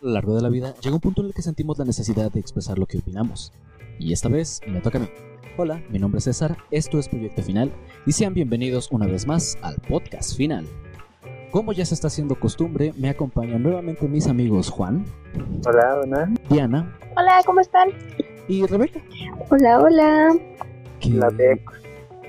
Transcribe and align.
A 0.00 0.06
lo 0.06 0.12
largo 0.12 0.36
de 0.36 0.42
la 0.42 0.48
vida 0.48 0.74
llega 0.80 0.94
un 0.94 1.00
punto 1.00 1.22
en 1.22 1.26
el 1.28 1.34
que 1.34 1.42
sentimos 1.42 1.76
la 1.76 1.84
necesidad 1.84 2.30
de 2.30 2.38
expresar 2.38 2.78
lo 2.78 2.86
que 2.86 2.98
opinamos. 2.98 3.52
Y 3.98 4.12
esta 4.12 4.28
vez 4.28 4.60
me 4.68 4.80
toca 4.80 4.98
a 4.98 5.00
mí. 5.00 5.08
Hola, 5.56 5.82
mi 5.90 5.98
nombre 5.98 6.18
es 6.18 6.24
César, 6.24 6.56
esto 6.70 7.00
es 7.00 7.08
Proyecto 7.08 7.42
Final 7.42 7.72
y 8.06 8.12
sean 8.12 8.32
bienvenidos 8.32 8.92
una 8.92 9.08
vez 9.08 9.26
más 9.26 9.58
al 9.60 9.74
podcast 9.88 10.36
final. 10.36 10.68
Como 11.50 11.72
ya 11.72 11.84
se 11.84 11.94
está 11.94 12.06
haciendo 12.06 12.38
costumbre, 12.38 12.94
me 12.96 13.08
acompañan 13.08 13.60
nuevamente 13.60 14.06
mis 14.06 14.28
amigos 14.28 14.70
Juan. 14.70 15.04
Hola, 15.66 15.98
hola. 16.00 16.30
Diana. 16.48 16.96
Hola, 17.16 17.40
¿cómo 17.44 17.58
están? 17.58 17.88
Y 18.46 18.64
Rebeca. 18.66 19.00
Hola, 19.50 19.80
hola. 19.80 20.28
Que, 21.00 21.10
La 21.10 21.28
beca. 21.30 21.72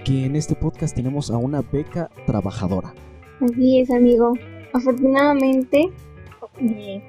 que 0.04 0.26
en 0.26 0.36
este 0.36 0.56
podcast 0.56 0.96
tenemos 0.96 1.30
a 1.30 1.38
una 1.38 1.62
beca 1.62 2.10
trabajadora. 2.26 2.96
Así 3.42 3.80
es, 3.80 3.92
amigo. 3.92 4.34
Afortunadamente 4.74 5.92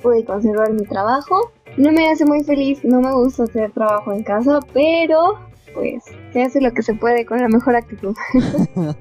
pude 0.02 0.24
conservar 0.24 0.72
mi 0.72 0.84
trabajo. 0.84 1.52
No 1.76 1.92
me 1.92 2.10
hace 2.10 2.24
muy 2.24 2.42
feliz, 2.42 2.84
no 2.84 3.00
me 3.00 3.12
gusta 3.12 3.44
hacer 3.44 3.70
trabajo 3.72 4.12
en 4.12 4.22
casa, 4.22 4.60
pero 4.72 5.38
pues 5.74 6.04
se 6.32 6.42
hace 6.42 6.60
lo 6.60 6.72
que 6.72 6.82
se 6.82 6.94
puede 6.94 7.24
con 7.24 7.40
la 7.40 7.48
mejor 7.48 7.76
actitud. 7.76 8.14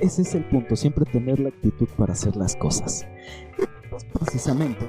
Ese, 0.00 0.22
es 0.22 0.34
el 0.34 0.44
punto, 0.44 0.76
siempre 0.76 1.04
tener 1.04 1.40
la 1.40 1.48
actitud 1.48 1.88
para 1.96 2.12
hacer 2.12 2.36
las 2.36 2.54
cosas. 2.54 3.06
Pues 3.90 4.04
precisamente 4.04 4.86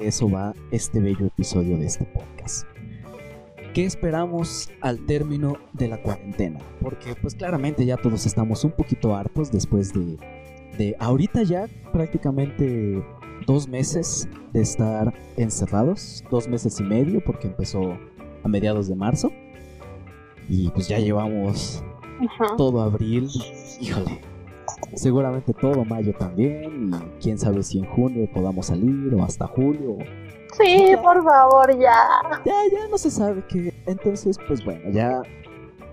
eso 0.00 0.28
va 0.28 0.54
este 0.72 0.98
bello 0.98 1.26
episodio 1.26 1.78
de 1.78 1.86
este 1.86 2.04
podcast. 2.06 2.66
¿Qué 3.74 3.84
esperamos 3.84 4.70
al 4.80 5.06
término 5.06 5.58
de 5.72 5.86
la 5.86 6.02
cuarentena? 6.02 6.58
Porque 6.80 7.14
pues 7.14 7.36
claramente 7.36 7.84
ya 7.84 7.96
todos 7.96 8.26
estamos 8.26 8.64
un 8.64 8.72
poquito 8.72 9.14
hartos 9.14 9.52
después 9.52 9.92
de, 9.92 10.18
de 10.76 10.96
ahorita 10.98 11.44
ya 11.44 11.68
prácticamente 11.92 13.04
dos 13.46 13.68
meses 13.68 14.28
de 14.52 14.62
estar 14.62 15.12
encerrados, 15.36 16.24
dos 16.30 16.48
meses 16.48 16.78
y 16.80 16.82
medio 16.82 17.22
porque 17.24 17.48
empezó 17.48 17.96
a 18.42 18.48
mediados 18.48 18.88
de 18.88 18.94
marzo 18.94 19.30
y 20.48 20.68
pues 20.70 20.88
ya 20.88 20.98
llevamos 20.98 21.82
Ajá. 22.20 22.56
todo 22.56 22.82
abril, 22.82 23.28
híjole, 23.80 24.20
seguramente 24.94 25.52
todo 25.52 25.84
mayo 25.84 26.12
también, 26.18 26.92
y 26.92 27.22
quién 27.22 27.38
sabe 27.38 27.62
si 27.62 27.78
en 27.78 27.86
junio 27.86 28.28
podamos 28.32 28.66
salir 28.66 29.14
o 29.14 29.22
hasta 29.22 29.46
julio. 29.46 29.98
Sí, 30.58 30.92
por 31.02 31.22
favor, 31.22 31.78
ya. 31.78 32.04
Ya, 32.44 32.54
ya 32.72 32.88
no 32.88 32.98
se 32.98 33.10
sabe 33.10 33.44
que. 33.46 33.72
Entonces, 33.86 34.36
pues 34.48 34.64
bueno, 34.64 34.90
ya 34.90 35.22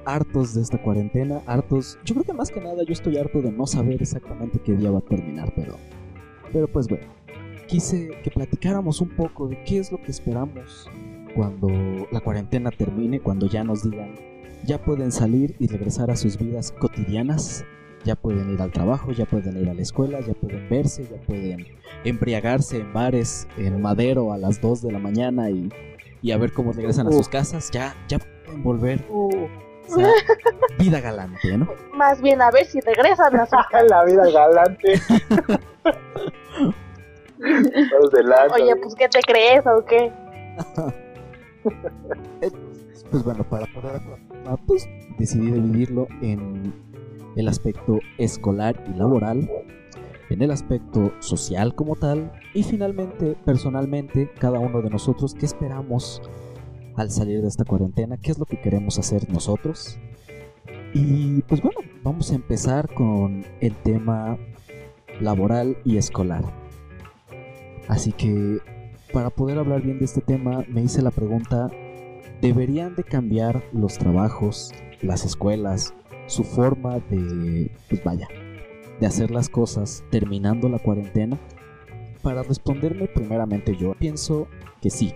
hartos 0.06 0.56
de 0.56 0.62
esta 0.62 0.82
cuarentena, 0.82 1.42
hartos. 1.46 2.00
Yo 2.04 2.16
creo 2.16 2.26
que 2.26 2.34
más 2.34 2.50
que 2.50 2.60
nada 2.60 2.84
yo 2.84 2.94
estoy 2.94 3.18
harto 3.18 3.42
de 3.42 3.52
no 3.52 3.68
saber 3.68 4.02
exactamente 4.02 4.60
qué 4.60 4.74
día 4.74 4.90
va 4.90 5.00
a 5.00 5.02
terminar, 5.02 5.54
pero. 5.56 5.76
Pero 6.52 6.68
pues 6.68 6.88
bueno, 6.88 7.06
quise 7.68 8.10
que 8.24 8.32
platicáramos 8.32 9.02
un 9.02 9.10
poco 9.10 9.48
de 9.48 9.64
qué 9.64 9.80
es 9.80 9.92
lo 9.92 10.02
que 10.02 10.12
esperamos 10.12 10.90
cuando 11.36 11.70
la 12.12 12.20
cuarentena 12.22 12.72
termine, 12.72 13.20
cuando 13.20 13.48
ya 13.48 13.64
nos 13.64 13.84
digan 13.84 14.16
ya 14.68 14.78
pueden 14.78 15.12
salir 15.12 15.56
y 15.60 15.68
regresar 15.68 16.12
a 16.12 16.16
sus 16.16 16.38
vidas 16.38 16.72
cotidianas, 16.72 17.66
ya 18.04 18.16
pueden 18.16 18.54
ir 18.54 18.62
al 18.62 18.72
trabajo, 18.72 19.12
ya 19.12 19.26
pueden 19.26 19.58
ir 19.58 19.70
a 19.70 19.74
la 19.74 19.82
escuela, 19.82 20.20
ya 20.20 20.34
pueden 20.34 20.68
verse, 20.70 21.08
ya 21.10 21.18
pueden 21.26 21.66
embriagarse 22.04 22.78
en 22.78 22.94
bares 22.94 23.48
en 23.58 23.82
Madero 23.82 24.34
a 24.34 24.38
las 24.38 24.62
2 24.62 24.82
de 24.84 24.92
la 24.92 25.00
mañana 25.00 25.50
y, 25.50 25.70
y 26.22 26.32
a 26.32 26.38
ver 26.38 26.52
cómo 26.52 26.74
regresan 26.74 27.08
a 27.08 27.12
sus 27.12 27.30
casas, 27.30 27.72
ya, 27.72 27.96
ya 28.08 28.20
pueden 28.20 28.64
volver 28.64 29.06
o 29.10 29.30
sea, 29.88 30.12
vida 30.78 31.00
galante, 31.00 31.58
¿no? 31.58 31.68
más 31.94 32.22
bien 32.22 32.42
a 32.42 32.52
ver 32.52 32.66
si 32.66 32.82
regresan 32.82 33.36
a 33.40 33.46
su 33.46 33.56
la 33.90 34.04
vida 34.04 34.30
galante. 34.32 35.02
Lanza. 37.40 38.56
Oye, 38.56 38.76
pues 38.78 38.96
¿qué 38.96 39.08
te 39.08 39.20
crees 39.22 39.64
o 39.66 39.84
qué? 39.86 40.12
Pues 43.10 43.24
bueno, 43.24 43.46
para 43.50 43.66
poder 43.68 44.02
pues 44.66 44.88
decidí 45.18 45.52
dividirlo 45.52 46.08
en 46.22 46.74
el 47.36 47.48
aspecto 47.48 48.00
escolar 48.18 48.84
y 48.94 48.98
laboral, 48.98 49.50
en 50.30 50.42
el 50.42 50.52
aspecto 50.52 51.14
social 51.20 51.74
como 51.74 51.96
tal, 51.96 52.32
y 52.54 52.64
finalmente, 52.64 53.38
personalmente, 53.46 54.30
cada 54.40 54.60
uno 54.60 54.82
de 54.82 54.90
nosotros, 54.90 55.36
¿qué 55.36 55.46
esperamos 55.46 56.22
al 56.96 57.12
salir 57.12 57.42
de 57.42 57.48
esta 57.48 57.64
cuarentena? 57.64 58.18
¿Qué 58.18 58.32
es 58.32 58.40
lo 58.40 58.46
que 58.46 58.60
queremos 58.60 59.00
hacer 59.00 59.30
nosotros? 59.30 60.00
Y 60.94 61.42
pues 61.44 61.62
bueno, 61.62 61.80
vamos 62.04 62.32
a 62.32 62.36
empezar 62.36 62.94
con 62.94 63.46
el 63.62 63.76
tema 63.84 64.38
laboral 65.22 65.78
y 65.86 65.98
escolar. 65.98 66.44
Así 67.88 68.12
que 68.12 68.60
para 69.14 69.30
poder 69.30 69.58
hablar 69.58 69.82
bien 69.82 70.00
de 70.00 70.06
este 70.06 70.22
tema 70.22 70.64
me 70.68 70.82
hice 70.82 71.02
la 71.02 71.12
pregunta, 71.12 71.70
¿deberían 72.42 72.96
de 72.96 73.04
cambiar 73.04 73.64
los 73.72 73.98
trabajos, 73.98 74.74
las 75.02 75.26
escuelas, 75.26 75.94
su 76.28 76.44
forma 76.44 77.00
de, 77.10 77.72
pues 77.90 78.04
vaya, 78.04 78.28
de 79.00 79.08
hacer 79.08 79.32
las 79.32 79.50
cosas 79.50 80.04
terminando 80.12 80.68
la 80.68 80.80
cuarentena? 80.80 81.38
Para 82.22 82.44
responderme 82.44 83.08
primeramente 83.08 83.76
yo 83.76 83.94
pienso 83.98 84.48
que 84.82 84.90
sí. 84.90 85.14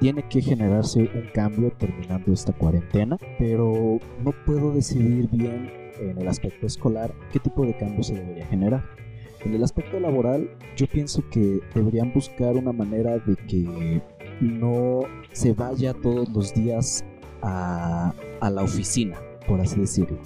Tiene 0.00 0.22
que 0.28 0.40
generarse 0.40 1.10
un 1.14 1.28
cambio 1.32 1.70
terminando 1.72 2.32
esta 2.32 2.52
cuarentena, 2.52 3.18
pero 3.38 3.98
no 4.24 4.32
puedo 4.44 4.72
decidir 4.72 5.28
bien 5.30 5.70
en 6.00 6.18
el 6.18 6.28
aspecto 6.28 6.66
escolar 6.66 7.14
qué 7.32 7.38
tipo 7.38 7.64
de 7.64 7.76
cambio 7.76 8.02
se 8.02 8.14
debería 8.14 8.46
generar. 8.46 9.05
En 9.44 9.54
el 9.54 9.62
aspecto 9.62 10.00
laboral, 10.00 10.50
yo 10.76 10.86
pienso 10.86 11.22
que 11.30 11.60
deberían 11.74 12.12
buscar 12.12 12.56
una 12.56 12.72
manera 12.72 13.18
de 13.18 13.36
que 13.36 14.02
no 14.40 15.02
se 15.32 15.52
vaya 15.52 15.94
todos 15.94 16.28
los 16.30 16.52
días 16.54 17.04
a, 17.42 18.12
a 18.40 18.50
la 18.50 18.62
oficina, 18.62 19.18
por 19.46 19.60
así 19.60 19.80
decirlo. 19.80 20.18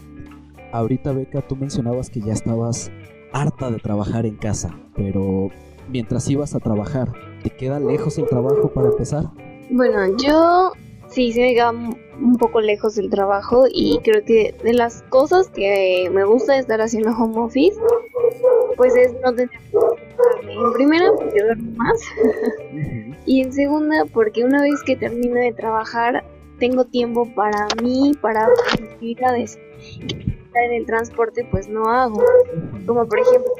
Ahorita, 0.72 1.12
Beca, 1.12 1.46
tú 1.46 1.56
mencionabas 1.56 2.10
que 2.10 2.20
ya 2.20 2.32
estabas 2.32 2.90
harta 3.32 3.70
de 3.70 3.78
trabajar 3.78 4.26
en 4.26 4.36
casa, 4.36 4.74
pero 4.94 5.50
mientras 5.88 6.28
ibas 6.28 6.54
a 6.54 6.60
trabajar, 6.60 7.12
¿te 7.42 7.50
queda 7.50 7.80
lejos 7.80 8.18
el 8.18 8.26
trabajo 8.26 8.72
para 8.72 8.88
empezar? 8.88 9.24
Bueno, 9.70 10.16
yo 10.16 10.72
sí, 11.10 11.32
sí 11.32 11.40
me 11.40 11.54
queda 11.54 11.70
un 11.70 12.36
poco 12.38 12.60
lejos 12.60 12.94
del 12.94 13.10
trabajo 13.10 13.64
y 13.70 13.98
creo 14.02 14.24
que 14.24 14.54
de 14.62 14.72
las 14.72 15.02
cosas 15.08 15.48
que 15.48 16.08
me 16.12 16.24
gusta 16.24 16.58
estar 16.58 16.80
haciendo 16.80 17.10
home 17.10 17.38
office, 17.38 17.78
pues 18.76 18.94
es 18.96 19.14
no 19.22 19.34
tener. 19.34 19.50
En 20.42 20.72
primera, 20.72 21.10
porque 21.16 21.42
duermo 21.42 21.70
más. 21.76 22.00
Y 23.26 23.42
en 23.42 23.52
segunda, 23.52 24.06
porque 24.06 24.44
una 24.44 24.62
vez 24.62 24.82
que 24.84 24.96
termino 24.96 25.34
de 25.34 25.52
trabajar, 25.52 26.24
tengo 26.58 26.84
tiempo 26.84 27.26
para 27.34 27.66
mí, 27.82 28.12
para 28.20 28.48
mis 28.48 28.90
actividades. 28.90 29.58
En 30.54 30.72
el 30.72 30.84
transporte, 30.84 31.46
pues 31.50 31.68
no 31.68 31.84
hago. 31.84 32.22
Como 32.86 33.06
por 33.06 33.18
ejemplo, 33.20 33.52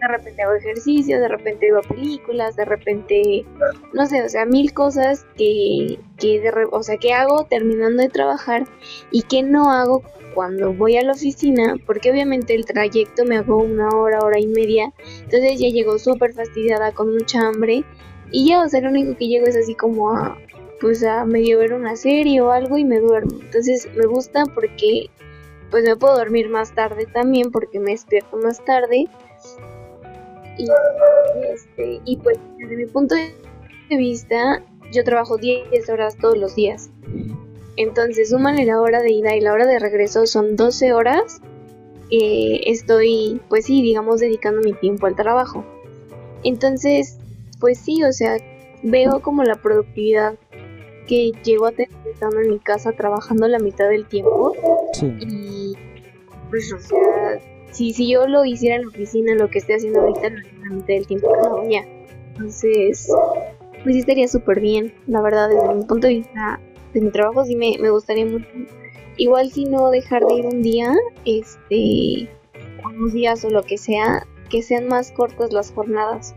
de 0.00 0.08
repente 0.08 0.42
hago 0.42 0.54
ejercicio, 0.54 1.20
de 1.20 1.28
repente 1.28 1.70
veo 1.70 1.82
películas, 1.82 2.56
de 2.56 2.64
repente, 2.64 3.44
no 3.92 4.06
sé, 4.06 4.22
o 4.22 4.28
sea, 4.28 4.46
mil 4.46 4.72
cosas 4.72 5.26
que, 5.36 5.98
que 6.18 6.40
de 6.40 6.52
o 6.70 6.82
sea, 6.82 6.96
que 6.96 7.12
hago 7.12 7.44
terminando 7.44 8.02
de 8.02 8.08
trabajar 8.08 8.64
y 9.10 9.22
que 9.22 9.42
no 9.42 9.70
hago 9.70 10.02
cuando 10.34 10.72
voy 10.72 10.96
a 10.96 11.02
la 11.02 11.12
oficina, 11.12 11.76
porque 11.86 12.10
obviamente 12.10 12.54
el 12.54 12.64
trayecto 12.64 13.24
me 13.24 13.36
hago 13.36 13.58
una 13.58 13.88
hora, 13.88 14.20
hora 14.20 14.38
y 14.38 14.46
media, 14.46 14.92
entonces 15.24 15.58
ya 15.58 15.68
llego 15.68 15.98
súper 15.98 16.32
fastidiada 16.32 16.92
con 16.92 17.12
mucha 17.12 17.40
hambre 17.40 17.84
y 18.30 18.48
ya, 18.48 18.62
o 18.62 18.68
sea, 18.68 18.80
lo 18.80 18.90
único 18.90 19.16
que 19.16 19.26
llego 19.26 19.46
es 19.46 19.56
así 19.56 19.74
como 19.74 20.12
a, 20.12 20.38
pues 20.80 21.04
a 21.04 21.24
medio 21.24 21.58
ver 21.58 21.72
una 21.72 21.96
serie 21.96 22.40
o 22.40 22.50
algo 22.50 22.78
y 22.78 22.84
me 22.84 23.00
duermo. 23.00 23.38
Entonces 23.40 23.88
me 23.94 24.06
gusta 24.06 24.44
porque 24.54 25.10
pues 25.70 25.84
me 25.84 25.96
puedo 25.96 26.16
dormir 26.16 26.48
más 26.48 26.74
tarde 26.74 27.06
también 27.06 27.52
porque 27.52 27.78
me 27.78 27.92
despierto 27.92 28.36
más 28.38 28.64
tarde. 28.64 29.06
Y, 30.58 30.66
este, 31.52 32.00
y 32.04 32.16
pues 32.16 32.38
desde 32.58 32.76
mi 32.76 32.86
punto 32.86 33.14
de 33.14 33.32
vista, 33.96 34.62
yo 34.92 35.04
trabajo 35.04 35.36
10 35.36 35.88
horas 35.88 36.16
todos 36.16 36.36
los 36.36 36.54
días. 36.54 36.90
Entonces, 37.76 38.30
súmale 38.30 38.66
la 38.66 38.80
hora 38.80 39.00
de 39.00 39.10
ida 39.10 39.34
y 39.36 39.40
la 39.40 39.52
hora 39.52 39.66
de 39.66 39.78
regreso, 39.78 40.26
son 40.26 40.56
12 40.56 40.92
horas. 40.92 41.40
eh, 42.10 42.62
estoy, 42.66 43.40
pues 43.48 43.66
sí, 43.66 43.82
digamos, 43.82 44.20
dedicando 44.20 44.60
mi 44.60 44.72
tiempo 44.72 45.06
al 45.06 45.14
trabajo. 45.14 45.64
Entonces, 46.42 47.18
pues 47.60 47.78
sí, 47.78 48.02
o 48.02 48.12
sea, 48.12 48.36
veo 48.82 49.20
como 49.20 49.44
la 49.44 49.54
productividad 49.56 50.34
que 51.10 51.32
llego 51.42 51.66
a 51.66 51.72
tener 51.72 51.90
estando 52.10 52.38
en 52.40 52.50
mi 52.50 52.58
casa 52.60 52.92
trabajando 52.92 53.48
la 53.48 53.58
mitad 53.58 53.88
del 53.88 54.06
tiempo 54.06 54.54
Sí. 54.92 55.12
y 55.18 55.72
pues 56.50 56.72
o 56.72 56.78
sea 56.78 57.40
si, 57.72 57.92
si 57.92 58.08
yo 58.12 58.28
lo 58.28 58.44
hiciera 58.44 58.76
en 58.76 58.82
la 58.82 58.88
oficina 58.88 59.34
lo 59.34 59.50
que 59.50 59.58
estoy 59.58 59.74
haciendo 59.74 60.00
ahorita 60.02 60.26
haría 60.28 60.42
la 60.68 60.70
mitad 60.76 60.86
del 60.94 61.06
tiempo 61.08 61.34
hago 61.34 61.68
ya 61.68 61.84
entonces 62.28 63.08
pues 63.82 63.94
sí 63.94 63.98
estaría 63.98 64.28
súper 64.28 64.60
bien 64.60 64.94
la 65.08 65.20
verdad 65.20 65.48
desde 65.48 65.74
mi 65.74 65.84
punto 65.84 66.06
de 66.06 66.14
vista 66.14 66.60
de 66.94 67.00
mi 67.00 67.10
trabajo 67.10 67.44
sí 67.44 67.56
me, 67.56 67.76
me 67.80 67.90
gustaría 67.90 68.26
mucho 68.26 68.46
igual 69.16 69.50
si 69.50 69.64
no 69.64 69.90
dejar 69.90 70.24
de 70.24 70.34
ir 70.34 70.46
un 70.46 70.62
día 70.62 70.94
este 71.24 72.28
unos 72.84 73.12
días 73.12 73.44
o 73.44 73.50
lo 73.50 73.62
que 73.64 73.76
sea 73.78 74.26
que 74.48 74.62
sean 74.62 74.88
más 74.88 75.12
cortas 75.12 75.52
las 75.52 75.70
jornadas. 75.72 76.34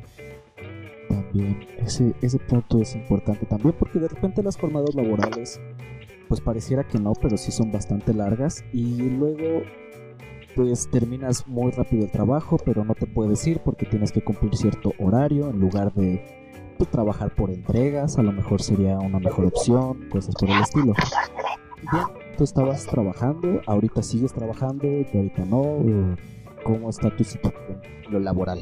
También 1.33 1.65
ese, 1.79 2.13
ese 2.21 2.37
punto 2.37 2.79
es 2.79 2.93
importante 2.95 3.47
también 3.47 3.73
porque 3.79 3.97
de 3.97 4.07
repente 4.07 4.43
las 4.43 4.55
jornadas 4.55 4.93
laborales 4.93 5.59
pues 6.27 6.41
pareciera 6.41 6.83
que 6.83 6.99
no, 6.99 7.13
pero 7.13 7.37
sí 7.37 7.51
son 7.51 7.71
bastante 7.71 8.13
largas 8.13 8.63
y 8.71 9.09
luego 9.09 9.63
pues 10.55 10.87
terminas 10.91 11.47
muy 11.47 11.71
rápido 11.71 12.05
el 12.05 12.11
trabajo, 12.11 12.57
pero 12.63 12.85
no 12.85 12.93
te 12.93 13.07
puedes 13.07 13.45
ir 13.47 13.61
porque 13.61 13.87
tienes 13.87 14.11
que 14.11 14.23
cumplir 14.23 14.55
cierto 14.55 14.93
horario 14.99 15.49
en 15.49 15.59
lugar 15.59 15.91
de 15.93 16.23
pues, 16.77 16.91
trabajar 16.91 17.33
por 17.33 17.49
entregas, 17.49 18.19
a 18.19 18.23
lo 18.23 18.31
mejor 18.31 18.61
sería 18.61 18.99
una 18.99 19.17
mejor 19.17 19.45
opción, 19.45 20.07
cosas 20.09 20.35
por 20.35 20.51
el 20.51 20.61
estilo. 20.61 20.93
Bien, 21.91 22.05
tú 22.37 22.43
estabas 22.43 22.85
trabajando, 22.85 23.59
ahorita 23.65 24.03
sigues 24.03 24.31
trabajando, 24.33 24.87
ahorita 24.87 25.45
no, 25.45 26.15
¿cómo 26.63 26.91
está 26.91 27.15
tu 27.15 27.23
situación 27.23 27.81
lo 28.11 28.19
laboral? 28.19 28.59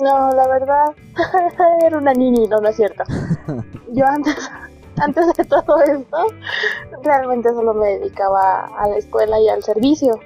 No, 0.00 0.32
la 0.32 0.48
verdad, 0.48 0.94
era 1.84 1.98
una 1.98 2.12
niña, 2.12 2.48
no, 2.48 2.66
es 2.68 2.76
cierto. 2.76 3.04
Yo 3.92 4.06
antes, 4.06 4.36
antes 4.96 5.26
de 5.36 5.44
todo 5.44 5.80
esto, 5.82 6.26
realmente 7.02 7.50
solo 7.50 7.74
me 7.74 7.98
dedicaba 7.98 8.66
a 8.76 8.88
la 8.88 8.96
escuela 8.96 9.38
y 9.40 9.48
al 9.48 9.62
servicio. 9.62 10.18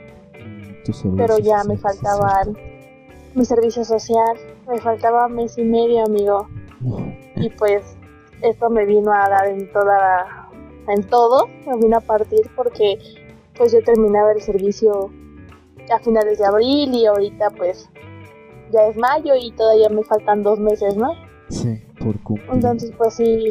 Pero 1.16 1.38
ya 1.38 1.64
me 1.64 1.76
faltaban 1.76 2.56
mi 3.34 3.44
servicio 3.44 3.84
social, 3.84 4.36
me 4.68 4.78
faltaba 4.78 5.28
mes 5.28 5.58
y 5.58 5.62
medio, 5.62 6.04
amigo. 6.04 6.48
Y 7.34 7.50
pues 7.50 7.96
esto 8.40 8.70
me 8.70 8.84
vino 8.84 9.12
a 9.12 9.28
dar 9.28 9.48
en 9.48 9.70
toda 9.72 10.46
en 10.88 11.02
todo, 11.04 11.48
me 11.66 11.76
vino 11.78 11.96
a 11.96 12.00
partir 12.00 12.48
porque 12.54 12.98
pues 13.56 13.72
yo 13.72 13.82
terminaba 13.82 14.32
el 14.32 14.40
servicio 14.40 15.10
a 15.92 15.98
finales 15.98 16.38
de 16.38 16.46
abril 16.46 16.94
y 16.94 17.06
ahorita 17.06 17.50
pues 17.50 17.88
ya 18.72 18.86
es 18.86 18.96
mayo 18.96 19.34
y 19.34 19.52
todavía 19.52 19.88
me 19.88 20.02
faltan 20.04 20.42
dos 20.42 20.58
meses, 20.58 20.96
¿no? 20.96 21.12
Sí, 21.48 21.80
por 21.98 22.20
cumplir. 22.22 22.50
Entonces 22.52 22.92
pues 22.96 23.14
sí, 23.14 23.50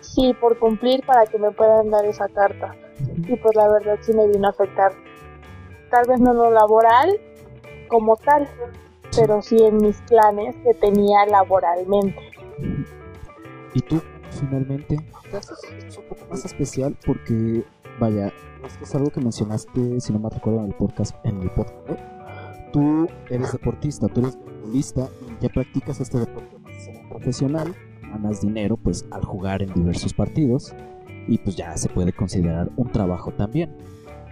sí, 0.00 0.34
por 0.40 0.58
cumplir 0.58 1.04
para 1.06 1.26
que 1.26 1.38
me 1.38 1.50
puedan 1.50 1.90
dar 1.90 2.04
esa 2.04 2.28
carta. 2.28 2.74
Y 3.28 3.36
pues 3.36 3.54
la 3.56 3.68
verdad 3.68 3.98
sí 4.00 4.12
me 4.12 4.26
vino 4.28 4.46
a 4.46 4.50
afectar. 4.50 4.92
Tal 5.90 6.06
vez 6.08 6.20
no 6.20 6.32
lo 6.32 6.50
laboral 6.50 7.10
como 7.88 8.16
tal, 8.16 8.48
pero 9.14 9.42
sí 9.42 9.56
en 9.62 9.76
mis 9.78 10.00
planes 10.02 10.56
que 10.64 10.74
tenía 10.74 11.26
laboralmente. 11.26 12.18
Y 13.74 13.80
tú, 13.80 14.00
finalmente, 14.30 14.96
es 15.32 15.98
un 15.98 16.04
poco 16.04 16.26
más 16.30 16.44
especial 16.44 16.96
porque, 17.04 17.64
vaya, 17.98 18.32
esto 18.64 18.84
es 18.84 18.94
algo 18.94 19.10
que 19.10 19.20
mencionaste, 19.20 20.00
si 20.00 20.12
no 20.12 20.18
me 20.18 20.30
recuerdo, 20.30 20.60
en 20.60 20.66
el 20.66 20.74
podcast, 20.74 21.14
en 21.24 21.42
el 21.42 21.50
podcast. 21.50 22.11
Tú 22.72 23.06
eres 23.28 23.52
deportista, 23.52 24.08
tú 24.08 24.20
eres 24.20 24.36
futbolista 24.36 25.08
y 25.28 25.42
ya 25.42 25.48
practicas 25.50 26.00
este 26.00 26.18
deporte 26.18 26.56
profesional, 27.10 27.74
ganas 28.02 28.40
dinero 28.40 28.76
pues 28.76 29.06
al 29.10 29.24
jugar 29.24 29.62
en 29.62 29.72
diversos 29.74 30.14
partidos 30.14 30.74
y 31.28 31.38
pues 31.38 31.56
ya 31.56 31.76
se 31.76 31.88
puede 31.88 32.12
considerar 32.12 32.70
un 32.76 32.90
trabajo 32.90 33.30
también. 33.32 33.76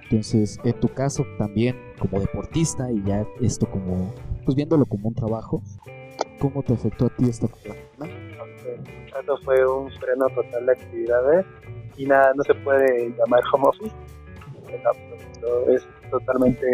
Entonces, 0.05 0.59
en 0.65 0.79
tu 0.81 0.89
caso 0.89 1.25
también 1.39 1.77
como 1.99 2.19
deportista 2.19 2.91
y 2.91 3.03
ya 3.05 3.25
esto 3.41 3.71
como, 3.71 4.13
pues 4.45 4.57
viéndolo 4.57 4.87
como 4.87 5.09
un 5.09 5.15
trabajo, 5.15 5.63
¿cómo 6.41 6.63
te 6.63 6.73
afectó 6.73 7.07
a 7.07 7.11
ti 7.11 7.29
esta 7.29 7.47
cuarentena? 7.47 8.07
Esto 9.21 9.37
fue 9.45 9.67
un 9.67 9.91
freno 9.93 10.27
total 10.35 10.67
de 10.67 10.73
actividades 10.73 11.47
y 11.97 12.07
nada, 12.07 12.33
no 12.35 12.43
se 12.43 12.55
puede 12.55 13.11
llamar 13.11 13.41
home 13.53 13.69
office. 13.69 13.95
Es 15.69 15.87
totalmente 16.11 16.67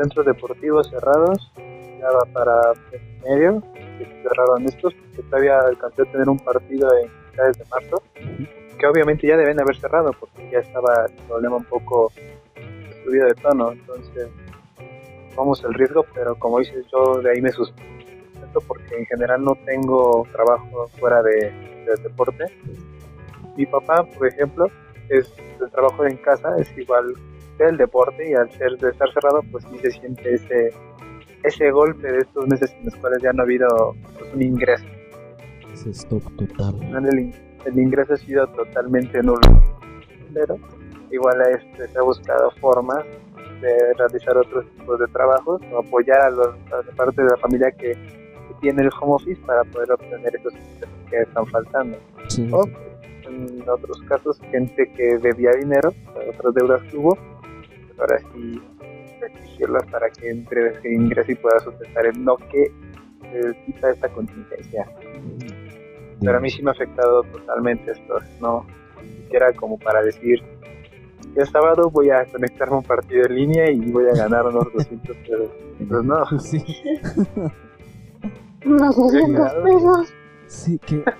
centros 0.00 0.24
deportivos 0.24 0.88
cerrados, 0.88 1.52
ya 1.56 2.10
va 2.10 2.24
para 2.32 2.72
medio, 3.28 3.62
que 3.98 4.06
cerraron 4.22 4.64
estos, 4.64 4.94
porque 4.94 5.22
todavía 5.28 5.60
alcancé 5.60 6.02
a 6.02 6.04
tener 6.06 6.28
un 6.28 6.38
partido 6.38 6.88
en 6.96 7.10
finales 7.30 7.58
de 7.58 7.64
marzo, 7.66 8.02
que 8.78 8.86
obviamente 8.86 9.26
ya 9.26 9.36
deben 9.36 9.60
haber 9.60 9.76
cerrado, 9.76 10.12
porque 10.18 10.48
ya 10.50 10.60
estaba 10.60 11.06
el 11.06 11.26
problema 11.26 11.56
un 11.56 11.64
poco 11.64 12.10
subido 13.04 13.26
de 13.26 13.34
tono, 13.34 13.72
entonces 13.72 14.28
vamos 15.36 15.62
el 15.64 15.74
riesgo, 15.74 16.06
pero 16.14 16.34
como 16.38 16.60
dices, 16.60 16.86
yo 16.90 17.20
de 17.20 17.32
ahí 17.32 17.42
me 17.42 17.50
suspendo 17.50 17.90
porque 18.66 18.96
en 18.96 19.06
general 19.06 19.44
no 19.44 19.54
tengo 19.66 20.26
trabajo 20.32 20.88
fuera 20.98 21.22
de, 21.22 21.52
del 21.86 22.02
deporte. 22.02 22.46
Mi 23.56 23.66
papá, 23.66 24.02
por 24.02 24.26
ejemplo, 24.26 24.66
es 25.08 25.32
el 25.60 25.70
trabajo 25.70 26.04
en 26.06 26.16
casa 26.16 26.56
es 26.58 26.76
igual 26.76 27.14
que 27.60 27.68
el 27.68 27.76
deporte 27.76 28.30
y 28.30 28.34
al 28.34 28.50
ser 28.52 28.78
de 28.78 28.90
estar 28.90 29.12
cerrado, 29.12 29.42
pues 29.52 29.64
sí 29.70 29.78
se 29.78 29.90
siente 29.90 30.34
ese 30.34 30.72
ese 31.42 31.70
golpe 31.70 32.10
de 32.10 32.18
estos 32.18 32.46
meses 32.46 32.72
en 32.78 32.86
los 32.86 32.96
cuales 32.96 33.22
ya 33.22 33.32
no 33.32 33.42
ha 33.42 33.44
habido 33.44 33.94
pues, 34.18 34.34
un 34.34 34.42
ingreso. 34.42 34.84
Ese 35.72 35.90
stop 35.90 36.22
total. 36.36 36.74
El, 37.06 37.34
el 37.64 37.78
ingreso 37.78 38.14
ha 38.14 38.16
sido 38.16 38.46
totalmente 38.48 39.22
nulo, 39.22 39.40
pero 40.34 40.58
igual 41.10 41.36
este, 41.50 41.88
se 41.88 41.98
ha 41.98 42.02
buscado 42.02 42.50
formas 42.60 43.04
de 43.60 43.94
realizar 43.94 44.36
otros 44.36 44.66
tipos 44.76 44.98
de 44.98 45.06
trabajos 45.08 45.60
o 45.72 45.78
apoyar 45.78 46.20
a, 46.20 46.30
los, 46.30 46.48
a 46.72 46.82
la 46.86 46.92
parte 46.96 47.22
de 47.22 47.28
la 47.30 47.36
familia 47.36 47.70
que 47.72 47.96
tiene 48.60 48.82
el 48.82 48.90
home 49.00 49.14
office 49.14 49.40
para 49.46 49.64
poder 49.64 49.92
obtener 49.92 50.34
esos 50.36 50.52
que 51.08 51.20
están 51.20 51.46
faltando. 51.46 51.98
Sí. 52.28 52.48
O 52.52 52.64
en 53.24 53.68
otros 53.68 54.02
casos, 54.08 54.38
gente 54.50 54.90
que 54.96 55.18
debía 55.18 55.52
dinero, 55.52 55.94
otras 56.28 56.54
deudas 56.54 56.82
que 56.90 56.96
hubo, 56.96 57.16
ahora 58.00 58.18
sí 58.32 58.60
exigirlas 59.22 59.84
para 59.86 60.10
que 60.10 60.30
entre 60.30 60.80
que 60.80 60.92
ingrese 60.92 61.32
y 61.32 61.34
pueda 61.36 61.60
sustentar 61.60 62.06
el 62.06 62.24
no 62.24 62.36
que 62.36 62.72
quita 63.66 63.90
esta 63.90 64.08
contingencia. 64.08 64.86
Pero 66.20 66.36
a 66.36 66.40
mí 66.40 66.50
sí 66.50 66.62
me 66.62 66.70
ha 66.70 66.72
afectado 66.72 67.22
totalmente 67.24 67.92
esto, 67.92 68.18
no 68.40 68.66
siquiera 69.30 69.52
como 69.52 69.78
para 69.78 70.02
decir, 70.02 70.42
el 71.36 71.46
sábado 71.46 71.88
voy 71.90 72.10
a 72.10 72.24
conectarme 72.26 72.74
a 72.74 72.78
un 72.78 72.84
partido 72.84 73.26
en 73.26 73.34
línea 73.36 73.70
y 73.70 73.90
voy 73.92 74.06
a 74.08 74.16
ganar 74.16 74.46
unos 74.46 74.72
200 74.72 75.16
pesos. 75.18 75.50
Pues 75.88 76.04
no. 76.04 76.24
Sí. 76.40 76.64
Unos 78.66 78.96
200 78.96 79.52
pesos. 79.52 80.14
Sí, 80.48 80.78
que. 80.78 81.04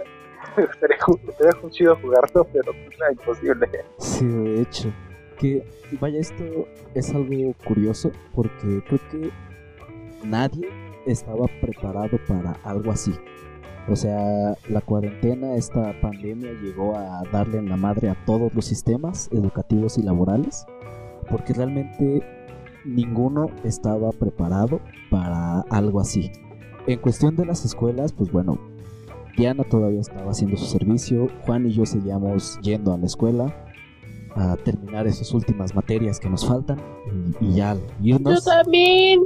Sería, 0.80 0.98
sería 1.38 1.70
chido 1.70 1.96
jugarlo, 2.02 2.44
pero 2.52 2.72
era 2.72 3.12
imposible. 3.12 3.68
Sí, 3.98 4.26
de 4.26 4.62
hecho. 4.62 4.92
Que, 5.40 5.64
vaya, 6.00 6.18
esto 6.18 6.44
es 6.94 7.14
algo 7.14 7.54
curioso 7.66 8.12
porque 8.34 8.82
creo 8.86 9.00
que 9.10 9.30
nadie 10.22 10.68
estaba 11.06 11.46
preparado 11.62 12.18
para 12.28 12.52
algo 12.62 12.92
así. 12.92 13.14
O 13.88 13.96
sea, 13.96 14.54
la 14.68 14.82
cuarentena, 14.82 15.56
esta 15.56 15.98
pandemia 16.02 16.52
llegó 16.62 16.94
a 16.94 17.22
darle 17.32 17.58
en 17.58 17.70
la 17.70 17.78
madre 17.78 18.10
a 18.10 18.24
todos 18.26 18.54
los 18.54 18.66
sistemas 18.66 19.30
educativos 19.32 19.96
y 19.96 20.02
laborales, 20.02 20.66
porque 21.30 21.54
realmente 21.54 22.22
ninguno 22.84 23.46
estaba 23.64 24.12
preparado 24.12 24.80
para 25.10 25.60
algo 25.70 26.00
así. 26.00 26.30
En 26.86 26.98
cuestión 26.98 27.34
de 27.36 27.46
las 27.46 27.64
escuelas, 27.64 28.12
pues 28.12 28.30
bueno, 28.30 28.58
Diana 29.38 29.64
todavía 29.64 30.00
estaba 30.00 30.32
haciendo 30.32 30.58
su 30.58 30.66
servicio, 30.66 31.28
Juan 31.46 31.66
y 31.66 31.72
yo 31.72 31.86
seguíamos 31.86 32.60
yendo 32.60 32.92
a 32.92 32.98
la 32.98 33.06
escuela 33.06 33.69
a 34.34 34.56
terminar 34.56 35.06
esas 35.06 35.32
últimas 35.32 35.74
materias 35.74 36.20
que 36.20 36.28
nos 36.28 36.46
faltan 36.46 36.80
y, 37.40 37.46
y 37.46 37.54
ya 37.56 37.76
irnos. 38.02 38.44
Yo 38.44 38.50
también. 38.50 39.22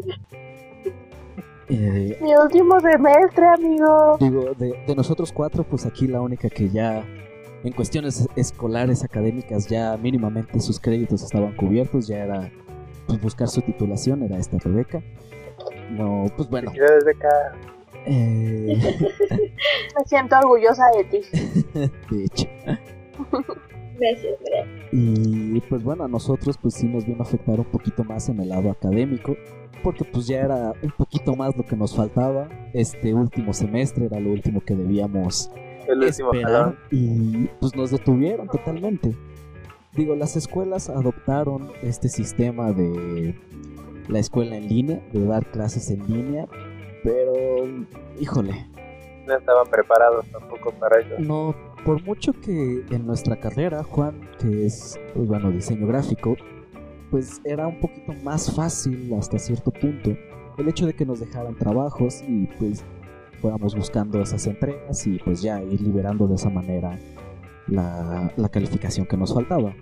Eh, 1.68 2.18
Mi 2.20 2.34
último 2.36 2.78
semestre, 2.80 3.46
amigo. 3.46 4.16
digo, 4.20 4.52
de, 4.58 4.74
de 4.86 4.94
nosotros 4.94 5.32
cuatro, 5.32 5.64
pues 5.64 5.86
aquí 5.86 6.06
la 6.06 6.20
única 6.20 6.50
que 6.50 6.68
ya 6.68 7.04
en 7.64 7.72
cuestiones 7.72 8.28
escolares, 8.36 9.02
académicas, 9.04 9.66
ya 9.66 9.96
mínimamente 9.96 10.60
sus 10.60 10.78
créditos 10.78 11.22
estaban 11.22 11.56
cubiertos, 11.56 12.06
ya 12.06 12.18
era 12.24 12.52
pues, 13.06 13.20
buscar 13.20 13.48
su 13.48 13.62
titulación, 13.62 14.22
era 14.22 14.36
esta 14.36 14.58
Rebeca. 14.58 15.02
No, 15.90 16.26
pues 16.36 16.48
bueno. 16.50 16.70
Eh, 18.06 18.76
Me 19.96 20.04
siento 20.04 20.36
orgullosa 20.36 20.84
de 20.96 21.04
ti. 21.04 21.20
de 22.10 22.24
hecho. 22.24 22.46
Gracias, 23.98 24.34
gracias. 24.40 24.68
Y 24.92 25.60
pues 25.68 25.82
bueno, 25.82 26.04
a 26.04 26.08
nosotros 26.08 26.58
pues 26.60 26.74
sí 26.74 26.86
nos 26.86 27.04
vino 27.06 27.20
a 27.20 27.22
afectar 27.22 27.58
un 27.58 27.66
poquito 27.66 28.04
más 28.04 28.28
en 28.28 28.40
el 28.40 28.48
lado 28.50 28.70
académico, 28.70 29.36
porque 29.82 30.04
pues 30.04 30.26
ya 30.26 30.40
era 30.40 30.72
un 30.82 30.90
poquito 30.90 31.34
más 31.36 31.56
lo 31.56 31.64
que 31.64 31.76
nos 31.76 31.94
faltaba. 31.94 32.48
Este 32.72 33.14
último 33.14 33.52
semestre 33.52 34.06
era 34.06 34.18
lo 34.20 34.30
último 34.30 34.60
que 34.64 34.74
debíamos 34.74 35.50
El 35.86 36.02
último 36.02 36.32
esperar 36.32 36.52
jalón. 36.52 36.78
y 36.90 37.46
pues 37.60 37.74
nos 37.76 37.90
detuvieron 37.90 38.48
totalmente. 38.48 39.14
Digo, 39.92 40.16
las 40.16 40.34
escuelas 40.36 40.88
adoptaron 40.90 41.70
este 41.82 42.08
sistema 42.08 42.72
de 42.72 43.34
la 44.08 44.18
escuela 44.18 44.56
en 44.56 44.68
línea, 44.68 45.00
de 45.12 45.24
dar 45.24 45.46
clases 45.46 45.90
en 45.90 46.04
línea, 46.06 46.46
pero 47.04 47.32
híjole, 48.20 48.66
No 49.26 49.36
estaban 49.36 49.66
preparados 49.70 50.26
tampoco 50.32 50.72
para 50.72 51.00
eso. 51.00 51.14
no, 51.20 51.54
por 51.84 52.02
mucho 52.04 52.32
que 52.32 52.84
en 52.90 53.06
nuestra 53.06 53.36
carrera, 53.36 53.82
Juan, 53.82 54.20
que 54.40 54.66
es, 54.66 54.98
pues, 55.14 55.28
bueno, 55.28 55.50
diseño 55.50 55.86
gráfico, 55.86 56.36
pues 57.10 57.40
era 57.44 57.66
un 57.66 57.78
poquito 57.78 58.12
más 58.24 58.54
fácil 58.54 59.12
hasta 59.14 59.38
cierto 59.38 59.70
punto, 59.70 60.16
el 60.58 60.68
hecho 60.68 60.86
de 60.86 60.94
que 60.94 61.04
nos 61.04 61.20
dejaran 61.20 61.54
trabajos 61.56 62.22
y 62.26 62.46
pues 62.58 62.84
fuéramos 63.40 63.76
buscando 63.76 64.20
esas 64.22 64.46
entregas 64.46 65.06
y 65.06 65.18
pues 65.18 65.42
ya 65.42 65.62
ir 65.62 65.80
liberando 65.80 66.26
de 66.26 66.36
esa 66.36 66.48
manera 66.48 66.98
la, 67.66 68.32
la 68.36 68.48
calificación 68.48 69.06
que 69.06 69.16
nos 69.16 69.34
faltaba. 69.34 69.74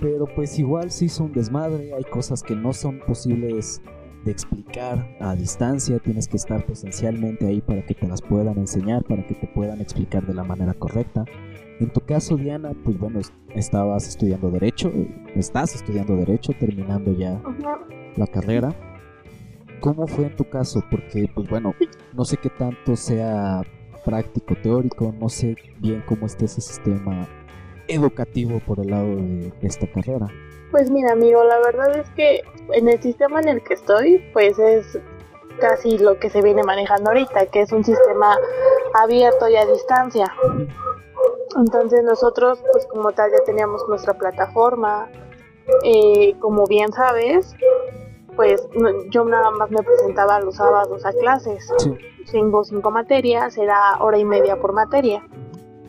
Pero 0.00 0.26
pues 0.26 0.58
igual 0.58 0.90
se 0.90 1.06
hizo 1.06 1.24
un 1.24 1.32
desmadre, 1.32 1.92
hay 1.94 2.04
cosas 2.04 2.42
que 2.42 2.54
no 2.54 2.72
son 2.72 3.00
posibles 3.00 3.82
de 4.24 4.32
explicar 4.32 5.16
a 5.20 5.34
distancia, 5.34 5.98
tienes 5.98 6.28
que 6.28 6.36
estar 6.36 6.64
presencialmente 6.64 7.46
ahí 7.46 7.60
para 7.60 7.84
que 7.84 7.94
te 7.94 8.06
las 8.06 8.22
puedan 8.22 8.58
enseñar, 8.58 9.04
para 9.04 9.26
que 9.26 9.34
te 9.34 9.46
puedan 9.46 9.80
explicar 9.80 10.26
de 10.26 10.34
la 10.34 10.44
manera 10.44 10.74
correcta. 10.74 11.24
En 11.80 11.92
tu 11.92 12.00
caso, 12.00 12.36
Diana, 12.36 12.72
pues 12.84 12.98
bueno, 12.98 13.20
estabas 13.54 14.08
estudiando 14.08 14.50
Derecho, 14.50 14.92
estás 15.34 15.74
estudiando 15.74 16.16
Derecho, 16.16 16.52
terminando 16.58 17.12
ya 17.12 17.40
la 18.16 18.26
carrera. 18.26 18.74
¿Cómo 19.80 20.06
fue 20.06 20.26
en 20.26 20.36
tu 20.36 20.48
caso? 20.48 20.82
Porque, 20.90 21.28
pues 21.34 21.48
bueno, 21.48 21.74
no 22.14 22.24
sé 22.24 22.36
qué 22.36 22.48
tanto 22.48 22.96
sea 22.96 23.62
práctico, 24.04 24.54
teórico, 24.62 25.14
no 25.18 25.28
sé 25.28 25.56
bien 25.80 26.02
cómo 26.06 26.26
esté 26.26 26.44
ese 26.44 26.60
sistema 26.60 27.26
educativo 27.88 28.60
por 28.60 28.80
el 28.80 28.88
lado 28.88 29.16
de 29.16 29.52
esta 29.62 29.86
carrera. 29.86 30.26
Pues 30.74 30.90
mira, 30.90 31.12
amigo, 31.12 31.44
la 31.44 31.60
verdad 31.60 31.96
es 31.96 32.10
que 32.16 32.42
en 32.72 32.88
el 32.88 33.00
sistema 33.00 33.38
en 33.38 33.46
el 33.46 33.62
que 33.62 33.74
estoy, 33.74 34.18
pues 34.32 34.58
es 34.58 34.98
casi 35.60 35.98
lo 35.98 36.18
que 36.18 36.30
se 36.30 36.42
viene 36.42 36.64
manejando 36.64 37.10
ahorita, 37.10 37.46
que 37.46 37.60
es 37.60 37.70
un 37.70 37.84
sistema 37.84 38.36
abierto 38.92 39.48
y 39.48 39.54
a 39.54 39.66
distancia. 39.66 40.34
Entonces 41.56 42.02
nosotros, 42.02 42.58
pues 42.72 42.86
como 42.86 43.12
tal, 43.12 43.30
ya 43.30 43.44
teníamos 43.44 43.88
nuestra 43.88 44.14
plataforma. 44.14 45.08
Eh, 45.84 46.34
como 46.40 46.66
bien 46.66 46.92
sabes, 46.92 47.54
pues 48.34 48.66
yo 49.10 49.24
nada 49.26 49.52
más 49.52 49.70
me 49.70 49.80
presentaba 49.80 50.40
los 50.40 50.56
sábados 50.56 51.06
a 51.06 51.12
clases. 51.12 51.72
Tengo 52.32 52.64
cinco 52.64 52.90
materias, 52.90 53.56
era 53.58 53.98
hora 54.00 54.18
y 54.18 54.24
media 54.24 54.56
por 54.56 54.72
materia. 54.72 55.22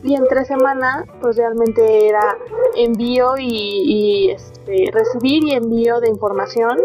Y 0.06 0.14
entre 0.14 0.44
semana, 0.44 1.04
pues 1.20 1.36
realmente 1.36 2.06
era 2.06 2.38
envío 2.76 3.34
y, 3.36 4.30
este, 4.30 4.88
recibir 4.92 5.42
y 5.42 5.54
envío 5.54 5.98
de 5.98 6.08
información 6.08 6.78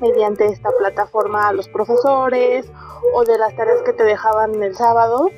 mediante 0.00 0.46
esta 0.46 0.70
plataforma 0.78 1.48
a 1.48 1.52
los 1.52 1.68
profesores 1.68 2.70
o 3.14 3.24
de 3.24 3.36
las 3.36 3.56
tareas 3.56 3.82
que 3.82 3.92
te 3.92 4.04
dejaban 4.04 4.62
el 4.62 4.76
sábado. 4.76 5.28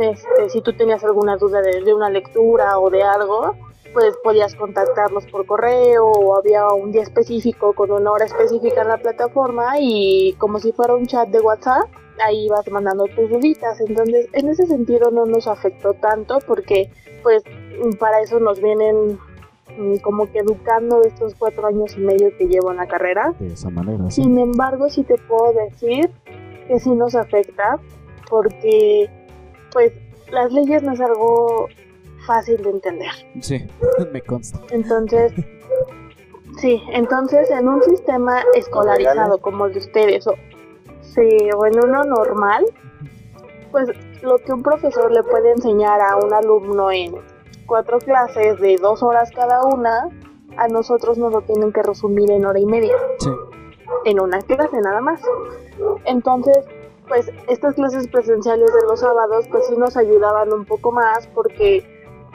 Este, 0.00 0.48
si 0.48 0.62
tú 0.62 0.74
tenías 0.74 1.04
alguna 1.04 1.36
duda 1.36 1.60
de, 1.60 1.92
una 1.92 2.08
lectura 2.08 2.78
o 2.78 2.88
de 2.88 3.02
algo, 3.02 3.54
pues 3.92 4.16
podías 4.24 4.54
contactarlos 4.54 5.26
por 5.26 5.44
correo 5.44 6.06
o 6.06 6.38
había 6.38 6.66
un 6.68 6.92
día 6.92 7.02
específico 7.02 7.74
con 7.74 7.90
una 7.90 8.10
hora 8.10 8.24
específica 8.24 8.80
en 8.80 8.88
la 8.88 8.96
plataforma 8.96 9.74
y 9.78 10.34
como 10.38 10.60
si 10.60 10.72
fuera 10.72 10.94
un 10.94 11.06
chat 11.06 11.28
de 11.28 11.40
WhatsApp, 11.40 11.90
ahí 12.24 12.48
vas 12.48 12.68
mandando 12.70 13.04
tus 13.06 13.30
duditas. 13.30 13.80
Entonces, 13.80 14.28
en 14.32 14.48
ese 14.48 14.66
sentido 14.66 15.10
no 15.10 15.26
nos 15.26 15.46
afectó 15.46 15.94
tanto 15.94 16.38
porque 16.46 16.90
pues 17.22 17.42
para 17.98 18.20
eso 18.20 18.38
nos 18.40 18.60
vienen 18.60 19.18
mm, 19.76 19.96
como 19.96 20.30
que 20.30 20.38
educando 20.38 21.02
estos 21.02 21.34
cuatro 21.34 21.66
años 21.66 21.96
y 21.96 22.00
medio 22.00 22.36
que 22.36 22.46
llevo 22.46 22.70
en 22.70 22.78
la 22.78 22.86
carrera. 22.86 23.34
De 23.38 23.48
esa 23.48 23.70
manera. 23.70 24.10
Sin 24.10 24.38
embargo, 24.38 24.88
sí 24.88 25.02
te 25.02 25.16
puedo 25.16 25.52
decir 25.52 26.10
que 26.68 26.78
sí 26.80 26.90
nos 26.90 27.14
afecta 27.14 27.78
porque 28.28 29.08
pues 29.72 29.92
las 30.30 30.52
leyes 30.52 30.82
no 30.82 30.92
es 30.92 31.00
algo 31.00 31.68
fácil 32.26 32.62
de 32.62 32.70
entender. 32.70 33.10
Sí, 33.40 33.66
me 34.12 34.20
consta. 34.20 34.60
Entonces, 34.70 35.32
sí, 36.60 36.82
entonces 36.92 37.50
en 37.50 37.68
un 37.68 37.82
sistema 37.82 38.42
escolarizado 38.54 39.38
como 39.38 39.66
el 39.66 39.74
de 39.74 39.78
ustedes, 39.78 40.26
o, 40.26 40.34
sí, 41.16 41.50
o 41.56 41.66
en 41.66 41.84
uno 41.84 42.04
normal, 42.04 42.64
pues 43.72 43.88
lo 44.22 44.38
que 44.38 44.52
un 44.52 44.62
profesor 44.62 45.10
le 45.10 45.22
puede 45.24 45.50
enseñar 45.50 46.00
a 46.00 46.16
un 46.16 46.32
alumno 46.32 46.90
en 46.92 47.14
cuatro 47.66 47.98
clases 47.98 48.60
de 48.60 48.76
dos 48.76 49.02
horas 49.02 49.30
cada 49.34 49.64
una, 49.64 50.08
a 50.56 50.68
nosotros 50.68 51.18
nos 51.18 51.32
lo 51.32 51.42
tienen 51.42 51.72
que 51.72 51.82
resumir 51.82 52.30
en 52.30 52.46
hora 52.46 52.60
y 52.60 52.66
media. 52.66 52.94
Sí. 53.18 53.30
En 54.04 54.20
una 54.20 54.40
clase 54.40 54.80
nada 54.80 55.00
más. 55.00 55.20
Entonces, 56.04 56.64
pues 57.08 57.30
estas 57.48 57.74
clases 57.74 58.08
presenciales 58.08 58.72
de 58.72 58.82
los 58.88 59.00
sábados 59.00 59.46
pues 59.50 59.66
sí 59.66 59.76
nos 59.76 59.96
ayudaban 59.96 60.52
un 60.52 60.64
poco 60.64 60.92
más 60.92 61.26
porque 61.28 61.84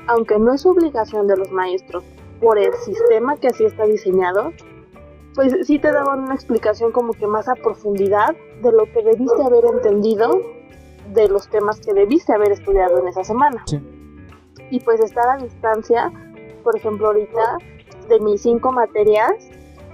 aunque 0.08 0.40
no 0.40 0.54
es 0.54 0.66
obligación 0.66 1.28
de 1.28 1.38
los 1.38 1.52
maestros 1.52 2.04
por 2.40 2.58
el 2.58 2.74
sistema 2.76 3.38
que 3.38 3.48
así 3.48 3.66
está 3.66 3.86
diseñado, 3.86 4.52
pues 5.36 5.56
sí 5.66 5.80
te 5.80 5.92
daban 5.92 6.22
una 6.22 6.36
explicación 6.36 6.92
como 6.92 7.14
que 7.14 7.28
más 7.28 7.48
a 7.48 7.56
profundidad 7.56 8.36
de 8.62 8.72
lo 8.72 8.86
que 8.86 9.02
debiste 9.04 9.44
haber 9.44 9.66
entendido 9.66 10.42
de 11.14 11.28
los 11.28 11.48
temas 11.50 11.80
que 11.80 11.94
debiste 11.94 12.34
haber 12.34 12.52
estudiado 12.52 13.00
en 13.00 13.08
esa 13.08 13.24
semana. 13.24 13.64
Y 14.70 14.80
pues 14.80 15.00
estar 15.02 15.28
a 15.28 15.42
distancia, 15.42 16.12
por 16.64 16.76
ejemplo 16.76 17.08
ahorita, 17.08 17.58
de 18.08 18.20
mis 18.20 18.42
cinco 18.42 18.72
materias, 18.72 19.34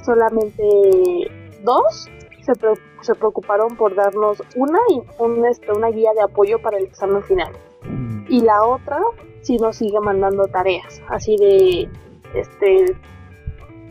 solamente 0.03 1.31
dos 1.63 2.09
se, 2.41 2.53
se 3.01 3.15
preocuparon 3.15 3.75
por 3.75 3.95
darnos 3.95 4.41
una, 4.55 4.79
un, 5.19 5.45
este, 5.45 5.71
una 5.71 5.89
guía 5.89 6.11
de 6.15 6.21
apoyo 6.21 6.59
para 6.61 6.77
el 6.77 6.85
examen 6.85 7.23
final. 7.23 7.51
Mm. 7.83 8.25
Y 8.29 8.41
la 8.41 8.63
otra 8.63 8.99
sí 9.41 9.57
nos 9.57 9.77
sigue 9.77 9.99
mandando 9.99 10.47
tareas, 10.47 11.01
así 11.09 11.35
de, 11.37 11.89
este, 12.33 12.95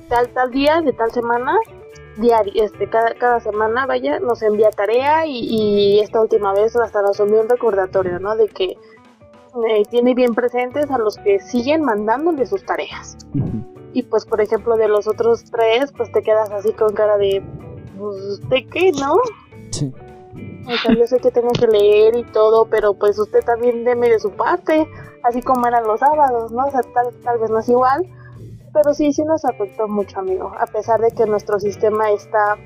tal, 0.09 0.29
tal 0.31 0.51
día, 0.51 0.81
de 0.81 0.93
tal 0.93 1.11
semana, 1.13 1.59
diario, 2.17 2.65
este, 2.65 2.89
cada, 2.89 3.15
cada 3.15 3.41
semana, 3.41 3.87
vaya, 3.87 4.21
nos 4.21 4.43
envía 4.43 4.71
tarea 4.71 5.27
y, 5.27 6.01
esta 6.01 6.21
última 6.21 6.53
vez 6.53 6.77
hasta 6.77 7.03
nos 7.03 7.19
envió 7.21 7.41
un 7.41 7.49
recordatorio, 7.49 8.19
¿no? 8.19 8.37
De 8.37 8.49
que 8.49 8.77
eh, 9.69 9.83
tiene 9.91 10.15
bien 10.15 10.35
presentes 10.35 10.91
a 10.91 10.99
los 10.99 11.17
que 11.19 11.41
siguen 11.41 11.83
mandándole 11.83 12.47
sus 12.47 12.65
tareas. 12.65 13.17
Y 13.93 14.03
pues, 14.03 14.27
por 14.27 14.41
ejemplo, 14.41 14.77
de 14.77 14.89
los 14.89 15.07
otros 15.07 15.45
tres, 15.45 15.93
pues 15.93 16.13
te 16.13 16.23
quedas 16.23 16.51
así 16.51 16.73
con 16.73 16.93
cara 16.93 17.17
de, 17.17 17.43
pues, 17.99 18.49
¿de 18.49 18.67
qué, 18.67 18.93
no? 18.93 19.17
Sí. 19.71 19.93
O 20.69 20.77
sea, 20.77 20.95
yo 20.95 21.07
sé 21.07 21.19
que 21.19 21.31
tengo 21.31 21.53
que 21.53 21.67
leer 21.67 22.17
y 22.17 22.25
todo, 22.25 22.67
pero 22.67 22.95
pues 22.95 23.19
usted 23.19 23.41
también 23.45 23.85
deme 23.85 24.09
de 24.09 24.19
su 24.19 24.33
parte, 24.33 24.89
así 25.23 25.41
como 25.41 25.67
eran 25.67 25.85
los 25.85 26.01
sábados, 26.01 26.51
¿no? 26.51 26.67
O 26.67 26.71
sea, 26.71 26.83
tal, 26.83 27.15
tal 27.23 27.39
vez 27.39 27.51
no 27.51 27.61
es 27.61 27.69
igual, 27.69 28.05
pero 28.77 28.93
sí, 28.93 29.11
sí 29.13 29.23
nos 29.25 29.45
afectó 29.47 29.89
mucho, 29.89 30.19
amigo, 30.19 30.53
a 30.59 30.67
pesar 30.67 31.01
de 31.01 31.11
que 31.11 31.25
nuestro 31.25 31.59
sistema 31.59 32.11
está 32.11 32.59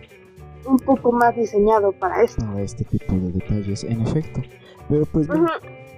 un 0.66 0.76
poco 0.78 1.12
más 1.12 1.36
diseñado 1.36 1.92
para 1.92 2.22
esto. 2.22 2.44
Para 2.44 2.62
este 2.62 2.84
tipo 2.84 3.14
de 3.14 3.30
detalles, 3.30 3.84
en 3.84 4.00
efecto. 4.02 4.40
Pero 4.88 5.06
pues, 5.06 5.28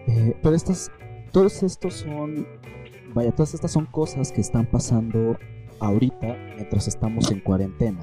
eh, 0.09 0.37
pero 0.43 0.55
estas, 0.55 0.91
todos 1.31 1.63
estos 1.63 1.95
son, 1.95 2.47
vaya, 3.15 3.33
todas 3.33 3.55
estas 3.55 3.73
son 3.73 3.87
cosas 3.87 4.33
que 4.33 4.43
están 4.43 4.67
pasando 4.67 5.39
ahorita 5.81 6.37
mientras 6.57 6.89
estamos 6.89 7.31
en 7.31 7.41
cuarentena. 7.41 8.01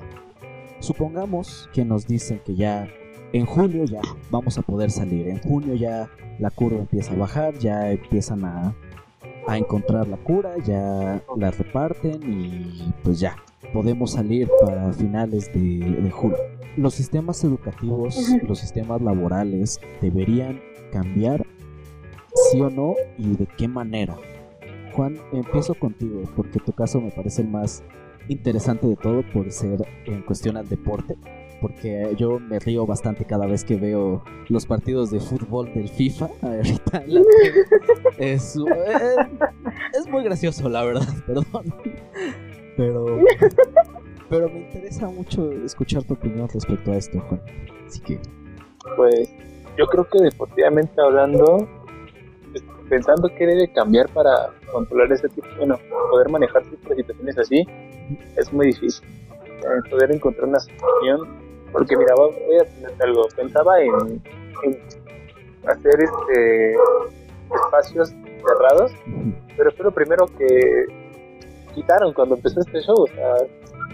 Supongamos 0.80 1.70
que 1.74 1.86
nos 1.86 2.08
dicen 2.08 2.42
que 2.44 2.56
ya 2.56 2.88
en 3.34 3.46
julio 3.46 3.86
ya 3.86 4.02
vamos 4.32 4.58
a 4.58 4.64
poder 4.64 4.90
salir, 4.90 5.28
en 5.28 5.40
junio 5.44 5.76
ya 5.76 6.10
la 6.40 6.50
curva 6.50 6.80
empieza 6.80 7.14
a 7.14 7.18
bajar, 7.18 7.54
ya 7.60 7.92
empiezan 7.92 8.46
a, 8.46 8.76
encontrar 9.58 10.08
la 10.08 10.18
cura, 10.18 10.58
ya 10.66 11.22
la 11.38 11.52
reparten 11.52 12.22
y 12.24 12.94
pues 13.04 13.20
ya 13.20 13.36
podemos 13.74 14.12
salir 14.12 14.50
para 14.62 14.92
finales 14.94 15.52
de, 15.54 15.80
de 16.02 16.12
julio. 16.12 16.38
Los 16.78 16.94
sistemas 16.94 17.44
educativos, 17.44 18.18
los 18.48 18.60
sistemas 18.60 19.02
laborales 19.02 19.80
deberían 20.02 20.62
cambiar, 20.92 21.46
sí 22.52 22.62
o 22.62 22.70
no, 22.70 22.96
y 23.18 23.36
de 23.36 23.48
qué 23.58 23.68
manera. 23.68 24.16
Juan, 24.94 25.18
empiezo 25.32 25.76
contigo, 25.76 26.24
porque 26.36 26.60
tu 26.60 26.72
caso 26.74 27.02
me 27.02 27.12
parece 27.12 27.42
el 27.42 27.50
más 27.50 27.84
interesante 28.28 28.88
de 28.88 28.96
todo 28.96 29.24
por 29.34 29.52
ser 29.52 29.82
en 30.06 30.22
cuestión 30.22 30.58
al 30.58 30.70
deporte, 30.70 31.16
porque 31.62 32.14
yo 32.18 32.40
me 32.40 32.60
río 32.60 32.86
bastante 32.86 33.26
cada 33.26 33.46
vez 33.46 33.64
que 33.64 33.76
veo 33.76 34.24
los 34.48 34.66
partidos 34.66 35.12
de 35.12 35.20
fútbol 35.20 35.74
del 35.74 35.90
FIFA. 35.90 36.30
Ahorita 36.42 37.04
es, 38.18 38.56
eh, 38.56 39.16
es 39.98 40.08
muy 40.08 40.24
gracioso, 40.24 40.70
la 40.70 40.84
verdad, 40.84 41.08
perdón. 41.28 41.74
Pero, 42.78 43.20
pero 44.30 44.50
me 44.50 44.60
interesa 44.60 45.08
mucho 45.10 45.52
escuchar 45.52 46.04
tu 46.04 46.14
opinión 46.14 46.48
respecto 46.48 46.92
a 46.92 46.96
esto, 46.96 47.20
Juan. 47.20 47.42
Así 47.86 48.00
que. 48.02 48.20
Pues 48.96 49.30
yo 49.78 49.86
creo 49.88 50.08
que 50.10 50.20
deportivamente 50.20 50.94
hablando, 51.02 51.68
pensando 52.90 53.30
que 53.30 53.46
debe 53.46 53.72
cambiar 53.72 54.10
para 54.10 54.52
controlar 54.72 55.12
este 55.12 55.30
tipo, 55.30 55.48
bueno, 55.58 55.78
poder 56.10 56.30
manejar 56.30 56.64
situaciones 56.66 57.38
así, 57.38 57.66
es 58.38 58.52
muy 58.52 58.68
difícil. 58.68 59.06
Eh, 59.40 59.90
poder 59.90 60.12
encontrar 60.12 60.48
una 60.48 60.60
situación, 60.60 61.28
porque 61.72 61.96
mira, 61.98 62.14
voy 62.16 62.32
a 62.60 62.66
tener 62.66 62.92
algo, 63.02 63.28
pensaba 63.36 63.82
en, 63.82 64.22
hacer 65.66 66.00
este 66.02 66.76
espacios 67.54 68.14
cerrados, 68.46 68.92
pero 69.58 69.72
fue 69.72 69.86
lo 69.86 69.92
primero 69.92 70.26
que 70.38 70.86
quitaron 71.74 72.14
cuando 72.14 72.36
empezó 72.36 72.60
este 72.60 72.82
show, 72.82 73.04
o 73.04 73.08
sea, 73.08 73.36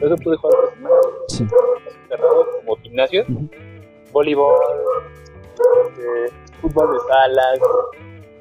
eso 0.02 0.16
pude 0.18 0.38
jugar 0.38 0.56
por 0.60 1.30
semana. 1.32 1.58
Cerrado 2.08 2.48
como 2.60 2.76
gimnasio, 2.78 3.26
voleibol, 4.12 4.60
este, 5.88 6.36
fútbol 6.62 6.94
de 6.94 7.00
salas, 7.08 7.60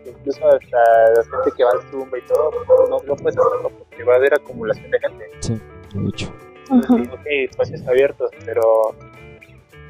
incluso 0.06 0.46
hasta 0.46 1.10
la 1.16 1.22
gente 1.22 1.50
que 1.56 1.64
va 1.64 1.70
al 1.70 1.82
Zumba 1.90 2.18
y 2.18 2.22
todo, 2.22 2.50
no, 2.88 2.98
no 3.04 3.16
puedes 3.16 3.38
hacerlo 3.38 3.70
porque 3.78 4.04
va 4.04 4.14
a 4.14 4.16
haber 4.16 4.34
acumulación 4.34 4.90
de 4.90 4.98
gente. 5.00 5.30
Sí, 5.40 5.60
de 5.94 6.08
hecho. 6.08 6.32
Entonces, 6.70 7.06
sí, 7.06 7.10
ok, 7.12 7.26
espacios 7.50 7.86
abiertos, 7.86 8.30
pero 8.44 8.94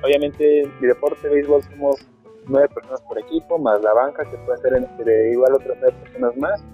obviamente 0.04 0.62
mi 0.80 0.87
deporte 0.87 1.28
béisbol 1.28 1.62
somos 1.62 2.06
nueve 2.46 2.68
personas 2.75 3.00
por 3.02 3.18
equipo, 3.18 3.58
más 3.58 3.82
la 3.82 3.92
banca 3.94 4.25
que 4.30 4.37
puede 4.38 4.58
ser 4.58 4.75
entre 4.75 5.32
igual 5.32 5.54
otras 5.54 5.76
nueve 5.80 5.96
personas 6.02 6.37
más, 6.37 6.64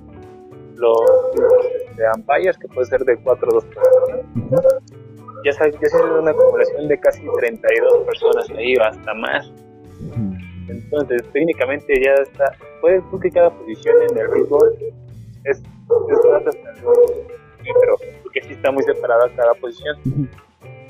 los, 0.76 1.00
los 1.36 1.64
este, 1.88 2.02
umpires 2.16 2.58
que 2.58 2.68
puede 2.68 2.86
ser 2.86 3.04
de 3.04 3.16
cuatro 3.22 3.48
o 3.50 3.54
dos 3.54 3.64
personas. 3.66 4.20
Ya 5.44 5.52
se, 5.52 5.70
ya 5.70 5.78
ha 5.98 6.18
una 6.20 6.30
acumulación 6.32 6.88
de 6.88 6.98
casi 7.00 7.22
32 7.38 8.04
personas 8.04 8.50
ahí 8.50 8.74
hasta 8.76 9.14
más. 9.14 9.50
Entonces, 10.68 11.22
técnicamente 11.32 11.94
ya 12.02 12.14
está. 12.14 12.52
Puedes 12.80 13.02
tú 13.10 13.18
que 13.20 13.30
cada 13.30 13.50
posición 13.50 13.96
en 14.10 14.18
el 14.18 14.28
béisbol 14.28 14.76
es, 15.44 15.58
es 15.58 15.62
más 16.30 16.46
hasta 16.46 16.70
el- 16.70 16.76
pero 17.80 17.96
porque 18.22 18.42
sí 18.42 18.52
está 18.52 18.70
muy 18.70 18.82
separada 18.84 19.28
cada 19.36 19.54
posición. 19.54 19.96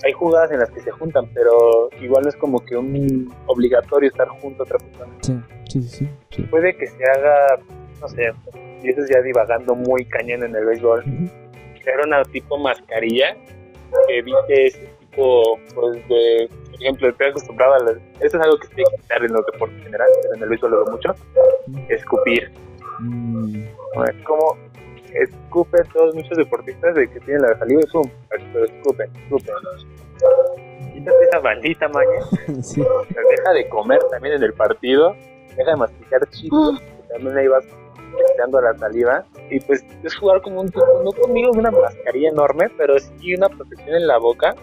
Hay 0.05 0.13
jugadas 0.13 0.51
en 0.51 0.61
las 0.61 0.71
que 0.71 0.81
se 0.81 0.91
juntan, 0.91 1.29
pero 1.35 1.91
igual 2.01 2.23
no 2.25 2.29
es 2.31 2.37
como 2.37 2.65
que 2.65 2.77
un 2.77 3.33
obligatorio 3.47 4.09
estar 4.09 4.29
junto 4.29 4.63
a 4.63 4.65
otra 4.65 4.79
persona. 4.79 5.13
Sí, 5.21 5.39
sí, 5.69 5.83
sí, 5.83 6.09
sí. 6.31 6.43
Puede 6.45 6.75
que 6.77 6.87
se 6.87 7.05
haga, 7.05 7.59
no 8.01 8.09
sé, 8.09 8.33
y 8.83 8.89
eso 8.89 9.03
es 9.03 9.11
ya 9.11 9.21
divagando 9.21 9.75
muy 9.75 10.05
cañón 10.07 10.43
en 10.45 10.57
el 10.57 10.65
béisbol, 10.65 11.01
Ujú. 11.01 11.31
era 11.87 12.05
una 12.07 12.23
tipo 12.25 12.57
mascarilla 12.59 13.37
que 14.07 14.19
evite 14.19 14.67
ese 14.67 14.89
tipo, 15.01 15.59
pues, 15.75 16.09
de, 16.09 16.49
por 16.71 16.75
ejemplo, 16.81 17.09
estoy 17.11 17.27
acostumbrado 17.29 17.75
a 17.75 17.79
las, 17.81 17.97
eso 18.21 18.39
es 18.39 18.43
algo 18.43 18.59
que 18.59 18.69
se 18.69 18.75
tiene 18.77 18.91
que 18.97 19.03
quitar 19.03 19.25
en 19.25 19.33
los 19.33 19.45
deportes 19.53 19.77
en 19.79 19.85
general, 19.85 20.09
pero 20.23 20.35
en 20.35 20.43
el 20.43 20.49
béisbol 20.49 20.71
lo 20.71 20.85
veo 20.85 20.95
mucho, 20.95 21.15
escupir. 21.89 22.51
Mm, 23.01 23.65
Es 24.09 24.25
como 24.25 24.57
escupen 25.15 25.87
todos 25.93 26.15
muchos 26.15 26.37
deportistas 26.37 26.95
de 26.95 27.09
que 27.09 27.21
tienen 27.21 27.43
la 27.43 27.59
saliva 27.59 27.81
y 27.85 27.91
zoom, 27.91 28.09
pero 28.29 28.65
escupen, 28.65 29.11
escupen. 29.17 29.55
Quítate 30.93 31.25
esa 31.25 31.41
maldita 31.41 31.89
maña, 31.89 32.21
sí. 32.63 32.83
pero 33.09 33.29
deja 33.29 33.53
de 33.53 33.69
comer 33.69 34.01
también 34.11 34.35
en 34.35 34.43
el 34.43 34.53
partido, 34.53 35.17
deja 35.57 35.71
de 35.71 35.77
masticar 35.77 36.29
chicos, 36.31 36.81
que 36.81 37.13
también 37.13 37.39
ahí 37.39 37.49
vas 37.49 37.65
echando 38.35 38.61
la 38.61 38.77
saliva, 38.77 39.25
y 39.51 39.61
pues 39.61 39.85
es 40.03 40.17
jugar 40.17 40.43
como 40.43 40.61
un 40.61 40.67
tipo, 40.67 41.03
no 41.05 41.13
conmigo 41.13 41.53
una 41.53 41.71
mascarilla 41.71 42.29
enorme, 42.29 42.69
pero 42.77 42.99
sí 42.99 43.35
una 43.35 43.49
protección 43.49 43.97
en 43.97 44.07
la 44.07 44.19
boca, 44.19 44.55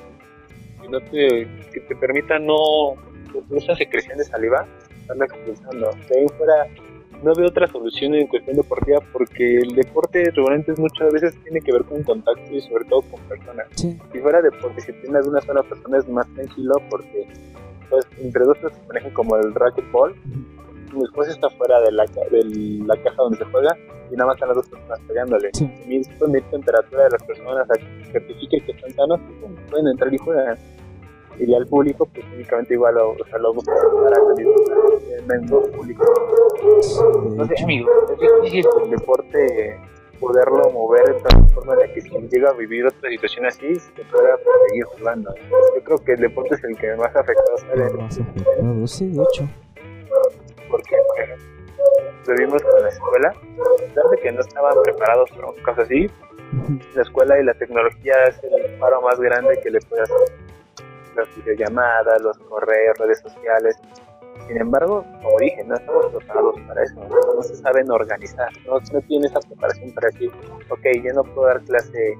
que, 0.82 0.90
no 0.90 1.00
te, 1.00 1.48
que 1.72 1.80
te 1.88 1.96
permita 1.96 2.38
no, 2.40 2.96
esa 3.56 3.76
secreción 3.76 4.18
de 4.18 4.26
saliva, 4.26 4.68
estarla 5.02 5.26
expulsando. 5.26 5.90
De 6.10 6.20
ahí 6.20 6.28
fuera, 6.38 6.68
no 7.24 7.34
veo 7.34 7.48
otra 7.48 7.68
solución 7.68 8.16
en 8.16 8.28
cuestión 8.28 8.58
deportiva 8.58 9.00
porque 9.12 9.58
el 9.58 9.76
deporte 9.76 10.24
es 10.24 10.80
muchas 10.80 11.12
veces 11.12 11.36
tiene 11.44 11.62
que 11.62 11.72
ver 11.72 11.84
con 11.84 12.04
contacto 12.04 12.54
y 12.54 12.62
sobre 12.62 12.86
todo 12.86 13.02
con 13.02 13.20
personas. 13.22 13.68
Sí. 13.76 13.98
Si 14.12 14.20
fuera 14.20 14.42
de 14.42 14.52
por 14.52 14.76
disciplinas 14.76 15.24
de 15.24 15.30
una 15.30 15.42
sola 15.42 15.64
persona 15.64 15.98
es 15.98 16.08
más 16.08 16.28
tranquilo 16.34 16.76
porque 16.90 17.28
pues 17.90 18.06
entre 18.20 18.44
dos 18.44 18.58
se 18.58 18.88
manejan 18.88 19.12
como 19.12 19.38
el 19.38 19.54
racquetball 19.54 20.14
después 21.02 21.30
está 21.30 21.50
fuera 21.50 21.80
de 21.82 21.92
la, 21.92 22.06
de 22.06 22.44
la 22.86 22.96
caja 22.98 23.16
donde 23.18 23.38
se 23.38 23.46
juega 23.46 23.76
y 24.10 24.16
nada 24.16 24.28
más 24.28 24.36
están 24.36 24.50
las 24.50 24.58
dos 24.58 24.70
personas 24.70 25.00
pegándole. 25.08 25.50
Sí. 25.54 25.70
Y 25.86 25.88
medir 26.28 26.44
temperatura 26.50 27.04
de 27.06 27.10
las 27.12 27.24
personas 27.24 27.70
a 27.70 27.74
que 27.74 28.72
están 28.72 28.94
sanos 28.94 29.20
pum, 29.42 29.56
pueden 29.70 29.88
entrar 29.88 30.14
y 30.14 30.18
juegan. 30.18 30.58
Y 31.40 31.46
ya 31.52 31.58
el 31.58 31.68
público, 31.68 32.06
pues 32.08 32.26
técnicamente 32.32 32.74
igual 32.74 32.98
o 32.98 33.16
sea, 33.30 33.38
lo 33.38 33.54
para 33.54 34.18
el 34.18 34.36
mismo 34.36 34.56
en 35.34 35.46
dos 35.48 35.68
públicos. 35.70 36.08
Sí, 36.82 37.00
de 37.30 37.36
No 37.36 37.46
sé, 37.46 37.54
hecho. 37.54 37.64
amigo, 37.66 37.90
es 38.12 38.42
difícil 38.42 38.66
el 38.84 38.90
deporte 38.92 39.80
poderlo 40.20 40.72
mover 40.72 41.14
de 41.14 41.22
tal 41.22 41.48
forma 41.50 41.74
en 41.74 41.80
la 41.80 41.94
que 41.94 42.02
si 42.02 42.10
llega 42.10 42.50
a 42.50 42.54
vivir 42.54 42.88
otra 42.88 43.08
situación 43.10 43.46
así, 43.46 43.76
se 43.76 44.04
pueda 44.12 44.36
seguir 44.68 44.84
jugando. 44.86 45.32
Yo 45.76 45.84
creo 45.84 45.98
que 46.00 46.14
el 46.14 46.22
deporte 46.22 46.56
es 46.56 46.64
el 46.64 46.76
que 46.76 46.96
más 46.96 47.16
afectado 47.16 47.58
sale, 47.60 47.84
Más 47.94 48.20
afectado, 48.20 48.88
sí, 48.88 49.10
de 49.10 49.22
hecho. 49.24 49.48
porque, 50.72 50.96
por 51.08 51.20
ejemplo, 51.24 51.46
lo 52.26 52.34
vimos 52.36 52.64
con 52.64 52.82
la 52.82 52.90
escuela, 52.90 53.30
a 53.30 53.78
pesar 53.80 54.04
de 54.10 54.18
que 54.18 54.32
no 54.32 54.42
estaban 54.42 54.74
preparados 54.84 55.30
para 55.32 55.48
un 55.50 55.56
caso 55.62 55.82
así, 55.82 56.10
la 56.96 57.02
escuela 57.04 57.40
y 57.40 57.44
la 57.44 57.54
tecnología 57.54 58.14
es 58.28 58.42
el 58.44 58.80
paro 58.80 59.02
más 59.02 59.20
grande 59.20 59.60
que 59.62 59.70
le 59.70 59.80
puede 59.82 60.02
hacer. 60.02 60.16
Las 61.18 61.36
videollamadas, 61.36 62.22
los 62.22 62.38
correos, 62.40 62.98
redes 62.98 63.20
sociales. 63.20 63.78
Sin 64.48 64.58
embargo, 64.58 65.04
como 65.22 65.40
dije, 65.40 65.64
no 65.66 65.76
estamos 65.76 66.06
preparados 66.08 66.56
para 66.68 66.84
eso. 66.84 66.96
No 67.36 67.42
se 67.42 67.56
saben 67.56 67.90
organizar. 67.92 68.50
No, 68.66 68.80
tienen 69.02 69.30
esa 69.30 69.40
preparación 69.40 69.92
para 69.94 70.08
decir, 70.10 70.32
ok, 70.70 70.86
yo 71.04 71.14
no 71.14 71.24
puedo 71.24 71.48
dar 71.48 71.62
clase 71.64 72.12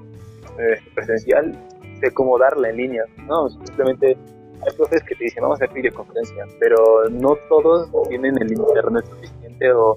eh, 0.58 0.80
presencial, 0.94 1.56
sé 2.00 2.10
cómo 2.12 2.38
darla 2.38 2.70
en 2.70 2.76
línea. 2.76 3.04
No, 3.26 3.48
simplemente 3.48 4.18
hay 4.66 4.76
profes 4.76 5.02
que 5.04 5.14
te 5.14 5.24
dicen, 5.24 5.42
vamos 5.42 5.60
a 5.60 5.64
hacer 5.64 5.74
videoconferencia, 5.74 6.44
pero 6.58 7.08
no 7.10 7.36
todos 7.48 7.88
tienen 8.08 8.36
el 8.42 8.52
internet 8.52 9.04
suficiente 9.06 9.72
o, 9.72 9.96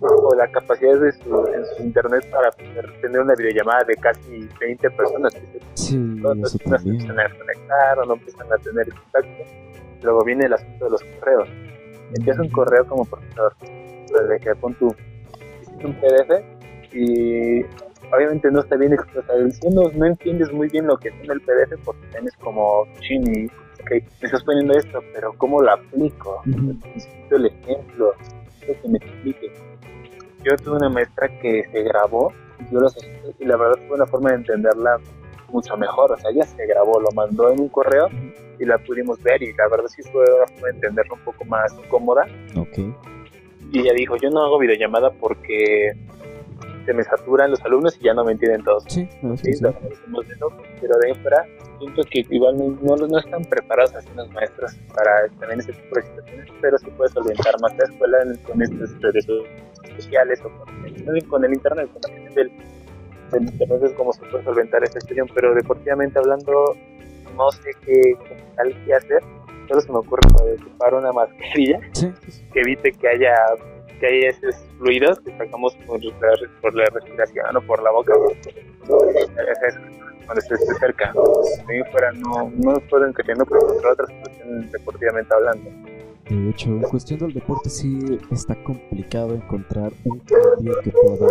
o 0.00 0.34
la 0.36 0.46
capacidad 0.48 0.98
de 0.98 1.12
su, 1.12 1.46
en 1.46 1.64
su 1.64 1.82
internet 1.82 2.28
para 2.30 2.50
poder 2.50 3.00
tener 3.00 3.20
una 3.20 3.34
videollamada 3.34 3.84
de 3.84 3.96
casi 3.96 4.48
20 4.60 4.90
personas. 4.90 5.34
que 5.34 5.60
Sí, 5.74 5.96
¿no? 5.96 6.34
no 6.34 6.46
empiezan 6.46 7.18
a 7.18 7.22
desconectar 7.24 7.98
o 7.98 8.04
no 8.04 8.14
empiezan 8.14 8.52
a 8.52 8.56
tener 8.58 8.88
contacto. 8.88 9.44
Luego 10.02 10.24
viene 10.24 10.46
el 10.46 10.52
asunto 10.52 10.84
de 10.84 10.90
los 10.90 11.02
correos. 11.02 11.48
Envías 12.14 12.38
un 12.38 12.48
correo 12.50 12.86
como 12.86 13.04
profesor, 13.04 13.54
desde 13.60 14.40
que 14.40 14.54
pon 14.56 14.74
tu 14.74 14.94
hiciste 15.62 15.86
un 15.86 15.94
PDF 15.94 16.44
y 16.92 17.62
obviamente 18.14 18.50
no 18.50 18.60
está 18.60 18.76
bien 18.76 18.92
expresado. 18.92 19.50
Si 19.50 19.68
no, 19.70 19.90
no 19.94 20.06
entiendes 20.06 20.52
muy 20.52 20.68
bien 20.68 20.86
lo 20.86 20.96
que 20.98 21.10
tiene 21.10 21.34
el 21.34 21.40
PDF 21.40 21.84
porque 21.84 22.06
tienes 22.12 22.36
como 22.36 22.86
chini, 23.00 23.46
ok, 23.80 23.90
me 23.90 24.26
estás 24.26 24.44
poniendo 24.44 24.74
esto, 24.74 25.00
pero 25.14 25.32
¿cómo 25.38 25.60
lo 25.62 25.72
aplico? 25.72 26.42
Necesito 26.44 27.36
el 27.36 27.46
ejemplo, 27.46 28.14
necesito 28.20 28.82
que 28.82 28.88
me 28.88 28.98
explique. 28.98 29.52
Yo 30.46 30.56
tuve 30.56 30.76
una 30.76 30.88
maestra 30.88 31.28
que 31.40 31.64
se 31.72 31.82
grabó 31.82 32.32
y 32.60 32.72
yo 32.72 32.80
los 32.80 32.96
y 33.40 33.44
la 33.44 33.56
verdad 33.56 33.76
fue 33.88 33.96
una 33.96 34.06
forma 34.06 34.30
de 34.30 34.36
entenderla 34.36 34.98
mucho 35.50 35.76
mejor. 35.76 36.12
O 36.12 36.16
sea, 36.16 36.30
ella 36.30 36.44
se 36.44 36.64
grabó, 36.66 37.00
lo 37.00 37.10
mandó 37.12 37.50
en 37.52 37.60
un 37.60 37.68
correo 37.68 38.08
y 38.58 38.64
la 38.64 38.78
pudimos 38.78 39.20
ver 39.22 39.42
y 39.42 39.52
la 39.54 39.68
verdad 39.68 39.86
sí 39.88 40.02
fue 40.04 40.22
una 40.22 40.46
forma 40.46 40.68
de 40.68 40.74
entenderla 40.74 41.14
un 41.14 41.20
poco 41.24 41.44
más 41.46 41.72
cómoda. 41.90 42.26
Ok. 42.56 42.78
Y 43.72 43.80
ella 43.80 43.92
dijo, 43.94 44.16
yo 44.16 44.30
no 44.30 44.44
hago 44.44 44.58
videollamada 44.60 45.10
porque 45.10 45.90
se 46.84 46.94
me 46.94 47.02
saturan 47.02 47.50
los 47.50 47.60
alumnos 47.64 47.98
y 48.00 48.04
ya 48.04 48.14
no 48.14 48.24
me 48.24 48.30
entienden 48.32 48.62
todos. 48.62 48.84
Sí, 48.86 49.08
no, 49.22 49.36
Sí, 49.36 49.46
sí, 49.46 49.54
sí. 49.54 49.64
lo 49.64 49.74
conocemos 49.74 50.28
de 50.28 50.34
eso, 50.34 50.52
pero 50.80 50.94
de 50.98 51.08
ahí 51.08 51.14
fuera 51.20 51.44
siento 51.78 52.02
que 52.08 52.24
igual 52.30 52.56
no, 52.56 52.96
no, 52.96 53.06
no 53.08 53.18
están 53.18 53.42
preparados 53.44 53.92
así 53.96 54.08
los 54.14 54.30
maestros 54.32 54.72
para 54.94 55.26
también 55.40 55.58
ese 55.60 55.72
tipo 55.72 55.96
de 55.96 56.02
situaciones, 56.02 56.46
pero 56.62 56.78
sí 56.78 56.86
puede 56.96 57.10
solventar 57.10 57.54
más 57.60 57.76
la 57.76 57.84
escuela 57.84 58.22
en- 58.22 58.36
con 58.44 58.62
estas 58.62 58.98
redes 59.02 59.26
sociales 59.96 60.40
o 60.44 60.50
con, 60.50 61.28
con 61.28 61.44
el 61.44 61.52
internet, 61.52 61.88
con 61.92 62.02
la 62.02 62.08
cuestión 62.08 62.34
del, 62.34 62.52
del 63.32 63.42
internet 63.42 63.82
es 63.84 63.92
como 63.92 64.12
se 64.12 64.24
puede 64.26 64.44
solventar 64.44 64.82
esta 64.84 65.00
situación, 65.00 65.28
pero 65.34 65.54
deportivamente 65.54 66.18
hablando 66.18 66.76
no 67.36 67.50
sé 67.50 67.70
qué 67.84 68.14
como 68.14 68.40
tal 68.56 68.84
qué 68.84 68.94
hacer, 68.94 69.22
solo 69.68 69.80
se 69.80 69.92
me 69.92 69.98
ocurre 69.98 70.20
ocupar 70.60 70.94
una 70.94 71.12
mascarilla 71.12 71.80
Sí, 71.92 72.12
que 72.52 72.60
evite 72.60 72.92
que 72.92 73.08
haya 73.08 73.34
que 74.00 74.06
haya 74.06 74.28
esos 74.28 74.56
fluidos 74.78 75.18
que 75.20 75.36
sacamos 75.38 75.74
por 75.86 76.02
la, 76.04 76.12
por 76.60 76.74
la 76.74 76.84
respiración 76.92 77.56
o 77.56 77.60
por 77.62 77.82
la 77.82 77.90
boca. 77.90 78.12
Cuando 78.86 80.42
se 80.42 80.54
esté 80.54 80.74
cerca. 80.74 81.12
Ahí 81.68 81.82
fuera 81.90 82.12
no, 82.12 82.52
no 82.56 82.80
puedo 82.90 83.06
entendiendo 83.06 83.46
pero 83.46 83.60
por 83.60 83.86
otras 83.86 84.08
situaciones 84.08 84.72
deportivamente 84.72 85.32
hablando 85.32 85.70
De 86.28 86.50
hecho, 86.50 86.70
en 86.70 86.82
cuestión 86.82 87.20
del 87.20 87.32
deporte 87.32 87.70
sí 87.70 88.18
está 88.32 88.60
complicado 88.64 89.34
encontrar 89.34 89.92
un 90.04 90.18
cambio 90.20 90.74
que 90.82 90.90
pueda 90.90 91.28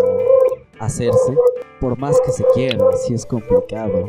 hacerse, 0.79 1.35
por 1.81 1.97
más 1.97 2.19
que 2.21 2.31
se 2.31 2.45
quiera, 2.53 2.79
sí 2.93 3.13
es 3.13 3.25
complicado. 3.25 4.07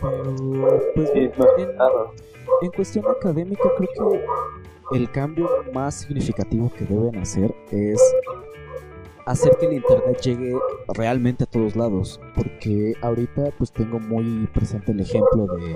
Pero, 0.00 0.80
pues 0.94 1.10
en, 1.14 1.32
en 2.62 2.70
cuestión 2.70 3.06
académica 3.06 3.68
creo 3.76 4.10
que 4.90 4.96
el 4.96 5.10
cambio 5.10 5.48
más 5.72 5.96
significativo 5.96 6.70
que 6.76 6.84
deben 6.86 7.16
hacer 7.18 7.54
es 7.70 8.00
hacer 9.26 9.56
que 9.58 9.66
el 9.66 9.74
internet 9.74 10.20
llegue 10.20 10.56
realmente 10.94 11.44
a 11.44 11.46
todos 11.46 11.76
lados 11.76 12.20
porque 12.34 12.94
ahorita 13.02 13.50
pues 13.56 13.70
tengo 13.70 14.00
muy 14.00 14.46
presente 14.48 14.92
el 14.92 15.00
ejemplo 15.00 15.46
de, 15.46 15.74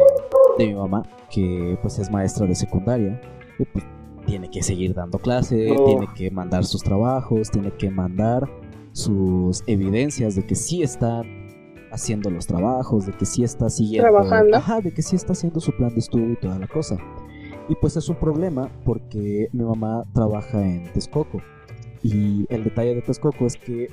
de 0.59 0.67
mi 0.67 0.75
mamá 0.75 1.03
que 1.31 1.79
pues 1.81 1.99
es 1.99 2.11
maestra 2.11 2.47
de 2.47 2.55
secundaria 2.57 3.21
pues 3.65 3.85
tiene 4.27 4.51
que 4.51 4.63
seguir 4.63 4.93
dando 4.95 5.19
clase, 5.19 5.71
Oh. 5.77 5.85
tiene 5.87 6.09
que 6.15 6.31
mandar 6.31 6.65
sus 6.65 6.83
trabajos, 6.83 7.51
tiene 7.51 7.71
que 7.73 7.91
mandar 7.91 8.49
sus 8.93 9.63
evidencias 9.67 10.35
de 10.35 10.45
que 10.47 10.55
sí 10.55 10.83
están 10.83 11.25
haciendo 11.93 12.31
los 12.31 12.47
trabajos, 12.47 13.07
de 13.07 13.13
que 13.13 13.25
sí 13.25 13.45
está 13.45 13.71
siguiendo, 13.71 14.11
Trabajando. 14.11 14.57
ajá, 14.57 14.81
de 14.81 14.93
que 14.93 15.03
sí 15.03 15.17
está 15.17 15.33
haciendo 15.33 15.61
su 15.61 15.73
plan 15.77 15.91
de 15.91 16.01
estudio 16.01 16.33
y 16.33 16.37
toda 16.37 16.59
la 16.59 16.67
cosa. 16.67 16.99
Y 17.69 17.75
pues 17.77 17.97
es 17.97 18.09
un 18.09 18.17
problema 18.17 18.69
porque 18.85 19.49
mi 19.53 19.65
mamá 19.65 20.05
trabaja 20.13 20.61
en 20.63 20.85
Texcoco. 20.93 21.41
Y 22.03 22.47
el 22.49 22.65
detalle 22.65 22.95
de 22.95 23.03
Texcoco 23.03 23.47
es 23.47 23.57
que 23.57 23.89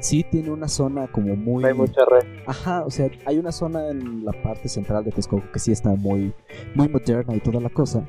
sí 0.00 0.24
tiene 0.30 0.50
una 0.50 0.68
zona 0.68 1.06
como 1.06 1.34
muy... 1.36 1.64
Hay 1.64 1.72
mucha 1.74 2.04
red. 2.04 2.26
Ajá, 2.46 2.84
o 2.84 2.90
sea, 2.90 3.10
hay 3.24 3.38
una 3.38 3.52
zona 3.52 3.88
en 3.88 4.24
la 4.24 4.32
parte 4.42 4.68
central 4.68 5.04
de 5.04 5.12
Texcoco 5.12 5.44
que 5.52 5.58
sí 5.58 5.72
está 5.72 5.94
muy, 5.94 6.34
muy 6.74 6.88
moderna 6.88 7.34
y 7.34 7.40
toda 7.40 7.60
la 7.60 7.70
cosa. 7.70 8.04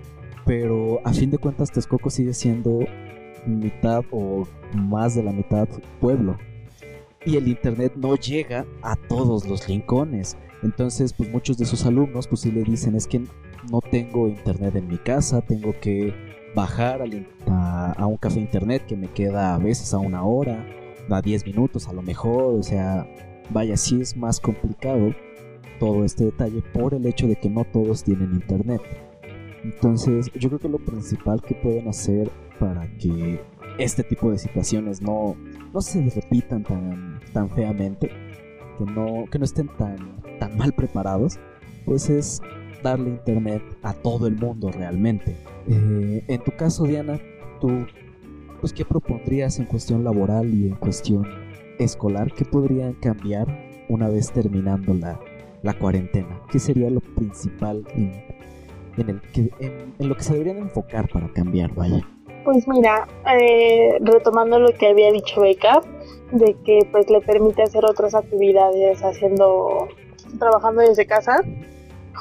Pero 0.45 0.99
a 1.03 1.13
fin 1.13 1.31
de 1.31 1.37
cuentas 1.37 1.71
Texcoco 1.71 2.09
sigue 2.09 2.33
siendo 2.33 2.79
mitad 3.45 4.03
o 4.11 4.47
más 4.73 5.15
de 5.15 5.23
la 5.23 5.31
mitad 5.31 5.67
pueblo. 5.99 6.37
Y 7.25 7.37
el 7.37 7.47
internet 7.47 7.93
no 7.95 8.15
llega 8.15 8.65
a 8.83 8.95
todos 8.95 9.47
los 9.47 9.67
rincones. 9.67 10.37
Entonces, 10.61 11.13
pues 11.13 11.31
muchos 11.31 11.57
de 11.57 11.65
sus 11.65 11.85
alumnos 11.85 12.27
pues 12.27 12.41
sí 12.41 12.51
le 12.51 12.63
dicen 12.63 12.95
es 12.95 13.07
que 13.07 13.23
no 13.71 13.81
tengo 13.81 14.27
internet 14.27 14.75
en 14.75 14.87
mi 14.87 14.97
casa, 14.97 15.41
tengo 15.41 15.73
que 15.79 16.13
bajar 16.55 17.01
a, 17.47 17.91
a, 17.91 18.05
un 18.05 18.17
café 18.17 18.39
internet 18.39 18.85
que 18.87 18.95
me 18.95 19.07
queda 19.07 19.55
a 19.55 19.57
veces 19.57 19.93
a 19.93 19.97
una 19.97 20.23
hora, 20.23 20.65
a 21.09 21.21
10 21.21 21.45
minutos 21.45 21.87
a 21.87 21.93
lo 21.93 22.01
mejor, 22.01 22.55
o 22.55 22.63
sea, 22.63 23.07
vaya, 23.49 23.75
sí 23.75 24.01
es 24.01 24.15
más 24.15 24.39
complicado 24.39 25.13
todo 25.79 26.05
este 26.05 26.25
detalle 26.25 26.61
por 26.73 26.93
el 26.93 27.05
hecho 27.05 27.27
de 27.27 27.35
que 27.35 27.49
no 27.49 27.65
todos 27.65 28.03
tienen 28.03 28.33
internet. 28.33 28.81
Entonces, 29.65 30.31
yo 30.35 30.49
creo 30.49 30.59
que 30.59 30.69
lo 30.69 30.77
principal 30.77 31.41
que 31.41 31.55
pueden 31.55 31.87
hacer 31.87 32.29
para 32.59 32.87
que 32.97 33.41
este 33.79 34.03
tipo 34.03 34.29
de 34.29 34.37
situaciones 34.37 35.01
no, 35.01 35.35
no 35.73 35.81
se 35.81 36.07
repitan 36.07 36.63
tan, 36.63 37.19
tan 37.33 37.49
feamente, 37.49 38.11
que 38.77 38.85
no, 38.85 39.25
que 39.31 39.39
no 39.39 39.45
estén 39.45 39.67
tan, 39.69 40.21
tan 40.39 40.55
mal 40.55 40.71
preparados, 40.73 41.39
pues 41.83 42.11
es 42.11 42.41
darle 42.83 43.09
internet 43.09 43.63
a 43.81 43.93
todo 43.93 44.27
el 44.27 44.35
mundo 44.35 44.69
realmente. 44.71 45.35
Eh, 45.67 46.23
en 46.27 46.43
tu 46.43 46.51
caso, 46.55 46.83
Diana, 46.83 47.19
tú, 47.59 47.87
pues, 48.61 48.71
¿qué 48.71 48.85
propondrías 48.85 49.57
en 49.57 49.65
cuestión 49.65 50.03
laboral 50.03 50.53
y 50.53 50.67
en 50.67 50.75
cuestión 50.75 51.27
escolar? 51.79 52.31
¿Qué 52.33 52.45
podrían 52.45 52.93
cambiar 52.93 53.47
una 53.89 54.09
vez 54.09 54.31
terminando 54.31 54.93
la, 54.93 55.19
la 55.63 55.73
cuarentena? 55.73 56.39
¿Qué 56.51 56.59
sería 56.59 56.91
lo 56.91 57.01
principal 57.01 57.83
en, 57.95 58.34
en 58.97 59.21
en, 59.59 59.93
lo 60.09 60.15
que 60.15 60.23
se 60.23 60.33
deberían 60.33 60.57
enfocar 60.57 61.09
para 61.09 61.31
cambiar, 61.33 61.73
vaya? 61.73 62.07
Pues 62.43 62.67
mira, 62.67 63.07
eh, 63.39 63.97
retomando 64.01 64.59
lo 64.59 64.69
que 64.73 64.87
había 64.87 65.11
dicho 65.11 65.41
Beca, 65.41 65.81
de 66.31 66.55
que 66.65 66.79
pues 66.91 67.09
le 67.09 67.21
permite 67.21 67.63
hacer 67.63 67.85
otras 67.85 68.13
actividades 68.13 69.01
haciendo, 69.03 69.87
trabajando 70.39 70.81
desde 70.81 71.05
casa, 71.05 71.41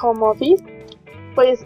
home 0.01 0.27
office, 0.27 0.63
pues 1.35 1.65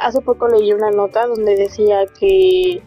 hace 0.00 0.20
poco 0.20 0.48
leí 0.48 0.72
una 0.72 0.90
nota 0.90 1.26
donde 1.26 1.56
decía 1.56 2.06
que 2.18 2.82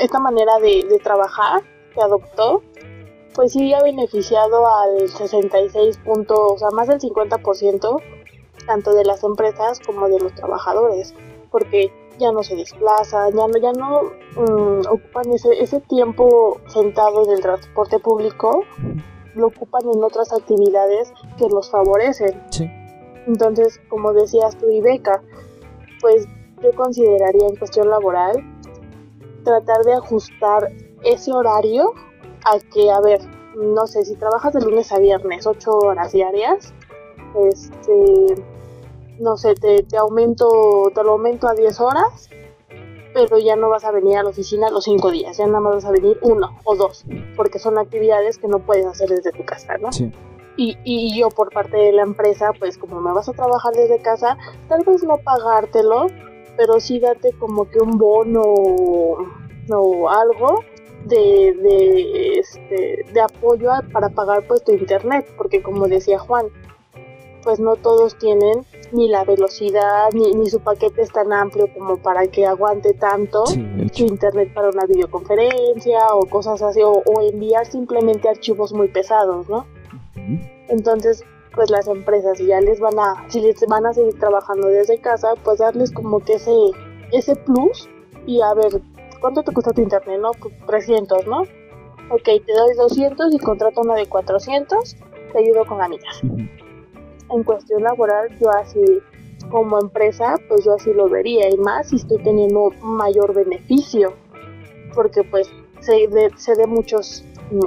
esta 0.00 0.18
manera 0.18 0.58
de, 0.60 0.84
de, 0.88 0.98
trabajar 0.98 1.62
que 1.94 2.00
adoptó, 2.00 2.62
pues 3.34 3.52
sí 3.52 3.72
ha 3.72 3.82
beneficiado 3.82 4.66
al 4.66 5.08
66 5.08 5.98
puntos, 5.98 6.38
o 6.38 6.58
sea, 6.58 6.70
más 6.70 6.88
del 6.88 7.00
50%, 7.00 8.02
tanto 8.66 8.92
de 8.94 9.04
las 9.04 9.22
empresas 9.24 9.80
como 9.80 10.08
de 10.08 10.20
los 10.20 10.34
trabajadores, 10.34 11.14
porque 11.50 11.92
ya 12.18 12.32
no 12.32 12.42
se 12.42 12.56
desplazan, 12.56 13.32
ya 13.32 13.46
no, 13.46 13.58
ya 13.58 13.72
no 13.72 14.00
um, 14.36 14.80
ocupan 14.88 15.30
ese, 15.32 15.60
ese 15.60 15.80
tiempo 15.80 16.60
sentado 16.66 17.24
en 17.24 17.32
el 17.32 17.40
transporte 17.40 17.98
público, 17.98 18.64
lo 19.34 19.48
ocupan 19.48 19.82
en 19.82 20.02
otras 20.02 20.32
actividades 20.32 21.12
que 21.36 21.48
los 21.48 21.70
favorecen. 21.70 22.40
Sí. 22.50 22.70
Entonces, 23.26 23.80
como 23.88 24.12
decías 24.12 24.56
tú 24.56 24.70
y 24.70 24.80
Beca, 24.80 25.22
pues 26.00 26.26
yo 26.62 26.72
consideraría 26.74 27.48
en 27.48 27.56
cuestión 27.56 27.88
laboral 27.90 28.36
tratar 29.44 29.82
de 29.84 29.94
ajustar 29.94 30.72
ese 31.02 31.32
horario 31.32 31.92
a 32.44 32.58
que, 32.72 32.90
a 32.90 33.00
ver, 33.00 33.20
no 33.56 33.86
sé, 33.86 34.04
si 34.04 34.16
trabajas 34.16 34.52
de 34.52 34.60
lunes 34.60 34.92
a 34.92 34.98
viernes, 34.98 35.46
8 35.46 35.70
horas 35.70 36.12
diarias, 36.12 36.74
este, 37.50 38.42
no 39.18 39.36
sé, 39.36 39.54
te, 39.54 39.82
te 39.82 39.96
aumento, 39.96 40.90
te 40.94 41.02
lo 41.02 41.12
aumento 41.12 41.48
a 41.48 41.54
10 41.54 41.80
horas, 41.80 42.28
pero 43.12 43.38
ya 43.38 43.56
no 43.56 43.68
vas 43.68 43.84
a 43.84 43.92
venir 43.92 44.18
a 44.18 44.22
la 44.22 44.30
oficina 44.30 44.70
los 44.70 44.84
5 44.84 45.10
días, 45.10 45.36
ya 45.36 45.46
nada 45.46 45.60
más 45.60 45.74
vas 45.76 45.84
a 45.84 45.92
venir 45.92 46.18
uno 46.22 46.58
o 46.64 46.74
dos, 46.74 47.04
porque 47.36 47.58
son 47.58 47.78
actividades 47.78 48.38
que 48.38 48.48
no 48.48 48.58
puedes 48.58 48.86
hacer 48.86 49.08
desde 49.08 49.32
tu 49.32 49.44
casa, 49.44 49.78
¿no? 49.78 49.92
Sí. 49.92 50.12
Y, 50.56 50.78
y, 50.84 51.18
yo 51.18 51.30
por 51.30 51.52
parte 51.52 51.76
de 51.76 51.92
la 51.92 52.02
empresa, 52.02 52.52
pues 52.56 52.78
como 52.78 53.00
me 53.00 53.12
vas 53.12 53.28
a 53.28 53.32
trabajar 53.32 53.72
desde 53.74 54.00
casa, 54.00 54.38
tal 54.68 54.84
vez 54.84 55.02
no 55.02 55.16
pagártelo, 55.18 56.06
pero 56.56 56.78
sí 56.78 57.00
date 57.00 57.32
como 57.32 57.68
que 57.68 57.80
un 57.80 57.98
bono 57.98 58.42
o 58.42 60.08
algo 60.08 60.60
de, 61.06 61.54
de, 61.60 62.38
este, 62.38 63.04
de 63.12 63.20
apoyo 63.20 63.70
para 63.92 64.10
pagar 64.10 64.46
pues 64.46 64.62
tu 64.62 64.72
internet, 64.72 65.26
porque 65.36 65.62
como 65.62 65.88
decía 65.88 66.18
Juan, 66.18 66.46
pues 67.42 67.60
no 67.60 67.76
todos 67.76 68.16
tienen 68.16 68.64
ni 68.94 69.08
la 69.08 69.24
velocidad 69.24 70.08
ni, 70.12 70.32
ni 70.32 70.46
su 70.48 70.60
paquete 70.60 71.02
es 71.02 71.12
tan 71.12 71.32
amplio 71.32 71.68
como 71.74 71.96
para 71.98 72.26
que 72.26 72.46
aguante 72.46 72.94
tanto 72.94 73.44
Sí, 73.46 73.64
su 73.92 74.04
internet 74.06 74.52
para 74.54 74.70
una 74.70 74.86
videoconferencia 74.86 75.98
o 76.14 76.26
cosas 76.26 76.62
así, 76.62 76.82
o, 76.82 76.92
o 76.92 77.20
enviar 77.20 77.66
simplemente 77.66 78.28
archivos 78.28 78.72
muy 78.72 78.88
pesados, 78.88 79.48
¿no? 79.48 79.66
Entonces, 80.68 81.22
pues 81.54 81.70
las 81.70 81.86
empresas 81.88 82.38
ya 82.38 82.60
les 82.60 82.80
van 82.80 82.98
a, 82.98 83.24
si 83.28 83.40
les 83.40 83.60
van 83.66 83.86
a 83.86 83.92
seguir 83.92 84.18
trabajando 84.18 84.68
desde 84.68 84.98
casa, 85.00 85.34
pues 85.42 85.58
darles 85.58 85.92
como 85.92 86.20
que 86.20 86.34
ese, 86.34 86.54
ese 87.12 87.36
plus 87.36 87.88
y 88.26 88.40
a 88.40 88.54
ver, 88.54 88.80
¿cuánto 89.20 89.42
te 89.42 89.52
cuesta 89.52 89.72
tu 89.72 89.82
internet? 89.82 90.20
No, 90.20 90.30
pues 90.32 90.54
300, 90.66 91.26
¿no? 91.26 91.42
Ok, 92.10 92.24
te 92.24 92.52
doy 92.52 92.74
200 92.76 93.34
y 93.34 93.38
contrato 93.38 93.80
una 93.80 93.94
de 93.94 94.06
400, 94.06 94.96
te 95.32 95.38
ayudo 95.38 95.64
con 95.64 95.78
la 95.78 95.88
mitad. 95.88 96.10
En 97.30 97.42
cuestión 97.42 97.82
laboral, 97.82 98.28
yo 98.38 98.50
así, 98.50 98.80
como 99.50 99.78
empresa, 99.78 100.36
pues 100.48 100.64
yo 100.64 100.74
así 100.74 100.92
lo 100.92 101.08
vería, 101.08 101.48
y 101.50 101.56
más 101.56 101.88
si 101.88 101.96
estoy 101.96 102.22
teniendo 102.22 102.70
mayor 102.82 103.34
beneficio, 103.34 104.14
porque 104.94 105.24
pues 105.24 105.50
sé 105.80 106.06
de, 106.08 106.30
sé 106.36 106.54
de 106.54 106.66
muchos 106.66 107.24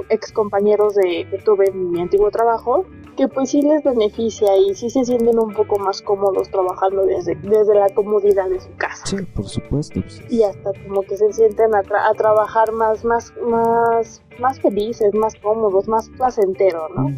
ex 0.08 0.32
compañeros 0.32 0.94
de, 0.94 1.26
que 1.30 1.38
tuve 1.38 1.66
en 1.68 1.90
mi 1.90 2.00
antiguo 2.00 2.30
trabajo, 2.30 2.84
que 3.18 3.28
pues 3.28 3.50
sí 3.50 3.60
les 3.60 3.82
beneficia 3.82 4.56
y 4.56 4.74
sí 4.74 4.88
se 4.88 5.04
sienten 5.04 5.38
un 5.38 5.52
poco 5.52 5.78
más 5.78 6.00
cómodos 6.00 6.48
trabajando 6.50 7.04
desde, 7.04 7.34
desde 7.42 7.74
la 7.74 7.88
comodidad 7.90 8.48
de 8.48 8.60
su 8.60 8.70
casa. 8.76 9.04
Sí, 9.04 9.16
por 9.34 9.44
supuesto. 9.46 10.00
pues, 10.00 10.22
Y 10.30 10.42
hasta 10.44 10.70
como 10.86 11.02
que 11.02 11.16
se 11.16 11.30
sienten 11.32 11.74
a, 11.74 11.82
tra- 11.82 12.08
a 12.08 12.14
trabajar 12.14 12.72
más, 12.72 13.04
más, 13.04 13.34
más, 13.46 14.22
más 14.38 14.60
felices, 14.60 15.12
más 15.14 15.34
cómodos, 15.42 15.86
más 15.88 16.08
placentero, 16.10 16.88
¿no? 16.96 17.10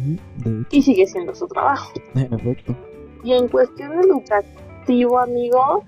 Y 0.71 0.81
sigue 0.81 1.05
siendo 1.07 1.33
su 1.35 1.47
trabajo. 1.47 1.91
en 2.15 2.33
efecto. 2.33 2.75
Y 3.23 3.33
en 3.33 3.47
cuestión 3.47 3.93
educativo, 3.93 5.19
amigo, 5.19 5.83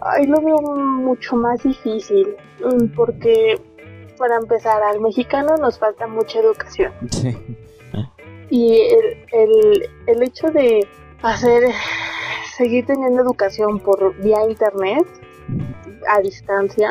ahí 0.00 0.26
lo 0.26 0.40
veo 0.40 0.56
mucho 0.62 1.36
más 1.36 1.62
difícil, 1.62 2.34
mm, 2.64 2.94
porque 2.96 3.60
para 4.18 4.36
empezar, 4.36 4.82
al 4.82 5.00
mexicano 5.00 5.56
nos 5.58 5.78
falta 5.78 6.06
mucha 6.06 6.40
educación. 6.40 6.92
Sí. 7.10 7.36
Y 8.54 8.80
el, 8.82 9.26
el, 9.32 9.90
el 10.06 10.22
hecho 10.22 10.46
de 10.52 10.86
hacer, 11.22 11.64
seguir 12.56 12.86
teniendo 12.86 13.22
educación 13.22 13.80
por 13.80 14.14
vía 14.22 14.48
internet, 14.48 15.04
a 16.08 16.20
distancia, 16.20 16.88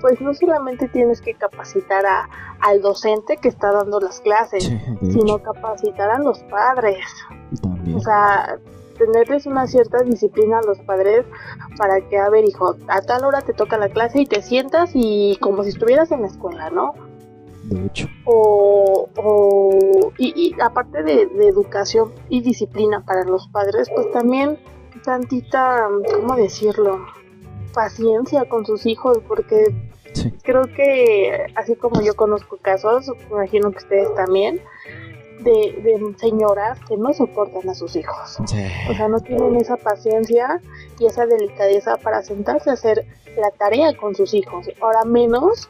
pues 0.00 0.20
no 0.20 0.32
solamente 0.32 0.86
tienes 0.88 1.20
que 1.20 1.34
capacitar 1.34 2.06
a, 2.06 2.28
al 2.60 2.82
docente 2.82 3.36
que 3.36 3.48
está 3.48 3.72
dando 3.72 3.98
las 3.98 4.20
clases, 4.20 4.62
Sí, 4.64 5.10
sino 5.10 5.38
capacitar 5.42 6.08
a 6.10 6.18
los 6.20 6.38
padres. 6.44 7.04
también. 7.60 7.96
O 7.96 8.00
sea, 8.00 8.56
tenerles 8.96 9.46
una 9.46 9.66
cierta 9.66 10.04
disciplina 10.04 10.60
a 10.60 10.62
los 10.62 10.78
padres 10.80 11.24
para 11.76 12.00
que, 12.08 12.16
a 12.16 12.28
ver, 12.30 12.44
hijo, 12.44 12.76
a 12.86 13.00
tal 13.02 13.24
hora 13.24 13.40
te 13.40 13.54
toca 13.54 13.76
la 13.76 13.88
clase 13.88 14.20
y 14.20 14.26
te 14.26 14.40
sientas 14.40 14.92
y 14.94 15.36
como 15.40 15.64
si 15.64 15.70
estuvieras 15.70 16.12
en 16.12 16.22
la 16.22 16.28
escuela, 16.28 16.70
¿no? 16.70 16.94
De 17.68 17.86
hecho. 17.86 18.08
O, 18.24 19.08
o 19.16 20.12
y, 20.18 20.32
y 20.54 20.60
aparte 20.60 21.02
de, 21.02 21.26
de 21.26 21.48
educación 21.48 22.12
y 22.28 22.40
disciplina 22.42 23.04
para 23.04 23.24
los 23.24 23.48
padres, 23.48 23.88
pues 23.94 24.10
también 24.12 24.58
tantita, 25.04 25.88
¿cómo 26.14 26.36
decirlo? 26.36 27.04
Paciencia 27.74 28.44
con 28.48 28.64
sus 28.66 28.86
hijos, 28.86 29.18
porque 29.28 29.74
Sí. 30.12 30.32
creo 30.42 30.62
que 30.74 31.46
así 31.56 31.76
como 31.76 32.00
yo 32.00 32.16
conozco 32.16 32.56
casos, 32.56 33.06
me 33.28 33.36
imagino 33.36 33.70
que 33.70 33.76
ustedes 33.78 34.14
también, 34.14 34.62
de, 35.40 35.50
de 35.82 36.14
señoras 36.16 36.78
que 36.88 36.96
no 36.96 37.12
soportan 37.12 37.68
a 37.68 37.74
sus 37.74 37.96
hijos. 37.96 38.38
Sí. 38.46 38.64
O 38.90 38.94
sea, 38.94 39.08
no 39.08 39.20
tienen 39.20 39.56
esa 39.56 39.76
paciencia 39.76 40.62
y 40.98 41.04
esa 41.04 41.26
delicadeza 41.26 41.98
para 41.98 42.22
sentarse 42.22 42.70
a 42.70 42.72
hacer 42.72 43.04
la 43.36 43.50
tarea 43.50 43.94
con 43.94 44.14
sus 44.14 44.32
hijos. 44.32 44.70
Ahora 44.80 45.04
menos 45.04 45.68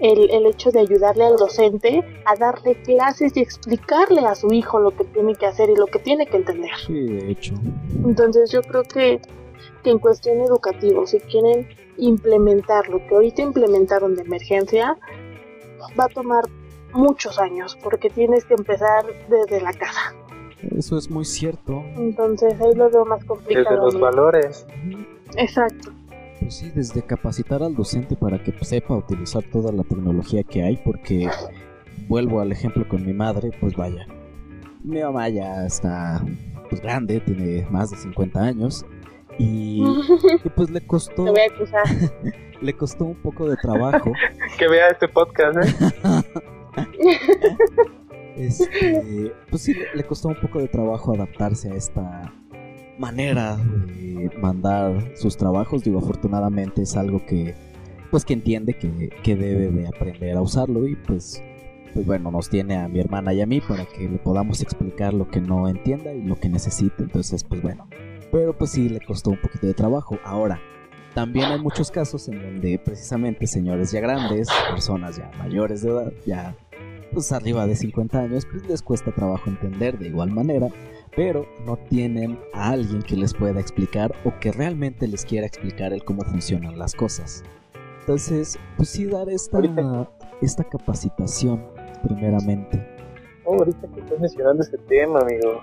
el, 0.00 0.30
el 0.30 0.46
hecho 0.46 0.70
de 0.70 0.80
ayudarle 0.80 1.24
al 1.24 1.36
docente 1.36 2.04
a 2.24 2.36
darle 2.36 2.74
clases 2.82 3.36
y 3.36 3.40
explicarle 3.40 4.20
a 4.20 4.34
su 4.34 4.52
hijo 4.52 4.78
lo 4.78 4.90
que 4.90 5.04
tiene 5.04 5.34
que 5.34 5.46
hacer 5.46 5.70
y 5.70 5.76
lo 5.76 5.86
que 5.86 5.98
tiene 5.98 6.26
que 6.26 6.36
entender. 6.36 6.70
Sí, 6.86 7.06
de 7.06 7.30
hecho. 7.30 7.54
Entonces 8.04 8.50
yo 8.50 8.62
creo 8.62 8.82
que 8.82 9.20
que 9.86 9.90
en 9.92 10.00
cuestión 10.00 10.40
educativa, 10.40 11.06
si 11.06 11.20
quieren 11.20 11.68
implementar 11.96 12.88
lo 12.88 12.98
que 13.06 13.14
ahorita 13.14 13.42
implementaron 13.42 14.16
de 14.16 14.22
emergencia, 14.22 14.98
va 15.98 16.04
a 16.04 16.08
tomar 16.08 16.44
muchos 16.92 17.38
años 17.38 17.78
porque 17.82 18.10
tienes 18.10 18.44
que 18.44 18.54
empezar 18.54 19.04
desde 19.28 19.60
la 19.60 19.72
casa. 19.72 20.12
Eso 20.76 20.98
es 20.98 21.08
muy 21.08 21.24
cierto. 21.24 21.84
Entonces 21.96 22.60
ahí 22.60 22.74
lo 22.74 22.90
veo 22.90 23.04
más 23.04 23.24
complicado. 23.24 23.76
Desde 23.76 23.84
los 23.84 24.00
valores. 24.00 24.66
Exacto. 25.36 25.92
Pues 26.46 26.58
sí, 26.58 26.70
desde 26.72 27.02
capacitar 27.02 27.60
al 27.64 27.74
docente 27.74 28.14
para 28.14 28.40
que 28.40 28.52
sepa 28.64 28.94
utilizar 28.94 29.42
toda 29.50 29.72
la 29.72 29.82
tecnología 29.82 30.44
que 30.44 30.62
hay, 30.62 30.76
porque 30.76 31.28
vuelvo 32.06 32.40
al 32.40 32.52
ejemplo 32.52 32.86
con 32.86 33.04
mi 33.04 33.12
madre, 33.12 33.50
pues 33.60 33.74
vaya, 33.74 34.06
mi 34.84 35.02
mamá 35.02 35.28
ya 35.28 35.66
está 35.66 36.24
pues 36.70 36.80
grande, 36.80 37.18
tiene 37.18 37.66
más 37.68 37.90
de 37.90 37.96
50 37.96 38.40
años 38.40 38.86
y, 39.40 39.82
y 40.44 40.48
pues 40.50 40.70
le 40.70 40.86
costó 40.86 41.24
Te 41.24 41.30
voy 41.32 41.40
a 41.40 41.52
acusar. 41.52 41.82
le 42.60 42.72
costó 42.74 43.06
un 43.06 43.16
poco 43.16 43.48
de 43.48 43.56
trabajo 43.56 44.12
Que 44.56 44.68
vea 44.68 44.86
este 44.90 45.08
podcast, 45.08 45.58
¿eh? 45.58 46.22
este, 48.36 49.32
pues 49.50 49.62
sí, 49.62 49.74
le, 49.74 49.86
le 49.96 50.04
costó 50.04 50.28
un 50.28 50.40
poco 50.40 50.60
de 50.60 50.68
trabajo 50.68 51.12
adaptarse 51.12 51.72
a 51.72 51.74
esta 51.74 52.32
manera 52.98 53.56
de 53.56 54.30
mandar 54.40 55.12
sus 55.16 55.36
trabajos. 55.36 55.82
Digo, 55.84 55.98
afortunadamente 55.98 56.82
es 56.82 56.96
algo 56.96 57.24
que, 57.26 57.54
pues 58.10 58.24
que 58.24 58.34
entiende 58.34 58.74
que, 58.74 59.10
que 59.22 59.36
debe 59.36 59.70
de 59.70 59.86
aprender 59.86 60.36
a 60.36 60.42
usarlo 60.42 60.86
y 60.86 60.96
pues, 60.96 61.42
pues 61.94 62.06
bueno, 62.06 62.30
nos 62.30 62.48
tiene 62.48 62.76
a 62.76 62.88
mi 62.88 63.00
hermana 63.00 63.32
y 63.32 63.40
a 63.40 63.46
mí 63.46 63.60
para 63.60 63.86
que 63.86 64.08
le 64.08 64.18
podamos 64.18 64.60
explicar 64.60 65.14
lo 65.14 65.28
que 65.28 65.40
no 65.40 65.68
entienda 65.68 66.12
y 66.12 66.22
lo 66.22 66.36
que 66.36 66.48
necesite. 66.48 67.02
Entonces, 67.02 67.44
pues 67.44 67.62
bueno, 67.62 67.88
pero 68.32 68.56
pues 68.56 68.70
sí 68.70 68.88
le 68.88 69.00
costó 69.00 69.30
un 69.30 69.40
poquito 69.40 69.66
de 69.66 69.74
trabajo. 69.74 70.18
Ahora, 70.24 70.60
también 71.14 71.46
hay 71.46 71.58
muchos 71.58 71.90
casos 71.90 72.28
en 72.28 72.42
donde 72.42 72.78
precisamente 72.78 73.46
señores 73.46 73.90
ya 73.90 74.00
grandes, 74.00 74.48
personas 74.70 75.16
ya 75.16 75.30
mayores 75.38 75.80
de 75.80 75.90
edad, 75.90 76.12
ya 76.26 76.54
pues 77.10 77.32
arriba 77.32 77.66
de 77.66 77.74
50 77.74 78.18
años, 78.18 78.46
pues 78.50 78.66
les 78.68 78.82
cuesta 78.82 79.10
trabajo 79.12 79.48
entender 79.48 79.98
de 79.98 80.08
igual 80.08 80.30
manera, 80.30 80.68
pero 81.16 81.46
no 81.64 81.76
tienen 81.76 82.38
a 82.52 82.70
alguien 82.70 83.02
que 83.02 83.16
les 83.16 83.32
pueda 83.34 83.58
explicar 83.58 84.14
o 84.24 84.38
que 84.38 84.52
realmente 84.52 85.08
les 85.08 85.24
quiera 85.24 85.46
explicar 85.46 85.92
el 85.92 86.04
cómo 86.04 86.22
funcionan 86.22 86.78
las 86.78 86.94
cosas. 86.94 87.42
Entonces, 88.00 88.58
pues 88.76 88.90
sí 88.90 89.06
dar 89.06 89.28
esta, 89.30 89.56
Ahorita- 89.56 90.10
esta 90.42 90.62
capacitación 90.62 91.64
primeramente. 92.06 92.86
Oh, 93.44 93.54
ahorita 93.54 93.88
que 93.94 94.00
estás 94.00 94.20
mencionando 94.20 94.62
este 94.62 94.78
tema, 94.78 95.20
amigo, 95.20 95.62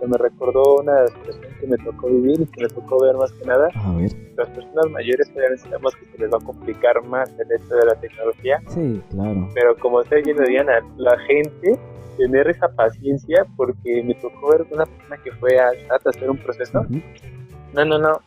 se 0.00 0.06
me 0.06 0.16
recordó 0.18 0.76
una 0.80 1.06
situación 1.08 1.52
que 1.60 1.66
me 1.66 1.76
tocó 1.78 2.08
vivir 2.08 2.40
y 2.40 2.46
que 2.46 2.62
me 2.62 2.68
tocó 2.68 3.00
ver 3.02 3.16
más 3.16 3.32
que 3.32 3.44
nada. 3.44 3.68
A 3.74 3.92
ver, 3.94 4.10
Las 4.36 4.48
personas 4.50 4.86
mayores 4.90 5.30
obviamente 5.34 5.62
sabemos 5.62 5.94
que 5.96 6.06
se 6.06 6.18
les 6.18 6.32
va 6.32 6.38
a 6.38 6.44
complicar 6.44 7.02
más 7.04 7.30
el 7.38 7.46
hecho 7.52 7.74
de 7.74 7.86
la 7.86 7.94
tecnología, 7.96 8.60
sí, 8.68 9.00
claro. 9.10 9.48
pero 9.54 9.76
como 9.76 10.00
está 10.00 10.16
diciendo 10.16 10.42
Diana, 10.46 10.80
la 10.96 11.16
gente 11.20 11.78
tener 12.18 12.48
esa 12.48 12.68
paciencia 12.68 13.46
porque 13.56 14.02
me 14.02 14.14
tocó 14.14 14.50
ver 14.50 14.66
una 14.70 14.84
persona 14.86 15.16
que 15.22 15.32
fue 15.32 15.58
a 15.58 15.68
a 15.68 15.96
hacer 16.10 16.28
un 16.30 16.36
proceso. 16.38 16.80
Ujú. 16.80 17.00
No, 17.74 17.84
no, 17.86 17.98
no. 17.98 18.20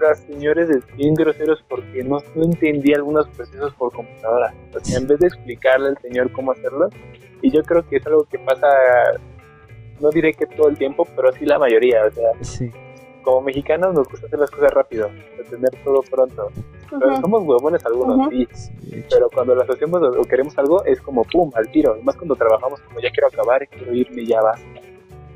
Los 0.00 0.18
señores 0.20 0.68
de- 0.68 0.82
bien 0.96 1.14
groseros 1.14 1.62
porque 1.68 2.02
no, 2.02 2.18
no 2.34 2.44
entendía 2.44 2.96
algunos 2.96 3.28
procesos 3.28 3.72
por 3.74 3.92
computadora. 3.92 4.52
O 4.74 4.80
sea, 4.80 4.98
en 4.98 5.06
vez 5.06 5.18
de 5.20 5.26
explicarle 5.28 5.88
al 5.90 5.98
señor 5.98 6.32
cómo 6.32 6.52
hacerlo, 6.52 6.88
y 7.42 7.50
yo 7.52 7.62
creo 7.62 7.86
que 7.88 7.96
es 7.98 8.06
algo 8.06 8.24
que 8.24 8.38
pasa, 8.38 8.66
no 10.00 10.10
diré 10.10 10.32
que 10.34 10.46
todo 10.46 10.68
el 10.68 10.76
tiempo, 10.78 11.06
pero 11.16 11.32
sí 11.32 11.44
la 11.44 11.58
mayoría. 11.58 12.04
O 12.06 12.10
sea, 12.10 12.30
Sí, 12.40 12.70
como 13.22 13.42
mexicanos 13.42 13.94
nos 13.94 14.08
gusta 14.08 14.26
hacer 14.26 14.38
las 14.38 14.50
cosas 14.50 14.72
rápido, 14.72 15.08
de 15.36 15.44
tener 15.44 15.70
todo 15.84 16.02
pronto. 16.10 16.48
Pero 16.90 17.20
somos 17.20 17.42
huevones 17.44 17.84
algunos, 17.86 18.16
Ujú. 18.18 18.30
sí. 18.30 18.48
Pero 19.08 19.30
cuando 19.32 19.54
lo 19.54 19.62
hacemos 19.62 20.02
o 20.02 20.22
queremos 20.24 20.58
algo, 20.58 20.84
es 20.84 21.00
como 21.00 21.22
pum, 21.24 21.50
al 21.54 21.70
tiro. 21.70 21.96
Y 21.96 22.02
más 22.02 22.16
cuando 22.16 22.34
trabajamos, 22.34 22.80
como 22.80 22.98
ya 23.00 23.10
quiero 23.10 23.28
acabar, 23.28 23.66
quiero 23.68 23.94
irme, 23.94 24.26
ya 24.26 24.40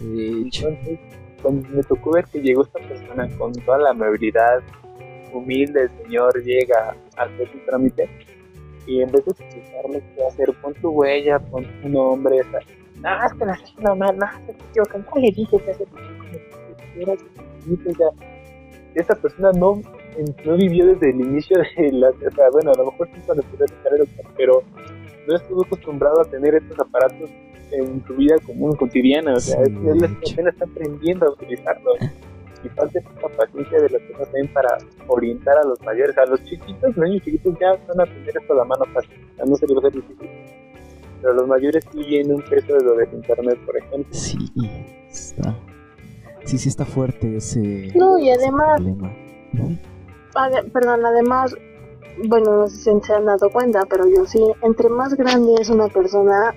hecho. 0.01 0.69
Entonces, 0.69 0.99
cuando 1.43 1.69
me 1.69 1.83
tocó 1.83 2.13
ver 2.13 2.25
que 2.25 2.41
llegó 2.41 2.63
esta 2.63 2.81
persona 2.81 3.29
con 3.39 3.53
toda 3.53 3.79
la 3.79 3.91
amabilidad 3.91 4.63
humilde, 5.33 5.83
el 5.83 5.91
señor 6.05 6.43
llega 6.43 6.97
a 7.17 7.23
hacer 7.23 7.51
su 7.51 7.59
trámite 7.67 8.09
y 8.87 9.01
en 9.01 9.11
vez 9.11 9.25
de 9.25 9.33
explicarle 9.33 10.03
qué 10.15 10.25
hacer, 10.27 10.53
pon 10.61 10.75
tu 10.75 10.91
huella, 10.91 11.39
pon 11.39 11.65
tu 11.83 11.89
nombre, 11.89 12.41
o 12.41 12.51
no, 13.05 13.27
es 13.27 13.33
que 13.35 13.45
la 13.45 13.53
haciendo 13.53 13.97
mal, 13.97 14.17
no, 14.19 14.27
se 14.47 14.53
equivocan, 14.53 15.07
no 15.15 15.21
le 15.21 15.31
dije 15.33 15.59
que 15.59 15.71
hacer 15.71 15.87
ya. 17.99 18.09
Esta 18.95 19.15
persona 19.17 19.51
no, 19.53 19.81
no 20.45 20.57
vivió 20.57 20.87
desde 20.87 21.11
el 21.11 21.21
inicio 21.21 21.59
de 21.77 21.93
la, 21.93 22.11
o 22.11 22.31
sea, 22.35 22.51
bueno, 22.51 22.73
a 22.73 22.79
lo 22.79 22.91
mejor 22.91 23.09
sí 23.15 23.21
cuando 23.27 23.43
empezó 23.45 23.65
a 23.65 23.83
carrera, 23.83 24.05
pero 24.37 24.63
no 25.27 25.35
estuvo 25.37 25.65
acostumbrado 25.65 26.21
a 26.21 26.25
tener 26.25 26.55
estos 26.55 26.79
aparatos 26.79 27.31
en 27.73 28.05
su 28.07 28.15
vida 28.15 28.37
común, 28.47 28.77
cotidiana, 28.77 29.35
o 29.35 29.41
sea, 29.41 29.65
Sí, 29.65 29.73
es- 29.73 29.87
él 30.03 30.05
apenas 30.33 30.55
está 30.55 30.65
aprendiendo 30.65 31.27
a 31.27 31.31
utilizarlos. 31.31 31.97
Y 32.63 32.69
falta 32.71 32.99
esta 32.99 33.29
paciencia 33.37 33.79
de 33.79 33.91
las 33.91 34.01
personas 34.03 34.25
también 34.31 34.49
para 34.55 34.79
orientar 35.09 35.59
a 35.59 35.65
los 35.65 35.83
mayores, 35.83 36.17
a 36.17 36.25
los 36.25 36.43
chiquitos, 36.45 36.97
los 36.97 37.09
niños 37.09 37.23
chiquitos 37.23 37.55
ya 37.61 37.73
van 37.89 38.01
a 38.01 38.03
aprender 38.05 38.35
esto 38.41 38.53
a 38.55 38.57
la 38.57 38.65
mano 38.65 38.85
fácil, 38.95 39.13
a 39.39 39.45
no 39.45 39.55
se 39.57 39.67
les 39.67 39.77
va 39.77 39.81
a 39.81 39.91
ser 39.91 39.93
difícil. 40.01 40.31
Pero 41.25 41.37
los 41.37 41.49
mayores 41.49 41.83
sí 41.91 42.05
vienen 42.05 42.35
un 42.35 42.43
peso 42.43 42.75
de 42.75 42.85
lo 42.85 42.97
de 42.97 43.09
internet, 43.11 43.59
por 43.65 43.75
ejemplo. 43.79 44.13
Sí, 44.13 44.37
está. 45.11 45.57
Sí, 46.45 46.59
sí 46.59 46.69
está 46.69 46.85
fuerte 46.85 47.39
ese, 47.39 47.91
No, 47.95 48.19
y 48.19 48.29
además, 48.29 48.77
problema. 48.83 49.11
Ujú. 49.55 49.79
ade- 50.35 50.71
perdón, 50.71 51.07
además, 51.07 51.57
bueno, 52.29 52.59
no 52.59 52.67
sé 52.69 52.77
si 52.93 53.01
se 53.07 53.15
han 53.15 53.25
dado 53.25 53.49
cuenta, 53.51 53.87
pero 53.89 54.05
yo 54.07 54.27
sí, 54.27 54.45
entre 54.61 54.91
más 54.91 55.15
grande 55.15 55.55
es 55.59 55.71
una 55.71 55.89
persona, 55.89 56.55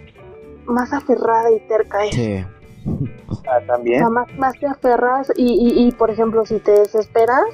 más 0.65 0.91
aferrada 0.91 1.49
y 1.49 1.61
terca 1.69 2.03
es. 2.03 2.13
Sí. 2.13 2.43
Ah, 3.47 3.59
O 3.63 3.65
también. 3.67 3.99
sea, 3.99 4.09
más, 4.09 4.27
más 4.37 4.59
te 4.59 4.65
aferras 4.67 5.31
y, 5.37 5.45
y, 5.45 5.87
y, 5.87 5.91
por 5.93 6.11
ejemplo, 6.11 6.45
si 6.45 6.59
te 6.59 6.71
desesperas, 6.71 7.45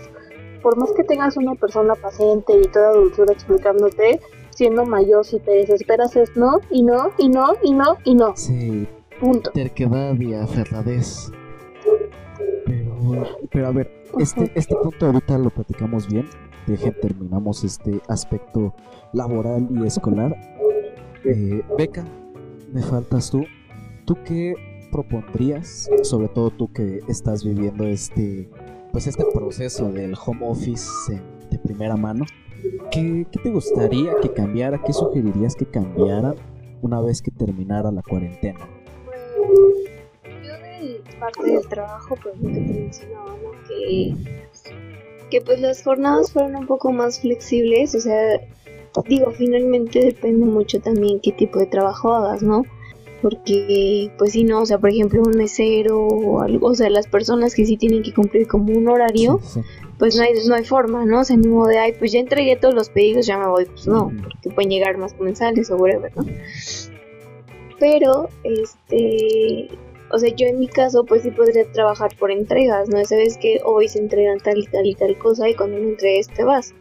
por 0.63 0.77
más 0.77 0.91
que 0.93 1.03
tengas 1.03 1.37
una 1.37 1.53
persona 1.53 1.93
paciente 1.93 2.53
y 2.59 2.67
toda 2.69 2.91
dulzura 2.93 3.31
explicándote, 3.33 4.19
siendo 4.55 4.85
mayor, 4.85 5.25
si 5.25 5.39
te 5.39 5.51
desesperas 5.51 6.15
es 6.15 6.35
no, 6.35 6.59
y 6.69 6.83
no, 6.83 7.11
y 7.17 7.29
no, 7.29 7.53
y 7.63 7.73
no, 7.73 7.97
y 8.05 8.15
no. 8.15 8.33
Sí, 8.35 8.87
Punto. 9.19 9.51
terquedad 9.51 10.13
y 10.19 10.33
aferradez. 10.33 11.31
Pero, 12.65 13.25
pero 13.51 13.67
a 13.67 13.71
ver, 13.71 13.91
este, 14.19 14.51
este 14.55 14.75
punto 14.75 15.05
ahorita 15.07 15.37
lo 15.37 15.49
platicamos 15.49 16.07
bien. 16.07 16.27
Dejen, 16.67 16.95
terminamos 17.01 17.63
este 17.63 17.99
aspecto 18.07 18.73
laboral 19.11 19.67
y 19.71 19.85
escolar. 19.85 20.33
Eh, 21.25 21.61
Beca, 21.77 22.05
me 22.71 22.81
faltas 22.81 23.29
tú. 23.31 23.43
¿Tú 24.05 24.17
qué 24.25 24.53
propondrías? 24.91 25.89
Sobre 26.03 26.27
todo 26.29 26.51
tú 26.51 26.71
que 26.71 26.99
estás 27.09 27.43
viviendo 27.43 27.85
este, 27.85 28.49
pues 28.91 29.07
este 29.07 29.25
proceso 29.33 29.91
del 29.91 30.13
home 30.25 30.41
office 30.47 30.87
en- 31.13 31.21
de 31.49 31.59
primera 31.59 31.95
mano. 31.97 32.25
¿Qué, 32.91 33.25
¿Qué 33.31 33.39
te 33.39 33.49
gustaría 33.49 34.13
que 34.21 34.31
cambiara? 34.31 34.81
¿Qué 34.83 34.93
sugerirías 34.93 35.55
que 35.55 35.65
cambiara 35.65 36.35
una 36.81 37.01
vez 37.01 37.21
que 37.21 37.31
terminara 37.31 37.91
la 37.91 38.01
cuarentena? 38.01 38.67
Parte 41.19 41.51
del 41.51 41.67
trabajo, 41.67 42.15
pues. 42.21 42.35
Que, 43.67 44.15
que 45.29 45.41
pues 45.41 45.59
las 45.61 45.83
jornadas 45.83 46.31
fueron 46.31 46.55
un 46.55 46.67
poco 46.67 46.91
más 46.91 47.21
flexibles, 47.21 47.95
o 47.95 47.99
sea, 48.01 48.41
digo, 49.07 49.31
finalmente 49.31 49.99
depende 49.99 50.45
mucho 50.45 50.79
también 50.79 51.19
qué 51.21 51.31
tipo 51.31 51.59
de 51.59 51.65
trabajo 51.65 52.13
hagas, 52.13 52.43
¿no? 52.43 52.63
Porque, 53.23 54.11
pues 54.17 54.33
si 54.33 54.43
no, 54.43 54.61
o 54.61 54.65
sea, 54.65 54.77
por 54.79 54.89
ejemplo, 54.89 55.21
un 55.23 55.37
mesero 55.37 55.97
o 55.97 56.41
algo, 56.41 56.67
o 56.67 56.75
sea, 56.75 56.89
las 56.89 57.07
personas 57.07 57.55
que 57.55 57.65
sí 57.65 57.77
tienen 57.77 58.03
que 58.03 58.13
cumplir 58.13 58.47
como 58.47 58.73
un 58.73 58.89
horario, 58.89 59.39
Sí, 59.41 59.61
sí. 59.61 59.67
pues 59.97 60.17
no 60.17 60.23
hay, 60.23 60.33
no 60.45 60.55
hay 60.55 60.65
forma, 60.65 61.05
¿no? 61.05 61.21
O 61.21 61.23
sea, 61.23 61.37
ni 61.37 61.47
modo 61.47 61.67
de, 61.67 61.77
ay, 61.79 61.93
pues 61.97 62.11
ya 62.11 62.19
entregué 62.19 62.57
todos 62.57 62.75
los 62.75 62.89
pedidos, 62.89 63.25
ya 63.25 63.37
me 63.37 63.47
voy, 63.47 63.63
pues 63.65 63.87
no, 63.87 64.11
porque 64.21 64.49
pueden 64.49 64.69
llegar 64.69 64.97
más 64.97 65.13
comensales 65.13 65.71
o 65.71 65.77
whatever, 65.77 66.11
¿no? 66.17 66.25
Pero, 67.79 68.27
este, 68.43 69.69
o 70.11 70.19
sea, 70.19 70.29
yo 70.35 70.45
en 70.47 70.59
mi 70.59 70.67
caso, 70.67 71.05
pues 71.05 71.21
sí 71.23 71.31
podría 71.31 71.63
trabajar 71.71 72.11
por 72.19 72.29
entregas, 72.29 72.89
¿no? 72.89 73.03
Sabes 73.05 73.37
que 73.37 73.61
hoy 73.63 73.87
se 73.87 73.99
entregan 73.99 74.39
tal 74.39 74.59
y 74.59 74.67
tal 74.67 74.85
y 74.85 74.95
tal 74.95 75.17
cosa 75.17 75.47
y 75.47 75.55
cuando 75.55 75.77
me 75.77 75.89
entregues 75.91 76.27
te 76.27 76.43
vas. 76.43 76.73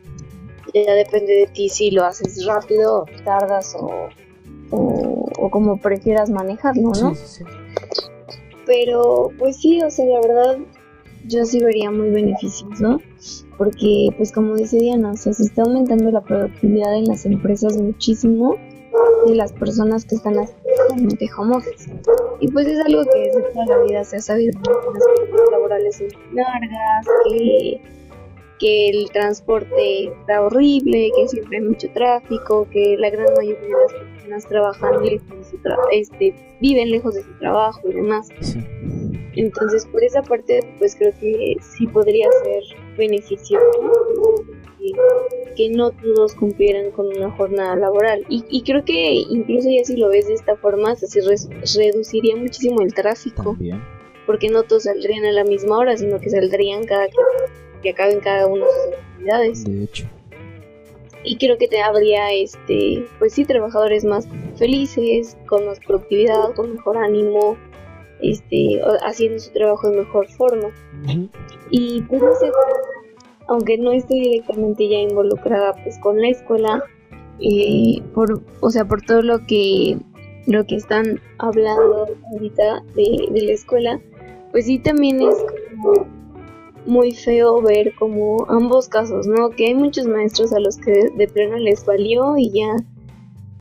Ya 0.75 0.93
depende 0.95 1.35
de 1.35 1.47
ti 1.47 1.69
si 1.69 1.93
lo 1.93 2.05
haces 2.05 2.45
rápido, 2.47 3.07
tardas 3.25 3.77
o, 3.79 4.09
o, 4.73 5.27
o 5.39 5.51
como 5.51 5.77
prefieras 5.77 6.31
manejarlo, 6.31 6.91
¿no? 7.01 7.15
Sí, 7.15 7.23
sí, 7.25 7.45
sí. 7.45 7.45
Pero, 8.67 9.31
pues 9.39 9.57
sí, 9.57 9.81
o 9.83 9.91
sea, 9.91 10.07
la 10.07 10.21
verdad, 10.21 10.59
yo 11.27 11.45
sí 11.45 11.63
vería 11.63 11.91
muy 11.91 12.11
beneficios, 12.11 12.81
¿no? 12.81 12.99
Porque, 13.59 14.09
pues 14.17 14.33
como 14.33 14.57
dice 14.57 14.79
Diana, 14.79 15.13
o 15.13 15.17
sea, 15.17 15.33
se 15.33 15.45
está 15.45 15.63
aumentando 15.63 16.11
la 16.11 16.21
productividad 16.21 16.97
en 16.97 17.07
las 17.07 17.25
empresas 17.27 17.77
muchísimo 17.77 18.57
de 19.27 19.35
las 19.35 19.53
personas 19.53 20.05
que 20.05 20.17
están 20.17 20.35
haciendo 20.39 21.17
home 21.39 21.57
office. 21.57 21.91
Y 22.41 22.49
pues 22.49 22.67
es 22.67 22.85
algo 22.85 23.03
que 23.05 23.19
desde 23.21 23.43
toda 23.53 23.67
la 23.67 23.79
vida 23.85 24.05
se 24.05 24.17
ha 24.17 24.21
sabido, 24.21 24.59
¿no? 24.59 24.63
que 24.63 24.99
las 24.99 25.51
laborales 25.51 25.97
son 25.97 26.09
largas, 26.35 27.07
que 27.29 27.81
que 28.63 28.91
el 28.91 29.11
transporte 29.11 30.05
está 30.05 30.41
horrible, 30.41 31.11
que 31.17 31.27
siempre 31.27 31.59
hay 31.59 31.65
mucho 31.65 31.89
tráfico, 31.93 32.69
que 32.71 32.97
la 32.97 33.11
gran 33.11 33.27
mayoría 33.37 33.59
de 33.59 33.69
las 33.69 33.93
personas 33.93 34.47
trabajan 34.47 35.05
lejos 35.05 35.29
de 35.37 35.45
su 35.45 35.59
este, 35.91 36.33
viven 36.61 36.93
lejos 36.93 37.17
de 37.17 37.25
su 37.25 37.33
trabajo 37.41 37.81
y 37.89 37.95
demás. 37.95 38.29
Entonces, 39.35 39.85
por 39.87 40.05
esa 40.05 40.23
parte, 40.23 40.61
pues 40.79 40.95
creo 40.95 41.13
que 41.19 41.57
sí 41.61 41.89
podría 41.89 42.29
ser 42.45 42.63
beneficioso 42.97 43.65
que, 45.57 45.69
no 45.71 45.91
todos 45.91 46.35
cumplieran 46.35 46.93
con 46.93 47.07
una 47.07 47.33
jornada 47.33 47.75
laboral. 47.75 48.25
Y, 48.29 48.63
creo 48.63 48.85
que 48.85 49.25
incluso 49.29 49.71
ya 49.71 49.85
si 49.85 49.97
lo 49.97 50.09
ves 50.09 50.29
de 50.29 50.35
esta 50.35 50.57
forma, 50.57 50.95
se 50.95 51.21
reduciría 51.21 52.37
muchísimo 52.37 52.81
el 52.81 52.95
tráfico. 52.95 53.57
Porque 54.25 54.49
no 54.51 54.63
todos 54.63 54.85
saldrían 54.85 55.25
a 55.25 55.33
la 55.33 55.43
misma 55.43 55.79
hora, 55.79 55.97
sino 55.97 56.21
que 56.21 56.31
saldrían 56.31 56.85
cada 56.85 57.09
que, 57.09 57.17
que 57.83 57.91
acaben 57.91 58.21
cada 58.21 58.47
uno 58.47 58.65
de 58.65 58.73
sus 58.73 58.95
actividades. 58.95 59.65
De 59.65 59.85
hecho. 59.85 60.07
Y 61.25 61.37
creo 61.37 61.57
que 61.57 61.69
te 61.69 61.81
habría, 61.81 62.33
este, 62.33 63.07
pues 63.19 63.35
sí, 63.35 63.45
trabajadores 63.45 64.05
más 64.05 64.27
felices, 64.57 65.37
con 65.47 65.67
más 65.67 65.79
productividad, 65.81 66.55
con 66.55 66.75
mejor 66.75 66.99
ánimo, 66.99 67.57
este, 68.21 68.81
haciendo 69.05 69.39
su 69.39 69.53
trabajo 69.53 69.91
de 69.91 69.99
mejor 69.99 70.29
forma. 70.29 70.69
Y 71.71 72.03
pues 72.03 72.23
no 72.23 72.35
sé, 72.35 72.51
aunque 73.49 73.79
no 73.79 73.93
estoy 73.93 74.21
directamente 74.21 74.89
ya 74.89 74.99
involucrada 74.99 75.75
pues 75.83 75.99
con 75.99 76.21
la 76.21 76.29
escuela, 76.29 76.83
eh, 77.41 78.03
por, 78.15 78.43
o 78.61 78.71
sea, 78.71 78.85
por 78.85 79.03
todo 79.03 79.23
lo 79.23 79.47
que 79.47 79.97
lo 80.47 80.67
que 80.67 80.75
están 80.75 81.21
hablando 81.39 82.09
ahorita 82.33 82.83
de, 82.97 83.29
de 83.31 83.43
la 83.43 83.53
escuela, 83.53 84.01
pues 84.51 84.67
sí 84.67 84.81
también 84.81 85.23
es 85.23 85.37
como 85.83 86.07
muy 86.87 87.13
feo 87.13 87.61
ver 87.63 87.95
como 87.95 88.47
ambos 88.49 88.89
casos, 88.89 89.27
¿no? 89.27 89.51
Que 89.51 89.67
hay 89.67 89.75
muchos 89.75 90.07
maestros 90.07 90.53
a 90.53 90.61
los 90.61 90.77
que 90.77 91.11
de, 91.17 91.29
pleno 91.29 91.57
les 91.57 91.85
valió 91.85 92.37
y 92.37 92.51
ya 92.51 92.77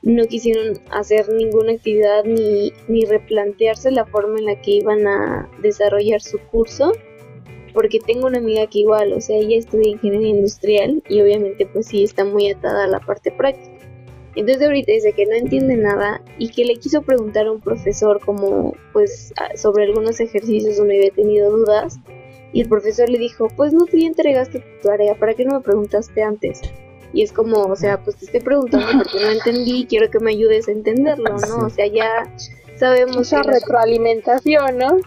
no 0.03 0.25
quisieron 0.25 0.79
hacer 0.89 1.29
ninguna 1.29 1.73
actividad 1.73 2.23
ni, 2.23 2.73
ni 2.87 3.05
replantearse 3.05 3.91
la 3.91 4.05
forma 4.05 4.39
en 4.39 4.45
la 4.45 4.61
que 4.61 4.71
iban 4.71 5.05
a 5.07 5.49
desarrollar 5.61 6.21
su 6.21 6.39
curso 6.51 6.91
porque 7.73 7.99
tengo 7.99 8.27
una 8.27 8.39
amiga 8.39 8.67
que 8.67 8.79
igual, 8.79 9.13
o 9.13 9.21
sea, 9.21 9.37
ella 9.37 9.57
estudia 9.57 9.89
ingeniería 9.89 10.29
industrial 10.29 11.03
y 11.07 11.21
obviamente 11.21 11.65
pues 11.65 11.87
sí 11.87 12.03
está 12.03 12.25
muy 12.25 12.49
atada 12.49 12.85
a 12.85 12.87
la 12.87 12.99
parte 12.99 13.31
práctica. 13.31 13.71
Entonces 14.35 14.65
ahorita 14.65 14.91
dice 14.93 15.13
que 15.13 15.25
no 15.25 15.33
entiende 15.33 15.75
nada 15.75 16.21
y 16.37 16.49
que 16.49 16.63
le 16.63 16.75
quiso 16.75 17.01
preguntar 17.01 17.47
a 17.47 17.51
un 17.51 17.59
profesor 17.59 18.21
como 18.25 18.73
pues 18.93 19.33
sobre 19.55 19.85
algunos 19.85 20.19
ejercicios 20.21 20.77
donde 20.77 20.97
había 20.97 21.11
tenido 21.11 21.51
dudas 21.51 21.99
y 22.53 22.61
el 22.61 22.69
profesor 22.69 23.09
le 23.09 23.17
dijo, 23.17 23.47
pues 23.55 23.73
no 23.73 23.85
tú 23.85 23.97
ya 23.97 24.07
entregaste 24.07 24.59
tu 24.59 24.87
tarea, 24.87 25.15
¿para 25.15 25.33
qué 25.33 25.45
no 25.45 25.55
me 25.55 25.61
preguntaste 25.61 26.21
antes? 26.21 26.61
Y 27.13 27.23
es 27.23 27.31
como, 27.31 27.61
o 27.63 27.75
sea, 27.75 28.01
pues 28.03 28.15
te 28.17 28.25
estoy 28.25 28.39
preguntando 28.39 28.87
porque 28.97 29.19
no 29.19 29.31
entendí 29.31 29.81
y 29.81 29.85
quiero 29.85 30.09
que 30.09 30.19
me 30.19 30.31
ayudes 30.31 30.67
a 30.67 30.71
entenderlo, 30.71 31.35
¿no? 31.37 31.65
O 31.65 31.69
sea, 31.69 31.87
ya 31.87 32.33
sabemos... 32.77 33.27
Esa 33.27 33.43
retroalimentación, 33.43 34.77
¿no? 34.77 34.99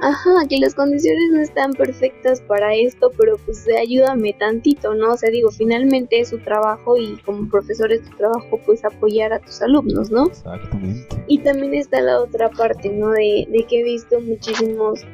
ajá, 0.00 0.46
que 0.48 0.58
las 0.58 0.74
condiciones 0.74 1.30
no 1.32 1.40
están 1.40 1.72
perfectas 1.72 2.40
para 2.42 2.74
esto, 2.74 3.10
pero 3.16 3.36
pues 3.44 3.66
ayúdame 3.80 4.32
tantito, 4.32 4.94
¿no? 4.94 5.12
O 5.12 5.16
sea, 5.16 5.30
digo, 5.30 5.50
finalmente 5.50 6.20
es 6.20 6.28
su 6.28 6.38
trabajo 6.38 6.96
y 6.96 7.16
como 7.24 7.48
profesor 7.48 7.92
es 7.92 8.02
tu 8.02 8.16
trabajo 8.16 8.60
pues 8.64 8.84
apoyar 8.84 9.32
a 9.32 9.40
tus 9.40 9.60
alumnos, 9.62 10.10
¿no? 10.10 10.26
Exactamente. 10.26 11.06
Y 11.26 11.38
también 11.38 11.74
está 11.74 12.00
la 12.00 12.20
otra 12.20 12.50
parte, 12.50 12.88
¿no? 12.90 13.10
De, 13.10 13.46
de 13.50 13.64
que 13.68 13.80
he 13.80 13.84
visto 13.84 14.20
muchísimas 14.20 15.04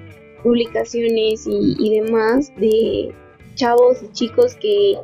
publicaciones 0.44 1.48
y, 1.48 1.74
y 1.80 2.00
demás 2.00 2.52
de 2.56 3.12
chavos 3.56 4.00
y 4.02 4.12
chicos 4.12 4.54
que 4.54 4.98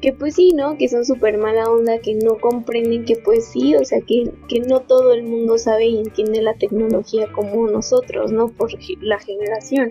que 0.00 0.12
pues 0.12 0.34
sí, 0.34 0.52
¿no? 0.54 0.78
Que 0.78 0.88
son 0.88 1.04
súper 1.04 1.38
mala 1.38 1.70
onda, 1.70 1.98
que 1.98 2.14
no 2.14 2.38
comprenden 2.38 3.04
que 3.04 3.16
pues 3.16 3.44
sí, 3.46 3.74
o 3.74 3.84
sea, 3.84 4.00
que, 4.00 4.30
que 4.48 4.60
no 4.60 4.80
todo 4.80 5.12
el 5.12 5.22
mundo 5.22 5.58
sabe 5.58 5.86
y 5.86 5.98
entiende 5.98 6.42
la 6.42 6.54
tecnología 6.54 7.30
como 7.32 7.66
nosotros, 7.68 8.32
¿no? 8.32 8.48
Por 8.48 8.70
la 9.02 9.18
generación. 9.18 9.90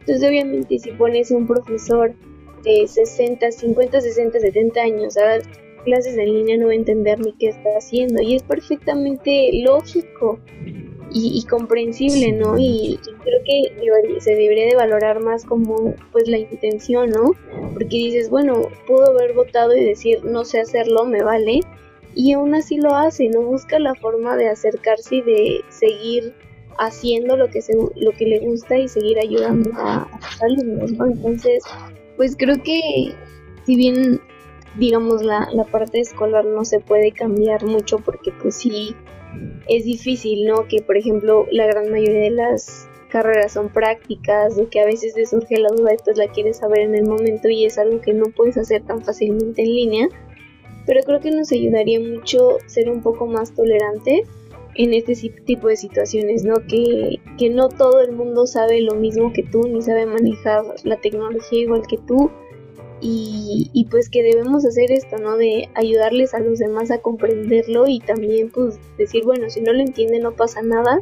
Entonces, 0.00 0.28
obviamente, 0.28 0.78
si 0.78 0.90
pones 0.92 1.30
un 1.30 1.46
profesor 1.46 2.14
de 2.64 2.86
60, 2.86 3.50
50, 3.50 4.00
60, 4.00 4.40
70 4.40 4.80
años 4.80 5.16
a 5.16 5.22
dar 5.22 5.42
clases 5.84 6.16
en 6.18 6.32
línea, 6.32 6.58
no 6.58 6.66
va 6.66 6.72
a 6.72 6.76
entender 6.76 7.18
ni 7.20 7.32
qué 7.32 7.48
está 7.48 7.70
haciendo. 7.78 8.22
Y 8.22 8.36
es 8.36 8.42
perfectamente 8.42 9.50
lógico 9.62 10.38
y, 11.16 11.44
comprensible, 11.44 12.32
¿no? 12.32 12.58
Y, 12.58 12.98
creo 13.22 13.40
que 13.44 14.20
se 14.20 14.34
debería 14.34 14.66
de 14.66 14.74
valorar 14.74 15.20
más 15.20 15.44
como 15.44 15.94
pues 16.10 16.26
la 16.26 16.38
intención, 16.38 17.10
¿no? 17.10 17.32
Porque 17.72 17.96
dices, 17.96 18.28
bueno, 18.28 18.68
pudo 18.86 19.10
haber 19.10 19.32
votado 19.32 19.76
y 19.76 19.84
decir, 19.84 20.24
no 20.24 20.44
sé 20.44 20.60
hacerlo, 20.60 21.04
me 21.04 21.22
vale, 21.22 21.60
y 22.16 22.32
aún 22.32 22.54
así 22.54 22.76
lo 22.76 22.94
hace, 22.96 23.28
no 23.28 23.42
busca 23.42 23.78
la 23.78 23.94
forma 23.94 24.36
de 24.36 24.48
acercarse 24.48 25.16
y 25.16 25.22
de 25.22 25.60
seguir 25.68 26.34
haciendo 26.78 27.36
lo 27.36 27.48
que 27.48 27.62
se, 27.62 27.74
lo 27.74 28.10
que 28.12 28.26
le 28.26 28.40
gusta 28.40 28.76
y 28.76 28.88
seguir 28.88 29.18
ayudando 29.18 29.70
a, 29.76 30.08
sus 30.20 30.42
alumnos, 30.42 30.92
¿no? 30.92 31.06
Entonces, 31.06 31.62
pues 32.16 32.36
creo 32.36 32.60
que 32.62 32.80
si 33.64 33.76
bien 33.76 34.20
digamos 34.76 35.22
la, 35.22 35.48
la 35.52 35.64
parte 35.64 36.00
escolar 36.00 36.44
no 36.44 36.64
se 36.64 36.80
puede 36.80 37.12
cambiar 37.12 37.64
mucho 37.64 37.98
porque 37.98 38.32
pues 38.42 38.56
sí 38.56 38.96
es 39.68 39.84
difícil, 39.84 40.46
¿no? 40.46 40.66
Que 40.68 40.82
por 40.82 40.96
ejemplo 40.96 41.46
la 41.50 41.66
gran 41.66 41.90
mayoría 41.90 42.20
de 42.20 42.30
las 42.30 42.88
carreras 43.08 43.52
son 43.52 43.68
prácticas, 43.68 44.56
de 44.56 44.66
que 44.66 44.80
a 44.80 44.86
veces 44.86 45.14
te 45.14 45.24
surge 45.24 45.56
la 45.58 45.68
duda 45.68 45.94
y 45.94 45.96
pues 46.04 46.16
la 46.16 46.26
quieres 46.28 46.56
saber 46.56 46.80
en 46.80 46.94
el 46.96 47.04
momento 47.04 47.48
y 47.48 47.64
es 47.64 47.78
algo 47.78 48.00
que 48.00 48.12
no 48.12 48.24
puedes 48.36 48.56
hacer 48.56 48.82
tan 48.82 49.02
fácilmente 49.02 49.62
en 49.62 49.68
línea. 49.68 50.08
Pero 50.84 51.00
creo 51.04 51.20
que 51.20 51.30
nos 51.30 51.52
ayudaría 51.52 52.00
mucho 52.00 52.58
ser 52.66 52.90
un 52.90 53.02
poco 53.02 53.26
más 53.26 53.54
tolerantes 53.54 54.28
en 54.74 54.92
este 54.92 55.14
tipo 55.46 55.68
de 55.68 55.76
situaciones, 55.76 56.44
¿no? 56.44 56.56
Que, 56.66 57.20
que 57.38 57.50
no 57.50 57.68
todo 57.68 58.00
el 58.00 58.12
mundo 58.12 58.46
sabe 58.46 58.80
lo 58.80 58.96
mismo 58.96 59.32
que 59.32 59.44
tú, 59.44 59.62
ni 59.68 59.80
sabe 59.80 60.06
manejar 60.06 60.64
la 60.82 60.96
tecnología 60.96 61.60
igual 61.60 61.82
que 61.88 61.98
tú 61.98 62.30
y, 63.06 63.86
pues 63.90 64.08
que 64.08 64.22
debemos 64.22 64.64
hacer 64.64 64.90
esto, 64.90 65.18
¿no? 65.18 65.36
De 65.36 65.68
ayudarles 65.74 66.32
a 66.32 66.40
los 66.40 66.58
demás 66.58 66.90
a 66.90 66.98
comprenderlo 66.98 67.86
y 67.86 68.00
también 68.00 68.50
pues 68.50 68.78
decir, 68.96 69.24
bueno, 69.24 69.50
si 69.50 69.60
no 69.60 69.72
lo 69.74 69.80
entiende 69.80 70.20
no 70.20 70.32
pasa 70.32 70.62
nada 70.62 71.00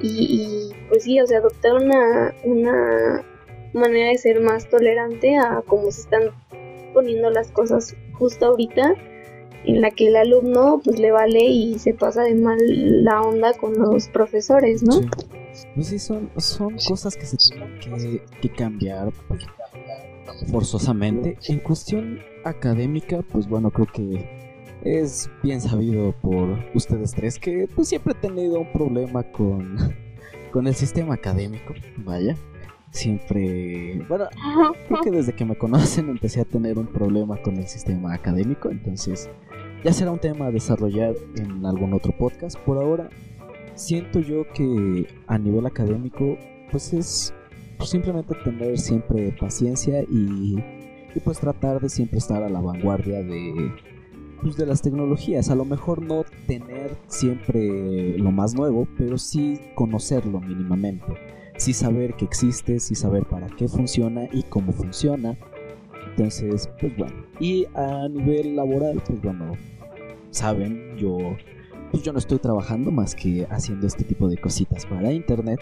y, 0.00 0.70
pues 0.88 1.04
sí, 1.04 1.20
o 1.20 1.26
sea, 1.26 1.38
adoptar 1.38 1.74
una, 1.74 2.34
una 2.44 3.24
manera 3.72 4.10
de 4.10 4.18
ser 4.18 4.40
más 4.40 4.68
tolerante 4.68 5.36
a 5.36 5.62
cómo 5.66 5.90
se 5.90 6.02
están 6.02 6.30
poniendo 6.92 7.30
las 7.30 7.50
cosas 7.50 7.96
justo 8.12 8.46
ahorita 8.46 8.94
en 9.64 9.80
la 9.80 9.90
que 9.90 10.08
el 10.08 10.16
alumno 10.16 10.80
pues 10.84 11.00
le 11.00 11.10
vale 11.10 11.40
y 11.40 11.78
se 11.80 11.94
pasa 11.94 12.22
de 12.22 12.36
mal 12.36 12.58
la 13.02 13.22
onda 13.22 13.54
con 13.54 13.76
los 13.76 14.08
profesores, 14.08 14.84
¿no? 14.84 15.00
Pues 15.74 15.88
sí, 15.88 15.98
son, 15.98 16.30
son 16.36 16.76
cosas 16.86 17.16
que 17.16 17.26
se 17.26 17.36
tienen 17.36 18.20
que 18.40 18.50
cambiar 18.50 19.10
forzosamente. 20.50 21.38
En 21.48 21.60
cuestión 21.60 22.20
académica, 22.44 23.22
pues 23.22 23.48
bueno, 23.48 23.70
creo 23.70 23.86
que 23.86 24.44
es 24.82 25.30
bien 25.42 25.60
sabido 25.60 26.12
por 26.20 26.58
ustedes 26.74 27.12
tres 27.12 27.38
que 27.38 27.66
pues 27.74 27.88
siempre 27.88 28.12
he 28.12 28.16
tenido 28.16 28.60
un 28.60 28.72
problema 28.72 29.22
con, 29.22 29.78
con 30.52 30.66
el 30.66 30.74
sistema 30.74 31.14
académico, 31.14 31.74
vaya. 31.98 32.36
Siempre, 32.90 34.04
bueno, 34.08 34.26
creo 34.86 35.00
que 35.02 35.10
desde 35.10 35.34
que 35.34 35.44
me 35.44 35.56
conocen 35.56 36.10
empecé 36.10 36.42
a 36.42 36.44
tener 36.44 36.78
un 36.78 36.86
problema 36.86 37.42
con 37.42 37.56
el 37.56 37.66
sistema 37.66 38.14
académico, 38.14 38.70
entonces 38.70 39.28
ya 39.82 39.92
será 39.92 40.12
un 40.12 40.20
tema 40.20 40.46
a 40.46 40.50
desarrollar 40.52 41.14
en 41.36 41.66
algún 41.66 41.92
otro 41.92 42.16
podcast. 42.16 42.56
Por 42.60 42.78
ahora, 42.78 43.10
siento 43.74 44.20
yo 44.20 44.46
que 44.52 45.08
a 45.26 45.38
nivel 45.38 45.66
académico, 45.66 46.38
pues 46.70 46.92
es 46.92 47.34
pues 47.76 47.90
simplemente 47.90 48.34
tener 48.44 48.78
siempre 48.78 49.34
paciencia 49.38 50.02
y, 50.02 50.56
pues 51.24 51.38
tratar 51.38 51.80
de 51.80 51.88
siempre 51.88 52.18
estar 52.18 52.42
a 52.42 52.48
la 52.48 52.60
vanguardia 52.60 53.22
de, 53.22 53.72
pues 54.42 54.56
de 54.56 54.66
las 54.66 54.82
tecnologías. 54.82 55.50
A 55.50 55.54
lo 55.54 55.64
mejor 55.64 56.02
no 56.02 56.24
tener 56.46 56.96
siempre 57.06 58.18
lo 58.18 58.32
más 58.32 58.54
nuevo, 58.54 58.88
pero 58.98 59.16
sí 59.18 59.60
conocerlo 59.74 60.40
mínimamente. 60.40 61.06
Sí 61.56 61.72
saber 61.72 62.14
que 62.14 62.24
existe, 62.24 62.80
sí 62.80 62.96
saber 62.96 63.26
para 63.26 63.46
qué 63.46 63.68
funciona 63.68 64.28
y 64.32 64.42
cómo 64.42 64.72
funciona. 64.72 65.38
Entonces, 66.10 66.68
pues 66.80 66.96
bueno. 66.96 67.14
Y 67.38 67.66
a 67.74 68.08
nivel 68.08 68.56
laboral, 68.56 69.00
pues 69.06 69.20
bueno, 69.22 69.52
saben, 70.30 70.96
yo 70.96 71.36
pues 71.94 72.02
yo 72.02 72.12
no 72.12 72.18
estoy 72.18 72.40
trabajando 72.40 72.90
más 72.90 73.14
que 73.14 73.46
haciendo 73.50 73.86
este 73.86 74.02
tipo 74.02 74.28
de 74.28 74.36
cositas 74.36 74.84
para 74.84 75.12
internet. 75.12 75.60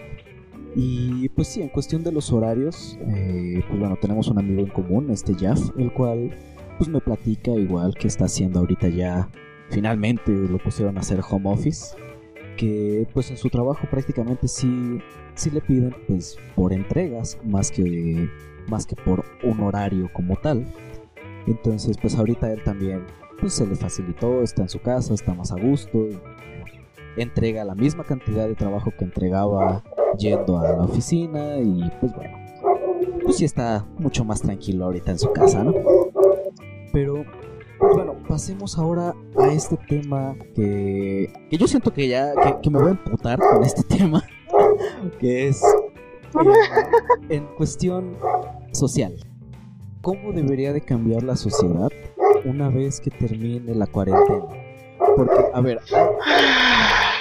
Y 0.75 1.29
pues 1.29 1.49
sí, 1.49 1.61
en 1.61 1.69
cuestión 1.69 2.03
de 2.03 2.11
los 2.11 2.31
horarios, 2.31 2.97
eh, 3.07 3.63
pues 3.67 3.79
bueno, 3.79 3.95
tenemos 4.01 4.27
un 4.27 4.39
amigo 4.39 4.61
en 4.61 4.69
común, 4.69 5.11
este 5.11 5.35
Jeff, 5.35 5.59
el 5.77 5.93
cual 5.93 6.31
pues 6.77 6.89
me 6.89 6.99
platica 6.99 7.51
igual 7.51 7.93
que 7.93 8.07
está 8.07 8.25
haciendo 8.25 8.59
ahorita 8.59 8.89
ya, 8.89 9.29
finalmente 9.69 10.31
lo 10.31 10.57
pusieron 10.57 10.97
a 10.97 11.01
hacer 11.01 11.21
home 11.27 11.49
office. 11.49 11.95
que 12.57 13.07
pues 13.13 13.31
en 13.31 13.37
su 13.37 13.49
trabajo 13.49 13.87
prácticamente 13.89 14.47
sí, 14.47 14.99
sí 15.35 15.49
le 15.49 15.61
piden 15.61 15.95
pues 16.07 16.37
por 16.55 16.71
entregas 16.71 17.39
más 17.43 17.71
que, 17.71 18.29
más 18.67 18.85
que 18.85 18.95
por 18.95 19.25
un 19.43 19.59
horario 19.61 20.09
como 20.13 20.35
tal. 20.37 20.65
Entonces 21.47 21.97
pues 22.01 22.15
ahorita 22.15 22.51
él 22.51 22.63
también 22.63 23.05
pues 23.39 23.53
se 23.53 23.65
le 23.67 23.75
facilitó, 23.75 24.41
está 24.43 24.63
en 24.63 24.69
su 24.69 24.79
casa, 24.81 25.13
está 25.13 25.33
más 25.33 25.51
a 25.51 25.59
gusto, 25.59 26.09
entrega 27.17 27.63
la 27.63 27.75
misma 27.75 28.03
cantidad 28.03 28.47
de 28.47 28.55
trabajo 28.55 28.91
que 28.97 29.05
entregaba 29.05 29.83
yendo 30.17 30.57
a 30.59 30.73
la 30.73 30.83
oficina 30.83 31.57
y 31.57 31.91
pues 31.99 32.13
bueno, 32.15 32.37
pues 33.23 33.37
sí 33.37 33.45
está 33.45 33.85
mucho 33.97 34.23
más 34.23 34.41
tranquilo 34.41 34.85
ahorita 34.85 35.11
en 35.11 35.19
su 35.19 35.31
casa, 35.31 35.63
¿no? 35.63 35.73
Pero 36.91 37.25
bueno, 37.79 38.15
pasemos 38.27 38.77
ahora 38.77 39.13
a 39.37 39.47
este 39.47 39.77
tema 39.77 40.35
que, 40.55 41.31
que 41.49 41.57
yo 41.57 41.67
siento 41.67 41.91
que 41.93 42.07
ya 42.07 42.33
que, 42.61 42.69
me 42.69 42.79
voy 42.79 42.89
a 42.89 42.91
emputar 42.91 43.39
con 43.39 43.63
este 43.63 43.83
tema, 43.97 44.23
que 45.19 45.47
es 45.47 45.61
en 47.29 47.45
cuestión 47.57 48.17
social. 48.71 49.15
¿Cómo 50.01 50.33
debería 50.33 50.73
de 50.73 50.81
cambiar 50.81 51.23
la 51.23 51.35
sociedad 51.35 51.89
una 52.45 52.69
vez 52.69 52.99
que 52.99 53.09
termine 53.09 53.73
la 53.73 53.87
cuarentena? 53.87 54.45
Porque, 55.15 55.45
a 55.53 55.61
ver, 55.61 55.79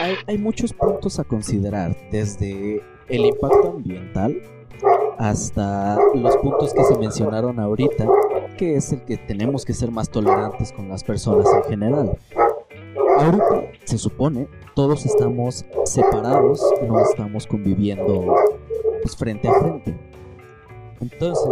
hay, 0.03 0.16
hay 0.26 0.38
muchos 0.38 0.72
puntos 0.72 1.18
a 1.20 1.24
considerar, 1.24 1.96
desde 2.11 2.82
el 3.09 3.26
impacto 3.26 3.74
ambiental 3.76 4.42
hasta 5.18 5.96
los 6.14 6.36
puntos 6.38 6.74
que 6.74 6.82
se 6.82 6.98
mencionaron 6.98 7.61
ahorita, 7.61 8.09
que 8.57 8.76
es 8.76 8.92
el 8.92 9.03
que 9.03 9.16
tenemos 9.16 9.64
que 9.64 9.72
ser 9.72 9.92
más 9.92 10.11
tolerantes 10.11 10.72
con 10.72 10.88
las 10.88 11.05
personas 11.05 11.46
en 11.55 11.70
general. 11.70 12.18
Ahorita 13.16 13.70
se 13.84 13.98
supone 13.98 14.48
todos 14.74 15.07
estamos 15.07 15.64
separados, 15.84 16.61
no 16.88 16.98
estamos 17.00 17.46
conviviendo 17.46 18.34
pues, 19.03 19.16
frente 19.16 19.46
a 19.46 19.55
frente. 19.55 19.96
Entonces, 21.00 21.48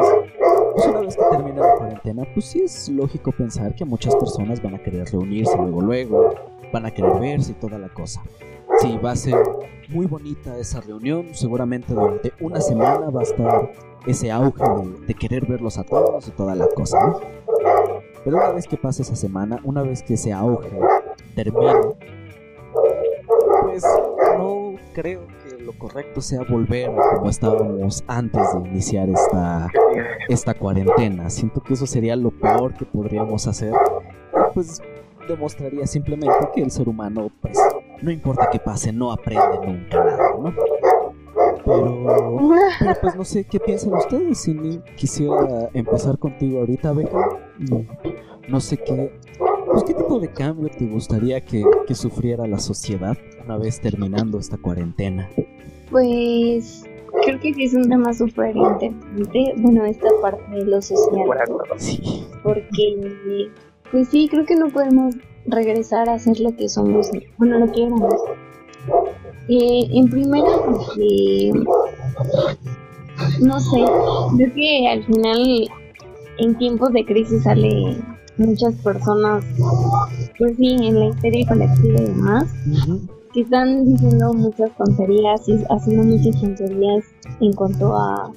pues 0.74 0.86
una 0.86 1.00
vez 1.00 1.16
que 1.16 1.22
termine 1.30 1.60
la 1.60 1.74
cuarentena, 1.76 2.24
pues 2.34 2.46
sí 2.46 2.62
es 2.62 2.88
lógico 2.88 3.32
pensar 3.32 3.74
que 3.74 3.84
muchas 3.84 4.14
personas 4.16 4.62
van 4.62 4.74
a 4.74 4.82
querer 4.82 5.08
reunirse 5.10 5.56
luego 5.56 5.80
luego, 5.80 6.34
van 6.72 6.86
a 6.86 6.90
querer 6.90 7.18
verse 7.20 7.52
y 7.52 7.54
toda 7.54 7.78
la 7.78 7.88
cosa. 7.88 8.22
Sí, 8.80 8.98
va 9.04 9.12
a 9.12 9.16
ser 9.16 9.36
muy 9.88 10.06
bonita 10.06 10.56
esa 10.56 10.80
reunión. 10.80 11.28
Seguramente 11.32 11.92
durante 11.92 12.32
una 12.40 12.60
semana 12.60 13.10
va 13.10 13.20
a 13.20 13.24
estar 13.24 13.72
ese 14.06 14.30
auge 14.30 14.64
de, 15.06 15.14
querer 15.14 15.46
verlos 15.46 15.76
a 15.78 15.84
todos 15.84 16.28
y 16.28 16.30
toda 16.30 16.54
la 16.54 16.66
cosa, 16.68 16.98
¿no? 17.06 17.20
Pero 18.24 18.36
una 18.36 18.52
vez 18.52 18.66
que 18.66 18.76
pase 18.76 19.02
esa 19.02 19.16
semana, 19.16 19.60
una 19.64 19.82
vez 19.82 20.02
que 20.02 20.14
ese 20.14 20.32
auge 20.32 20.70
termine, 21.34 21.72
pues 23.62 23.84
no 24.38 24.74
creo 24.94 25.26
lo 25.60 25.72
correcto 25.72 26.20
sea 26.20 26.42
volver 26.48 26.90
a 26.90 27.16
como 27.16 27.30
estábamos 27.30 28.04
antes 28.06 28.42
de 28.54 28.68
iniciar 28.68 29.08
esta, 29.08 29.68
esta 30.28 30.54
cuarentena. 30.54 31.30
Siento 31.30 31.60
que 31.62 31.74
eso 31.74 31.86
sería 31.86 32.16
lo 32.16 32.30
peor 32.30 32.74
que 32.74 32.84
podríamos 32.84 33.46
hacer. 33.46 33.72
Pues 34.54 34.82
demostraría 35.28 35.86
simplemente 35.86 36.36
que 36.54 36.62
el 36.62 36.70
ser 36.70 36.88
humano, 36.88 37.30
pues, 37.40 37.58
no 38.02 38.10
importa 38.10 38.48
qué 38.50 38.58
pase, 38.58 38.92
no 38.92 39.12
aprende 39.12 39.58
nunca 39.64 40.04
nada, 40.04 40.34
¿no? 40.38 40.54
Pero, 41.64 42.50
pues 43.00 43.16
no 43.16 43.24
sé 43.24 43.44
qué 43.44 43.60
piensan 43.60 43.92
ustedes. 43.92 44.38
Si 44.38 44.80
quisiera 44.96 45.68
empezar 45.72 46.18
contigo 46.18 46.60
ahorita, 46.60 46.92
Beca. 46.92 47.38
No 48.48 48.60
sé 48.60 48.76
qué. 48.78 49.12
Pues, 49.70 49.84
¿qué 49.84 49.94
tipo 49.94 50.18
de 50.18 50.28
cambio 50.28 50.68
te 50.76 50.86
gustaría 50.86 51.40
que, 51.40 51.64
que 51.86 51.94
sufriera 51.94 52.46
la 52.46 52.58
sociedad 52.58 53.16
una 53.44 53.56
vez 53.56 53.80
terminando 53.80 54.38
esta 54.38 54.56
cuarentena? 54.56 55.28
Pues 55.90 56.84
creo 57.24 57.40
que 57.40 57.54
sí 57.54 57.64
es 57.64 57.74
un 57.74 57.88
tema 57.88 58.12
súper 58.12 58.56
interesante. 58.56 59.54
Bueno, 59.58 59.84
esta 59.84 60.08
parte 60.20 60.50
de 60.50 60.64
lo 60.64 60.82
social. 60.82 61.24
Sí. 61.76 62.24
Porque 62.42 63.50
pues 63.90 64.08
sí, 64.08 64.28
creo 64.28 64.44
que 64.44 64.56
no 64.56 64.68
podemos 64.68 65.14
regresar 65.46 66.08
a 66.08 66.18
ser 66.18 66.38
lo 66.40 66.54
que 66.54 66.68
somos, 66.68 67.10
bueno, 67.38 67.58
lo 67.58 67.72
que 67.72 67.84
éramos. 67.84 68.14
Eh, 69.48 69.88
en 69.92 70.08
primera, 70.08 70.48
porque, 70.64 71.52
no 73.40 73.58
sé, 73.58 73.84
creo 74.36 74.54
que 74.54 74.88
al 74.88 75.04
final 75.04 75.68
en 76.38 76.58
tiempos 76.58 76.92
de 76.92 77.04
crisis 77.04 77.42
sale 77.42 77.96
muchas 78.40 78.74
personas, 78.76 79.44
pues 80.38 80.56
sí, 80.56 80.76
en 80.80 80.98
la 80.98 81.06
historia 81.06 81.46
colectiva 81.46 82.00
y 82.00 82.04
demás, 82.06 82.46
que 83.32 83.42
están 83.42 83.84
diciendo 83.84 84.32
muchas 84.32 84.76
tonterías 84.76 85.48
y 85.48 85.58
haciendo 85.68 86.02
muchas 86.04 86.40
tonterías 86.40 87.04
en 87.40 87.52
cuanto 87.52 87.94
a 87.96 88.32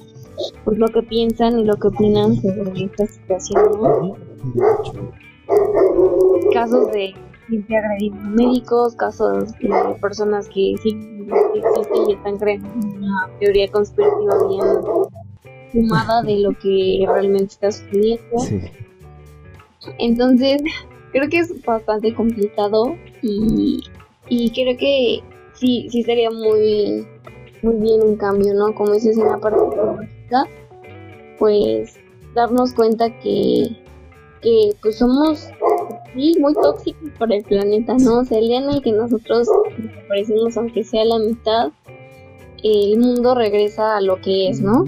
pues 0.64 0.78
lo 0.78 0.88
que 0.88 1.02
piensan 1.02 1.60
y 1.60 1.64
lo 1.64 1.76
que 1.76 1.88
opinan 1.88 2.36
sobre 2.36 2.84
esta 2.84 3.06
situación, 3.06 3.62
¿no? 3.80 4.16
casos 6.52 6.90
de 6.92 7.14
gente 7.48 7.76
agrediendo 7.76 8.30
médicos, 8.30 8.94
casos 8.96 9.52
de 9.58 9.96
personas 10.00 10.48
que 10.48 10.74
sí 10.82 10.96
existen 11.54 12.08
y 12.08 12.12
están 12.14 12.38
creando 12.38 12.68
una 12.96 13.30
teoría 13.38 13.70
conspirativa 13.70 14.48
bien 14.48 14.64
fumada 15.72 16.22
de 16.22 16.38
lo 16.38 16.50
que 16.52 17.04
realmente 17.06 17.54
está 17.54 17.72
sucediendo. 17.72 18.22
Entonces, 19.98 20.62
creo 21.12 21.28
que 21.28 21.38
es 21.38 21.64
bastante 21.64 22.14
complicado 22.14 22.96
y, 23.22 23.82
y 24.28 24.50
creo 24.50 24.76
que 24.76 25.22
sí, 25.54 25.88
sí 25.90 26.02
sería 26.02 26.30
muy, 26.30 27.06
muy 27.62 27.76
bien 27.76 28.02
un 28.02 28.16
cambio, 28.16 28.54
¿no? 28.54 28.74
Como 28.74 28.92
dices 28.92 29.16
en 29.16 29.26
la 29.26 29.38
parte 29.38 29.58
política, 29.58 30.44
pues 31.38 31.96
darnos 32.34 32.74
cuenta 32.74 33.08
que, 33.20 33.76
que 34.42 34.70
pues 34.82 34.98
somos 34.98 35.48
muy 36.14 36.54
tóxicos 36.54 37.10
para 37.18 37.36
el 37.36 37.44
planeta, 37.44 37.96
¿no? 37.98 38.20
O 38.20 38.24
sea, 38.24 38.38
el 38.38 38.48
día 38.48 38.58
en 38.58 38.70
el 38.70 38.82
que 38.82 38.92
nosotros 38.92 39.48
desaparecemos, 39.78 40.56
aunque 40.56 40.84
sea 40.84 41.04
la 41.04 41.18
mitad, 41.18 41.72
el 42.62 42.98
mundo 42.98 43.34
regresa 43.34 43.96
a 43.96 44.00
lo 44.00 44.20
que 44.20 44.48
es, 44.48 44.60
¿no? 44.60 44.84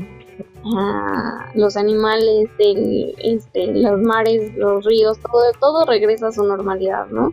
A 0.77 1.51
los 1.55 1.77
animales, 1.77 2.49
este, 2.59 3.73
los 3.75 4.01
mares, 4.01 4.55
los 4.57 4.85
ríos, 4.85 5.19
todo, 5.21 5.43
todo 5.61 5.85
regresa 5.85 6.29
a 6.29 6.33
su 6.33 6.45
normalidad, 6.45 7.07
¿no? 7.09 7.33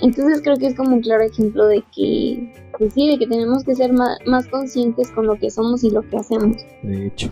Entonces 0.00 0.40
creo 0.42 0.56
que 0.56 0.68
es 0.68 0.76
como 0.76 0.94
un 0.94 1.02
claro 1.02 1.24
ejemplo 1.24 1.66
de 1.66 1.82
que, 1.94 2.52
pues 2.78 2.94
sí, 2.94 3.10
de 3.10 3.18
que 3.18 3.26
tenemos 3.26 3.64
que 3.64 3.74
ser 3.74 3.92
más, 3.92 4.18
más 4.26 4.46
conscientes 4.46 5.10
con 5.10 5.26
lo 5.26 5.36
que 5.36 5.50
somos 5.50 5.82
y 5.82 5.90
lo 5.90 6.02
que 6.02 6.16
hacemos. 6.16 6.56
De 6.82 7.06
hecho 7.06 7.30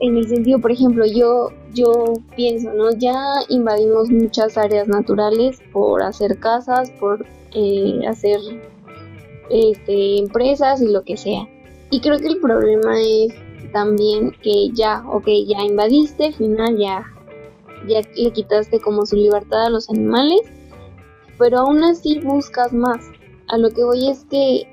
en 0.00 0.16
el 0.16 0.28
sentido, 0.28 0.58
por 0.58 0.70
ejemplo, 0.70 1.04
yo, 1.06 1.50
yo 1.72 2.14
pienso, 2.34 2.72
¿no? 2.74 2.90
Ya 2.96 3.14
invadimos 3.48 4.10
muchas 4.10 4.58
áreas 4.58 4.88
naturales 4.88 5.58
por 5.72 6.02
hacer 6.02 6.38
casas, 6.38 6.90
por 6.92 7.24
eh, 7.54 8.00
hacer 8.06 8.38
este, 9.50 10.18
empresas 10.18 10.82
y 10.82 10.88
lo 10.88 11.02
que 11.02 11.16
sea. 11.16 11.48
Y 11.90 12.00
creo 12.00 12.18
que 12.18 12.26
el 12.26 12.38
problema 12.38 13.00
es 13.00 13.32
también 13.76 14.32
que 14.42 14.70
ya, 14.72 15.04
ok, 15.06 15.26
ya 15.46 15.62
invadiste, 15.62 16.28
al 16.28 16.32
final 16.32 16.78
ya, 16.78 17.04
ya 17.86 18.00
le 18.16 18.30
quitaste 18.32 18.80
como 18.80 19.04
su 19.04 19.16
libertad 19.16 19.66
a 19.66 19.68
los 19.68 19.90
animales, 19.90 20.40
pero 21.36 21.58
aún 21.58 21.84
así 21.84 22.18
buscas 22.20 22.72
más. 22.72 23.04
A 23.48 23.58
lo 23.58 23.68
que 23.68 23.84
voy 23.84 24.08
es 24.08 24.24
que 24.30 24.66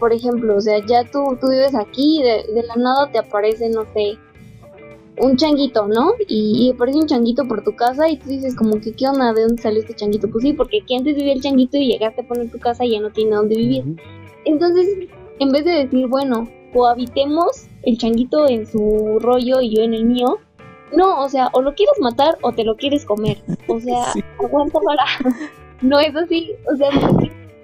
por 0.00 0.12
ejemplo, 0.12 0.56
o 0.56 0.60
sea, 0.60 0.84
ya 0.84 1.08
tú, 1.08 1.38
tú 1.40 1.48
vives 1.48 1.76
aquí 1.76 2.18
y 2.18 2.22
de, 2.24 2.64
la 2.66 2.74
nada 2.74 3.08
te 3.12 3.18
aparece, 3.18 3.68
no 3.68 3.84
sé, 3.94 4.18
un 5.18 5.36
changuito, 5.36 5.86
¿no? 5.86 6.14
Y, 6.26 6.72
aparece 6.74 6.98
un 6.98 7.06
changuito 7.06 7.46
por 7.46 7.62
tu 7.62 7.76
casa 7.76 8.08
y 8.08 8.16
tú 8.16 8.28
dices 8.30 8.56
como 8.56 8.80
que, 8.80 8.90
¿qué 8.94 9.06
onda? 9.06 9.32
¿De 9.32 9.42
dónde 9.42 9.62
salió 9.62 9.78
este 9.78 9.94
changuito? 9.94 10.28
Pues 10.28 10.42
sí, 10.42 10.54
porque 10.54 10.80
aquí 10.82 10.96
antes 10.96 11.14
vivía 11.14 11.34
el 11.34 11.40
changuito 11.40 11.76
y 11.76 11.86
llegaste 11.86 12.22
a 12.22 12.26
poner 12.26 12.50
tu 12.50 12.58
casa 12.58 12.84
y 12.84 12.90
ya 12.90 13.00
no 13.00 13.10
tiene 13.10 13.36
dónde 13.36 13.54
vivir. 13.54 13.84
Entonces, 14.44 14.88
en 15.38 15.50
vez 15.50 15.64
de 15.64 15.84
decir, 15.84 16.08
bueno, 16.08 16.48
cohabitemos 16.72 17.68
el 17.82 17.98
changuito 17.98 18.48
en 18.48 18.66
su 18.66 19.18
rollo 19.20 19.60
y 19.60 19.76
yo 19.76 19.82
en 19.82 19.94
el 19.94 20.04
mío, 20.04 20.38
no, 20.94 21.20
o 21.20 21.28
sea, 21.28 21.48
o 21.52 21.62
lo 21.62 21.74
quieres 21.74 21.98
matar 22.00 22.38
o 22.42 22.52
te 22.52 22.64
lo 22.64 22.76
quieres 22.76 23.04
comer. 23.04 23.38
O 23.68 23.80
sea, 23.80 24.12
aguanta 24.38 24.78
para... 24.80 25.04
no 25.82 25.98
es 26.00 26.14
así, 26.14 26.52
o 26.72 26.76
sea, 26.76 26.90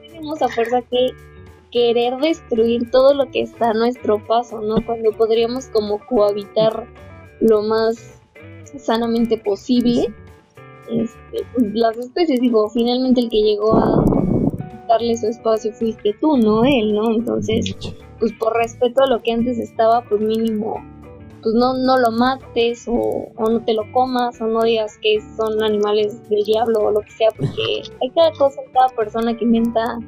tenemos 0.02 0.42
a 0.42 0.48
fuerza 0.48 0.82
que 0.82 1.10
querer 1.70 2.16
destruir 2.16 2.90
todo 2.90 3.14
lo 3.14 3.30
que 3.30 3.42
está 3.42 3.70
a 3.70 3.74
nuestro 3.74 4.24
paso, 4.26 4.60
¿no? 4.60 4.84
Cuando 4.84 5.12
podríamos 5.12 5.66
como 5.66 5.98
cohabitar 6.06 6.86
lo 7.40 7.62
más 7.62 8.20
sanamente 8.78 9.38
posible. 9.38 10.12
Este, 10.90 11.46
pues, 11.54 11.74
las 11.74 11.96
especies, 11.98 12.40
digo, 12.40 12.68
finalmente 12.70 13.20
el 13.20 13.28
que 13.28 13.42
llegó 13.42 13.76
a 13.76 14.04
darle 14.88 15.16
su 15.16 15.26
espacio 15.26 15.72
fuiste 15.72 16.14
tú, 16.20 16.38
no 16.38 16.64
él, 16.64 16.94
¿no? 16.94 17.10
Entonces, 17.10 17.76
pues 18.18 18.32
por 18.34 18.54
respeto 18.56 19.02
a 19.02 19.06
lo 19.06 19.22
que 19.22 19.32
antes 19.32 19.58
estaba, 19.58 20.02
pues 20.02 20.20
mínimo, 20.20 20.74
pues 21.42 21.54
no, 21.54 21.74
no 21.74 21.98
lo 21.98 22.10
mates 22.10 22.86
o, 22.88 23.28
o 23.36 23.50
no 23.50 23.64
te 23.64 23.72
lo 23.74 23.90
comas 23.92 24.40
o 24.40 24.46
no 24.46 24.62
digas 24.64 24.98
que 25.00 25.20
son 25.36 25.62
animales 25.62 26.28
del 26.28 26.42
diablo 26.44 26.80
o 26.80 26.90
lo 26.90 27.00
que 27.00 27.10
sea, 27.12 27.30
porque 27.30 27.82
hay 28.02 28.10
cada 28.10 28.32
cosa, 28.32 28.60
cada 28.72 28.88
persona 28.90 29.36
que 29.36 29.44
inventa 29.44 29.98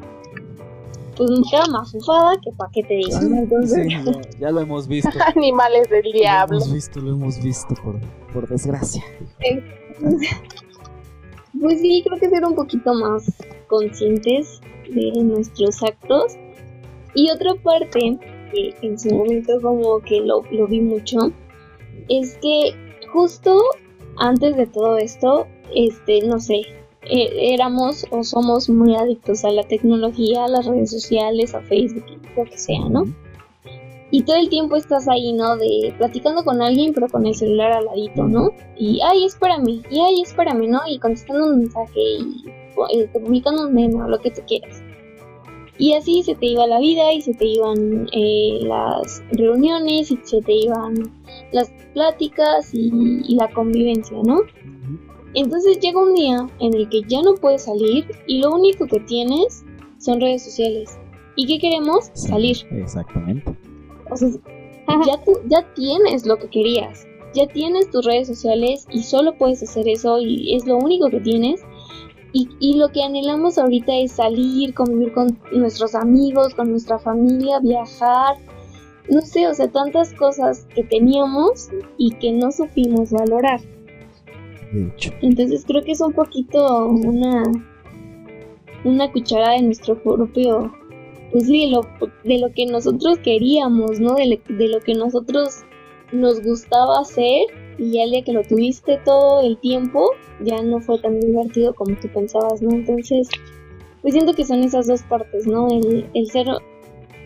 pues 1.17 1.31
me 1.33 1.43
queda 1.51 1.67
más 1.71 1.93
ufada 1.95 2.33
que 2.43 2.51
pa' 2.53 2.71
qué 2.73 2.83
te 2.83 2.95
digo. 2.95 3.19
Entonces, 3.21 3.87
Sí, 3.89 3.91
ya, 4.05 4.39
ya 4.39 4.51
lo 4.51 4.61
hemos 4.61 4.89
visto. 4.89 5.11
Animales 5.37 5.91
del 5.91 6.05
Lo 6.07 6.13
diablo. 6.13 6.57
hemos 6.57 6.73
visto, 6.73 7.01
lo 7.01 7.11
hemos 7.11 7.43
visto 7.43 7.75
por, 7.83 7.97
por 8.33 8.49
desgracia. 8.49 9.03
pues 11.61 11.81
sí, 11.81 12.03
creo 12.07 12.19
que 12.19 12.31
ser 12.31 12.45
un 12.45 12.55
poquito 12.55 12.95
más 12.95 13.31
conscientes 13.69 14.61
de 14.95 15.13
nuestros 15.23 15.83
actos. 15.83 16.37
Y 17.15 17.31
otra 17.31 17.55
parte, 17.57 18.19
que 18.53 18.75
en 18.83 18.99
su 18.99 19.15
momento 19.15 19.61
como 19.61 20.01
que 20.01 20.21
lo, 20.21 20.43
lo 20.51 20.67
vi 20.67 20.81
mucho, 20.81 21.19
es 22.09 22.37
que 22.43 22.75
justo 23.13 23.61
antes 24.17 24.57
de 24.57 24.67
todo 24.67 24.97
esto, 24.97 25.47
este, 25.75 26.23
no 26.27 26.41
sé, 26.41 26.63
eh, 27.03 27.55
éramos 27.55 28.05
o 28.11 28.23
somos 28.23 28.69
muy 28.69 28.95
adictos 28.95 29.45
a 29.45 29.51
la 29.51 29.63
tecnología, 29.63 30.45
a 30.45 30.49
las 30.49 30.67
redes 30.67 30.91
sociales, 30.91 31.55
a 31.55 31.63
Facebook, 31.63 32.05
lo 32.37 32.45
que 32.45 32.59
sea, 32.59 32.89
¿no? 32.89 33.05
Y 34.13 34.25
todo 34.25 34.37
el 34.37 34.49
tiempo 34.49 34.77
estás 34.77 35.09
ahí, 35.09 35.33
¿no? 35.33 35.57
De 35.57 35.95
platicando 35.97 36.45
con 36.45 36.61
alguien, 36.61 36.93
pero 36.93 37.09
con 37.09 37.27
el 37.27 37.35
celular 37.35 37.73
al 37.73 37.85
ladito, 37.87 38.25
¿no? 38.25 38.51
Y, 38.77 39.01
ay, 39.03 39.25
espérame, 39.25 39.83
y 39.91 40.01
ay, 40.01 40.23
espérame, 40.23 40.69
¿no? 40.69 40.81
Y 40.89 40.99
contestando 40.99 41.47
un 41.47 41.59
mensaje 41.61 42.01
y 42.01 42.45
eh, 42.93 43.09
publicando 43.13 43.67
un 43.67 43.75
meme 43.75 44.03
o 44.03 44.09
lo 44.09 44.19
que 44.19 44.31
tú 44.31 44.43
quieras. 44.47 44.80
Y 45.81 45.95
así 45.95 46.23
se 46.23 46.35
te 46.35 46.47
iba 46.47 46.67
la 46.67 46.79
vida 46.79 47.13
y 47.13 47.23
se 47.23 47.33
te 47.35 47.47
iban 47.47 48.07
eh, 48.13 48.59
las 48.63 49.23
reuniones 49.33 50.11
y 50.11 50.19
se 50.23 50.41
te 50.43 50.53
iban 50.53 50.95
las 51.53 51.73
pláticas 51.95 52.73
y, 52.75 52.91
y 53.27 53.35
la 53.37 53.51
convivencia, 53.53 54.19
¿no? 54.23 54.41
Entonces 55.35 55.79
llega 55.81 56.03
un 56.03 56.15
día 56.15 56.47
en 56.59 56.75
el 56.75 56.89
que 56.89 57.03
ya 57.09 57.23
no 57.23 57.35
puedes 57.35 57.63
salir 57.65 58.05
y 58.27 58.41
lo 58.41 58.51
único 58.55 58.87
que 58.87 59.01
tienes 59.01 59.65
son 59.99 60.21
redes 60.21 60.43
sociales. 60.45 60.99
¿Y 61.37 61.47
qué 61.47 61.59
queremos? 61.59 62.11
Sí, 62.15 62.29
Salir. 62.29 62.57
Exactamente. 62.73 63.57
O 64.11 64.17
sea, 64.17 64.29
ya, 65.07 65.25
tú- 65.25 65.39
ya 65.49 65.67
tienes 65.75 66.27
lo 66.27 66.37
que 66.37 66.49
querías. 66.49 67.07
Ya 67.33 67.47
tienes 67.47 67.89
tus 67.91 68.05
redes 68.05 68.27
sociales 68.27 68.87
y 68.91 69.03
solo 69.05 69.37
puedes 69.39 69.63
hacer 69.63 69.87
eso 69.89 70.19
y 70.21 70.55
es 70.57 70.67
lo 70.67 70.77
único 70.77 71.09
que 71.09 71.21
tienes. 71.21 71.61
Y, 72.33 72.49
y 72.61 72.75
lo 72.79 72.91
que 72.91 73.03
anhelamos 73.03 73.59
ahorita 73.59 73.93
es 73.97 74.13
salir, 74.13 74.73
convivir 74.75 75.13
con 75.13 75.39
nuestros 75.53 75.95
amigos, 75.95 76.55
con 76.55 76.71
nuestra 76.71 76.99
familia, 76.99 77.59
viajar. 77.61 78.37
No 79.09 79.21
sé, 79.23 79.49
o 79.49 79.55
sea, 79.55 79.69
tantas 79.69 80.13
cosas 80.15 80.67
que 80.75 80.85
teníamos 80.85 81.69
y 81.99 82.13
que 82.15 82.31
no 82.33 82.53
supimos 82.53 83.11
valorar. 83.11 83.61
Entonces 85.23 85.65
creo 85.67 85.83
que 85.83 85.93
es 85.93 86.01
un 86.01 86.13
poquito 86.13 86.87
una, 86.87 87.43
una 88.85 89.11
cucharada 89.11 89.55
de 89.55 89.63
nuestro 89.63 90.01
propio, 90.01 90.73
pues 91.33 91.47
sí, 91.47 91.67
de 91.67 91.73
lo, 91.73 91.81
de 92.23 92.39
lo 92.39 92.53
que 92.53 92.67
nosotros 92.67 93.19
queríamos, 93.19 93.99
¿no? 93.99 94.15
De, 94.15 94.27
lo- 94.27 94.57
de 94.57 94.69
lo 94.69 94.81
que 94.81 94.95
nosotros 94.95 95.65
nos 96.13 96.41
gustaba 96.43 97.01
hacer 97.01 97.47
y 97.81 97.93
ya 97.93 98.03
el 98.03 98.11
día 98.11 98.23
que 98.23 98.35
lo 98.35 98.43
tuviste 98.43 99.01
todo 99.07 99.41
el 99.41 99.57
tiempo, 99.57 100.11
ya 100.45 100.63
no 100.63 100.81
fue 100.81 100.99
tan 100.99 101.19
divertido 101.19 101.75
como 101.75 101.97
tú 101.97 102.09
pensabas, 102.13 102.61
¿no? 102.61 102.73
Entonces, 102.73 103.27
pues 104.03 104.13
siento 104.13 104.35
que 104.35 104.45
son 104.45 104.63
esas 104.63 104.87
dos 104.87 105.03
partes, 105.03 105.47
¿no? 105.47 105.67
El, 105.69 106.07
el 106.13 106.31
ser 106.31 106.47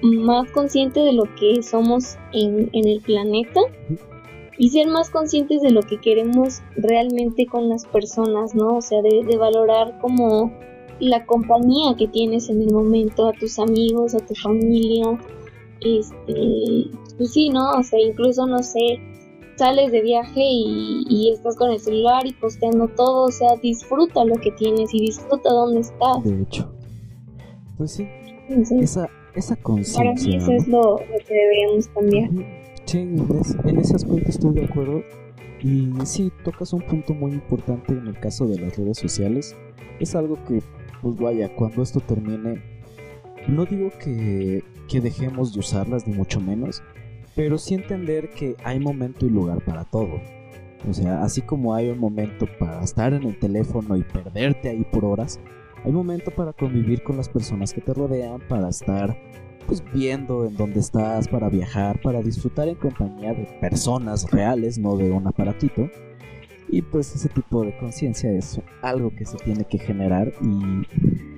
más 0.02 0.48
consciente 0.52 1.00
de 1.00 1.12
lo 1.12 1.24
que 1.34 1.60
somos 1.64 2.16
en, 2.32 2.70
en 2.72 2.86
el 2.86 3.00
planeta 3.00 3.60
y 4.56 4.68
ser 4.68 4.86
más 4.86 5.10
conscientes 5.10 5.60
de 5.60 5.72
lo 5.72 5.82
que 5.82 6.00
queremos 6.00 6.62
realmente 6.76 7.46
con 7.46 7.68
las 7.68 7.84
personas, 7.86 8.54
¿no? 8.54 8.76
O 8.76 8.80
sea, 8.80 9.02
de, 9.02 9.24
de 9.26 9.36
valorar 9.36 9.98
como 10.00 10.52
la 11.00 11.26
compañía 11.26 11.96
que 11.98 12.06
tienes 12.06 12.48
en 12.48 12.62
el 12.62 12.72
momento, 12.72 13.26
a 13.26 13.32
tus 13.32 13.58
amigos, 13.58 14.14
a 14.14 14.20
tu 14.20 14.36
familia, 14.36 15.18
este, 15.80 16.90
pues 17.16 17.32
sí, 17.32 17.50
¿no? 17.50 17.72
O 17.72 17.82
sea, 17.82 17.98
incluso, 18.00 18.46
no 18.46 18.62
sé, 18.62 19.00
sales 19.56 19.92
de 19.92 20.00
viaje 20.02 20.40
y, 20.40 21.04
y 21.08 21.30
estás 21.32 21.56
con 21.56 21.70
el 21.70 21.78
celular 21.80 22.26
y 22.26 22.32
posteando 22.32 22.88
todo, 22.88 23.26
o 23.26 23.30
sea, 23.30 23.56
disfruta 23.62 24.24
lo 24.24 24.34
que 24.36 24.50
tienes 24.52 24.92
y 24.94 25.00
disfruta 25.00 25.50
dónde 25.50 25.80
estás. 25.80 26.22
De 26.24 26.42
hecho. 26.42 26.70
Pues 27.76 27.92
sí, 27.92 28.06
esa, 28.80 29.08
esa 29.34 29.56
para 29.56 29.74
mí 29.74 29.84
conciencia. 29.84 30.36
eso 30.38 30.52
es 30.52 30.68
lo, 30.68 30.82
lo 30.98 31.18
que 31.26 31.34
deberíamos 31.34 31.88
cambiar. 31.88 32.30
Sí, 32.84 32.98
en 32.98 33.26
ese- 33.40 33.58
en 33.68 33.78
ese 33.78 33.96
aspecto 33.96 34.30
estoy 34.30 34.54
de 34.54 34.64
acuerdo. 34.64 35.02
Y 35.62 35.90
sí, 36.04 36.30
tocas 36.44 36.72
un 36.74 36.82
punto 36.82 37.14
muy 37.14 37.32
importante 37.32 37.92
en 37.94 38.06
el 38.06 38.20
caso 38.20 38.46
de 38.46 38.58
las 38.60 38.76
redes 38.76 38.98
sociales. 38.98 39.56
Es 39.98 40.14
algo 40.14 40.36
que, 40.46 40.60
pues 41.00 41.16
vaya, 41.16 41.54
cuando 41.56 41.82
esto 41.82 42.00
termine, 42.00 42.60
no 43.48 43.64
digo 43.64 43.90
que, 44.02 44.62
que 44.88 45.00
dejemos 45.00 45.54
de 45.54 45.60
usarlas, 45.60 46.06
ni 46.06 46.14
mucho 46.14 46.38
menos, 46.40 46.82
pero 47.34 47.58
sí 47.58 47.74
entender 47.74 48.30
que 48.30 48.56
hay 48.64 48.78
momento 48.78 49.26
y 49.26 49.30
lugar 49.30 49.64
para 49.64 49.84
todo. 49.84 50.20
O 50.88 50.92
sea, 50.92 51.22
así 51.22 51.40
como 51.40 51.74
hay 51.74 51.88
un 51.88 51.98
momento 51.98 52.46
para 52.58 52.82
estar 52.82 53.14
en 53.14 53.24
el 53.24 53.38
teléfono 53.38 53.96
y 53.96 54.02
perderte 54.02 54.68
ahí 54.68 54.84
por 54.84 55.04
horas, 55.04 55.40
hay 55.84 55.92
momento 55.92 56.30
para 56.30 56.52
convivir 56.52 57.02
con 57.02 57.16
las 57.16 57.28
personas 57.28 57.72
que 57.72 57.80
te 57.80 57.94
rodean, 57.94 58.40
para 58.48 58.68
estar 58.68 59.16
pues 59.66 59.82
viendo 59.94 60.44
en 60.44 60.56
dónde 60.56 60.80
estás, 60.80 61.26
para 61.26 61.48
viajar, 61.48 62.00
para 62.02 62.20
disfrutar 62.20 62.68
en 62.68 62.74
compañía 62.74 63.32
de 63.32 63.44
personas 63.60 64.30
reales, 64.30 64.78
no 64.78 64.96
de 64.96 65.10
un 65.10 65.26
aparatito. 65.26 65.88
Y 66.68 66.82
pues 66.82 67.14
ese 67.14 67.28
tipo 67.28 67.64
de 67.64 67.76
conciencia 67.78 68.30
es 68.30 68.60
algo 68.82 69.10
que 69.16 69.24
se 69.24 69.38
tiene 69.38 69.64
que 69.64 69.78
generar 69.78 70.32
y, 70.42 71.33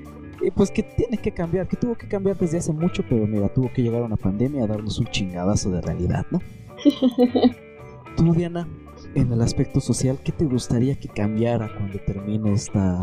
pues 0.55 0.71
que 0.71 0.83
tiene 0.83 1.19
que 1.19 1.33
cambiar, 1.33 1.67
que 1.67 1.77
tuvo 1.77 1.95
que 1.95 2.09
cambiar 2.09 2.37
desde 2.37 2.59
hace 2.59 2.73
mucho, 2.73 3.03
pero 3.09 3.27
mira, 3.27 3.49
tuvo 3.49 3.73
que 3.73 3.83
llegar 3.83 4.03
una 4.03 4.17
pandemia 4.17 4.65
a 4.65 4.67
darnos 4.67 4.99
un 4.99 5.07
chingadazo 5.07 5.71
de 5.71 5.81
realidad, 5.81 6.27
¿no? 6.31 6.41
Tú, 8.17 8.33
Diana, 8.33 8.67
en 9.15 9.33
el 9.33 9.43
aspecto 9.43 9.81
social, 9.81 10.19
¿qué 10.25 10.33
te 10.33 10.45
gustaría 10.45 10.95
que 10.95 11.09
cambiara 11.09 11.71
cuando 11.75 11.99
termine 12.01 12.53
esta 12.53 13.03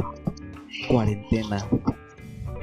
cuarentena? 0.88 1.68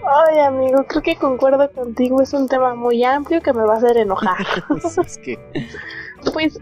Ay, 0.03 0.41
amigo, 0.41 0.85
creo 0.89 1.03
que 1.03 1.16
concuerdo 1.16 1.71
contigo. 1.71 2.23
Es 2.23 2.33
un 2.33 2.49
tema 2.49 2.75
muy 2.75 3.05
amplio 3.05 3.41
que 3.43 3.53
me 3.53 3.62
va 3.62 3.75
a 3.75 3.77
hacer 3.77 3.97
enojar. 3.97 4.39
es 5.05 5.18
que 5.18 5.39
Pues 6.33 6.59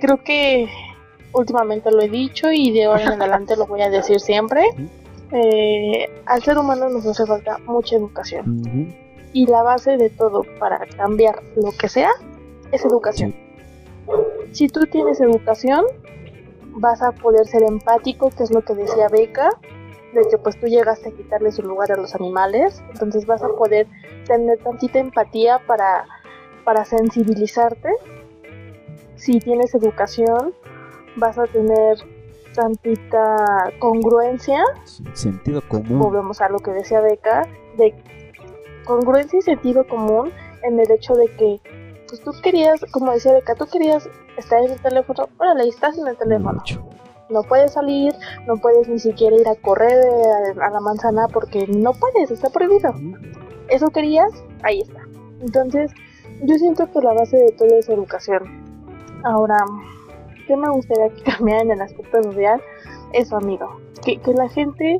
creo 0.00 0.22
que 0.22 0.68
últimamente 1.32 1.90
lo 1.90 2.02
he 2.02 2.08
dicho 2.08 2.50
y 2.52 2.70
de 2.70 2.84
ahora 2.84 3.14
en 3.14 3.22
adelante 3.22 3.56
lo 3.56 3.66
voy 3.66 3.82
a 3.82 3.90
decir 3.90 4.20
siempre. 4.20 4.62
Eh, 5.36 6.08
al 6.26 6.44
ser 6.44 6.58
humano 6.58 6.88
nos 6.88 7.04
hace 7.06 7.26
falta 7.26 7.58
mucha 7.66 7.96
educación. 7.96 8.94
Y 9.32 9.46
la 9.46 9.64
base 9.64 9.96
de 9.96 10.08
todo 10.08 10.44
para 10.60 10.78
cambiar 10.96 11.42
lo 11.56 11.72
que 11.72 11.88
sea 11.88 12.10
es 12.70 12.84
educación. 12.84 13.34
Si 14.52 14.68
tú 14.68 14.82
tienes 14.86 15.20
educación, 15.20 15.84
vas 16.76 17.02
a 17.02 17.10
poder 17.10 17.48
ser 17.48 17.64
empático, 17.64 18.30
que 18.30 18.44
es 18.44 18.52
lo 18.52 18.62
que 18.62 18.74
decía 18.74 19.08
Beca, 19.08 19.50
de 20.12 20.20
que 20.30 20.38
pues 20.38 20.58
tú 20.60 20.68
llegaste 20.68 21.08
a 21.08 21.12
quitarle 21.12 21.50
su 21.50 21.62
lugar 21.62 21.90
a 21.90 21.96
los 21.96 22.14
animales, 22.14 22.80
entonces 22.92 23.26
vas 23.26 23.42
a 23.42 23.48
poder 23.48 23.88
tener 24.28 24.58
tantita 24.58 25.00
empatía 25.00 25.58
para, 25.66 26.04
para 26.64 26.84
sensibilizarte. 26.84 27.88
Si 29.16 29.40
tienes 29.40 29.74
educación, 29.74 30.54
vas 31.16 31.38
a 31.38 31.44
tener 31.46 31.98
tantita 32.54 33.72
congruencia 33.78 34.62
sentido 35.12 35.60
común. 35.68 35.98
volvemos 35.98 36.40
a 36.40 36.48
lo 36.48 36.58
que 36.58 36.70
decía 36.70 37.00
Beca, 37.00 37.46
de 37.76 37.94
congruencia 38.84 39.38
y 39.38 39.42
sentido 39.42 39.86
común 39.86 40.32
en 40.62 40.78
el 40.78 40.90
hecho 40.90 41.14
de 41.14 41.26
que, 41.36 41.60
pues 42.08 42.20
tú 42.22 42.30
querías, 42.42 42.80
como 42.92 43.12
decía 43.12 43.32
Beca, 43.32 43.54
tú 43.54 43.66
querías 43.66 44.08
estar 44.36 44.62
en 44.62 44.72
el 44.72 44.80
teléfono, 44.80 45.28
órale, 45.38 45.68
estás 45.68 45.98
en 45.98 46.06
el 46.06 46.16
teléfono. 46.16 46.58
Mucho. 46.58 46.82
No 47.30 47.42
puedes 47.42 47.72
salir, 47.72 48.12
no 48.46 48.56
puedes 48.58 48.88
ni 48.88 48.98
siquiera 48.98 49.34
ir 49.36 49.48
a 49.48 49.54
correr 49.56 49.98
eh, 50.04 50.60
a, 50.60 50.66
a 50.66 50.70
la 50.70 50.80
manzana 50.80 51.26
porque 51.28 51.66
no 51.66 51.92
puedes, 51.92 52.30
está 52.30 52.50
prohibido. 52.50 52.92
Eso 53.68 53.88
querías, 53.90 54.30
ahí 54.62 54.80
está. 54.82 55.00
Entonces, 55.40 55.90
yo 56.42 56.54
siento 56.56 56.90
que 56.90 57.00
la 57.00 57.14
base 57.14 57.36
de 57.36 57.52
todo 57.52 57.68
es 57.78 57.88
educación. 57.88 58.42
Ahora, 59.24 59.56
¿qué 60.46 60.56
me 60.56 60.68
gustaría 60.70 61.08
que 61.10 61.22
cambiara 61.30 61.62
en 61.62 61.70
el 61.72 61.80
aspecto 61.80 62.22
social? 62.22 62.60
Eso, 63.12 63.36
amigo. 63.36 63.80
Que, 64.04 64.18
que 64.18 64.32
la 64.32 64.48
gente 64.48 64.98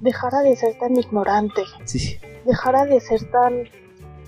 dejara 0.00 0.40
de 0.40 0.54
ser 0.56 0.78
tan 0.78 0.96
ignorante, 0.96 1.62
Sí, 1.84 2.18
dejara 2.44 2.84
de 2.84 3.00
ser 3.00 3.30
tan... 3.30 3.64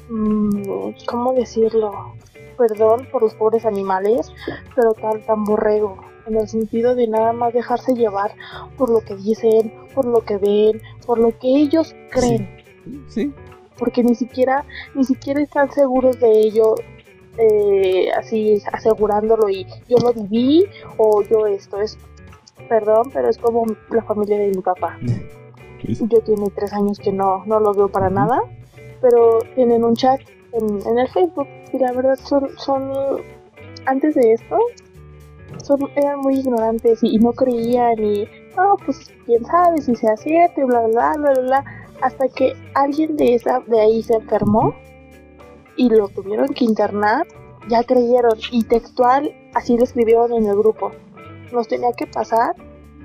mm, 0.08 0.92
¿Cómo 1.06 1.32
decirlo? 1.32 2.14
Perdón 2.56 3.08
por 3.10 3.22
los 3.22 3.34
pobres 3.34 3.64
animales, 3.64 4.32
pero 4.74 4.92
tan, 4.94 5.22
tan 5.22 5.44
borrego. 5.44 5.96
En 6.26 6.36
el 6.36 6.48
sentido 6.48 6.94
de 6.94 7.08
nada 7.08 7.32
más 7.32 7.54
dejarse 7.54 7.94
llevar 7.94 8.34
por 8.76 8.90
lo 8.90 9.00
que 9.00 9.16
dicen, 9.16 9.72
por 9.94 10.04
lo 10.04 10.20
que 10.20 10.36
ven, 10.36 10.82
por 11.06 11.18
lo 11.18 11.36
que 11.38 11.48
ellos 11.48 11.94
creen 12.10 12.60
sí. 13.08 13.32
porque 13.78 14.02
ni 14.02 14.14
siquiera 14.14 14.64
ni 14.94 15.04
siquiera 15.04 15.40
están 15.40 15.70
seguros 15.72 16.18
de 16.20 16.30
ello 16.30 16.74
eh, 17.38 18.10
así 18.12 18.62
asegurándolo 18.72 19.48
y 19.48 19.66
yo 19.88 19.98
lo 19.98 20.12
viví 20.12 20.66
o 20.98 21.22
yo 21.22 21.46
esto 21.46 21.80
es 21.80 21.98
perdón 22.68 23.10
pero 23.12 23.28
es 23.28 23.38
como 23.38 23.64
la 23.90 24.02
familia 24.02 24.38
de 24.38 24.48
mi 24.48 24.62
papá. 24.62 24.98
Yo 25.82 26.20
tiene 26.20 26.50
tres 26.54 26.74
años 26.74 26.98
que 26.98 27.10
no 27.10 27.42
no 27.46 27.58
lo 27.58 27.72
veo 27.72 27.88
para 27.88 28.10
nada 28.10 28.42
pero 29.00 29.38
tienen 29.54 29.82
un 29.82 29.96
chat 29.96 30.20
en, 30.52 30.86
en 30.86 30.98
el 30.98 31.08
Facebook 31.08 31.48
y 31.72 31.78
la 31.78 31.92
verdad 31.92 32.16
son, 32.22 32.50
son 32.58 32.92
antes 33.86 34.14
de 34.14 34.32
esto 34.34 34.58
son, 35.62 35.80
eran 35.96 36.20
muy 36.20 36.38
ignorantes 36.38 37.00
y, 37.02 37.18
no 37.18 37.32
creían 37.32 37.98
y 37.98 38.24
no 38.56 38.76
pues 38.84 39.10
quién 39.26 39.44
sabe 39.44 39.80
si 39.80 39.94
sea 39.96 40.16
cierto 40.16 40.60
y 40.60 40.64
bla 40.64 40.86
bla 40.86 41.12
bla 41.16 41.32
bla 41.32 41.42
bla 41.42 41.64
hasta 42.02 42.28
que 42.28 42.54
alguien 42.74 43.16
de 43.16 43.34
esa 43.34 43.60
de 43.60 43.80
ahí 43.80 44.02
se 44.02 44.14
enfermó 44.14 44.74
y 45.80 45.88
lo 45.88 46.08
tuvieron 46.08 46.48
que 46.48 46.66
internar 46.66 47.26
ya 47.70 47.82
creyeron. 47.84 48.38
Y 48.52 48.64
textual 48.64 49.32
así 49.54 49.78
lo 49.78 49.84
escribieron 49.84 50.30
en 50.34 50.46
el 50.46 50.56
grupo. 50.56 50.90
Nos 51.54 51.68
tenía 51.68 51.92
que 51.96 52.06
pasar 52.06 52.54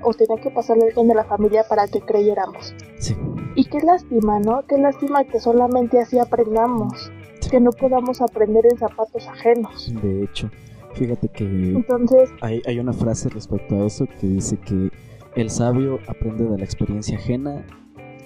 o 0.02 0.14
tenía 0.14 0.42
que 0.44 0.52
pasarle 0.52 0.88
alguien 0.88 1.08
de 1.08 1.16
la 1.16 1.24
familia 1.24 1.64
para 1.70 1.88
que 1.88 2.02
creyéramos. 2.02 2.76
Sí. 3.00 3.16
y 3.56 3.66
qué 3.66 3.80
lástima 3.80 4.40
no 4.40 4.64
qué 4.68 4.78
lástima 4.78 5.24
que 5.24 5.40
solamente 5.40 6.00
así 6.00 6.18
aprendamos 6.20 7.12
que 7.50 7.60
no 7.60 7.72
podamos 7.72 8.22
aprender 8.22 8.66
en 8.70 8.78
zapatos 8.78 9.28
ajenos. 9.28 9.94
De 10.02 10.24
hecho, 10.24 10.50
fíjate 10.96 11.30
que 11.30 11.46
entonces 11.46 12.30
hay, 12.42 12.62
hay 12.66 12.80
una 12.80 12.92
frase 12.92 13.30
respecto 13.30 13.76
a 13.76 13.86
eso 13.86 14.08
que 14.20 14.28
dice 14.28 14.58
que 14.58 14.90
el 15.36 15.50
sabio 15.50 16.00
aprende 16.08 16.46
de 16.46 16.58
la 16.58 16.66
experiencia 16.66 17.18
ajena 17.18 17.64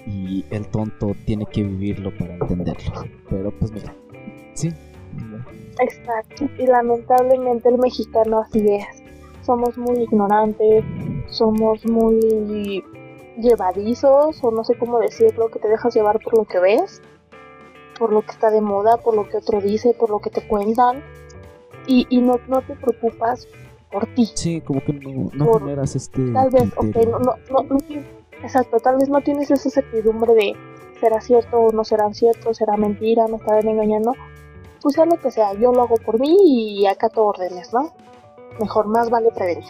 y 0.06 0.44
el 0.50 0.66
tonto 0.68 1.14
tiene 1.26 1.46
que 1.46 1.62
vivirlo 1.62 2.16
para 2.16 2.34
entenderlo. 2.34 3.04
Pero 3.28 3.52
pues 3.58 3.72
mira, 3.72 3.94
sí. 4.54 4.70
Exacto. 5.80 6.46
Y 6.58 6.66
lamentablemente 6.66 7.68
el 7.68 7.78
mexicano 7.78 8.40
así 8.40 8.66
es. 8.74 9.02
Somos 9.42 9.76
muy 9.78 10.00
ignorantes, 10.00 10.84
somos 11.28 11.84
muy 11.86 12.84
llevadizos, 13.38 14.42
o 14.44 14.50
no 14.50 14.64
sé 14.64 14.76
cómo 14.78 14.98
decirlo, 14.98 15.48
que 15.50 15.58
te 15.58 15.68
dejas 15.68 15.94
llevar 15.94 16.20
por 16.20 16.36
lo 16.36 16.44
que 16.44 16.58
ves, 16.60 17.00
por 17.98 18.12
lo 18.12 18.22
que 18.22 18.32
está 18.32 18.50
de 18.50 18.60
moda, 18.60 18.98
por 18.98 19.14
lo 19.14 19.28
que 19.28 19.38
otro 19.38 19.60
dice, 19.60 19.94
por 19.98 20.10
lo 20.10 20.18
que 20.20 20.30
te 20.30 20.46
cuentan, 20.46 21.02
y, 21.86 22.06
y 22.10 22.20
no, 22.20 22.38
no 22.48 22.60
te 22.62 22.74
preocupas 22.76 23.48
por 23.90 24.06
ti. 24.14 24.30
Sí, 24.34 24.60
como 24.60 24.84
que 24.84 24.92
no, 24.92 25.30
no 25.32 25.44
Por- 25.46 25.60
generas 25.62 25.96
este 25.96 26.30
Tal 26.32 26.50
vez, 26.50 26.64
ok, 26.76 26.80
criterio. 26.80 27.18
no, 27.18 27.18
no, 27.18 27.34
no, 27.50 27.62
no 27.62 27.76
tienes- 27.78 28.06
exacto, 28.42 28.78
tal 28.78 28.96
vez 28.98 29.08
no 29.08 29.20
tienes 29.22 29.50
esa 29.50 29.70
certidumbre 29.70 30.34
de 30.34 30.52
será 31.00 31.20
cierto 31.20 31.58
o 31.58 31.72
no 31.72 31.82
será 31.84 32.12
cierto, 32.12 32.52
será 32.54 32.76
mentira, 32.76 33.26
me 33.26 33.36
estarán 33.36 33.66
engañando. 33.68 34.12
Pues 34.82 34.94
sea 34.94 35.04
lo 35.04 35.16
que 35.18 35.30
sea, 35.30 35.52
yo 35.54 35.72
lo 35.72 35.82
hago 35.82 35.96
por 35.96 36.18
mí 36.20 36.36
y 36.40 36.86
acato 36.86 37.24
órdenes, 37.24 37.72
¿no? 37.72 37.92
Mejor, 38.60 38.86
más 38.86 39.10
vale 39.10 39.30
prevenir. 39.34 39.64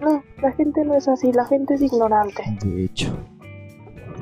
No, 0.00 0.22
la 0.42 0.52
gente 0.52 0.84
no 0.84 0.94
es 0.94 1.08
así, 1.08 1.32
la 1.32 1.46
gente 1.46 1.74
es 1.74 1.82
ignorante. 1.82 2.42
De 2.62 2.84
hecho, 2.84 3.16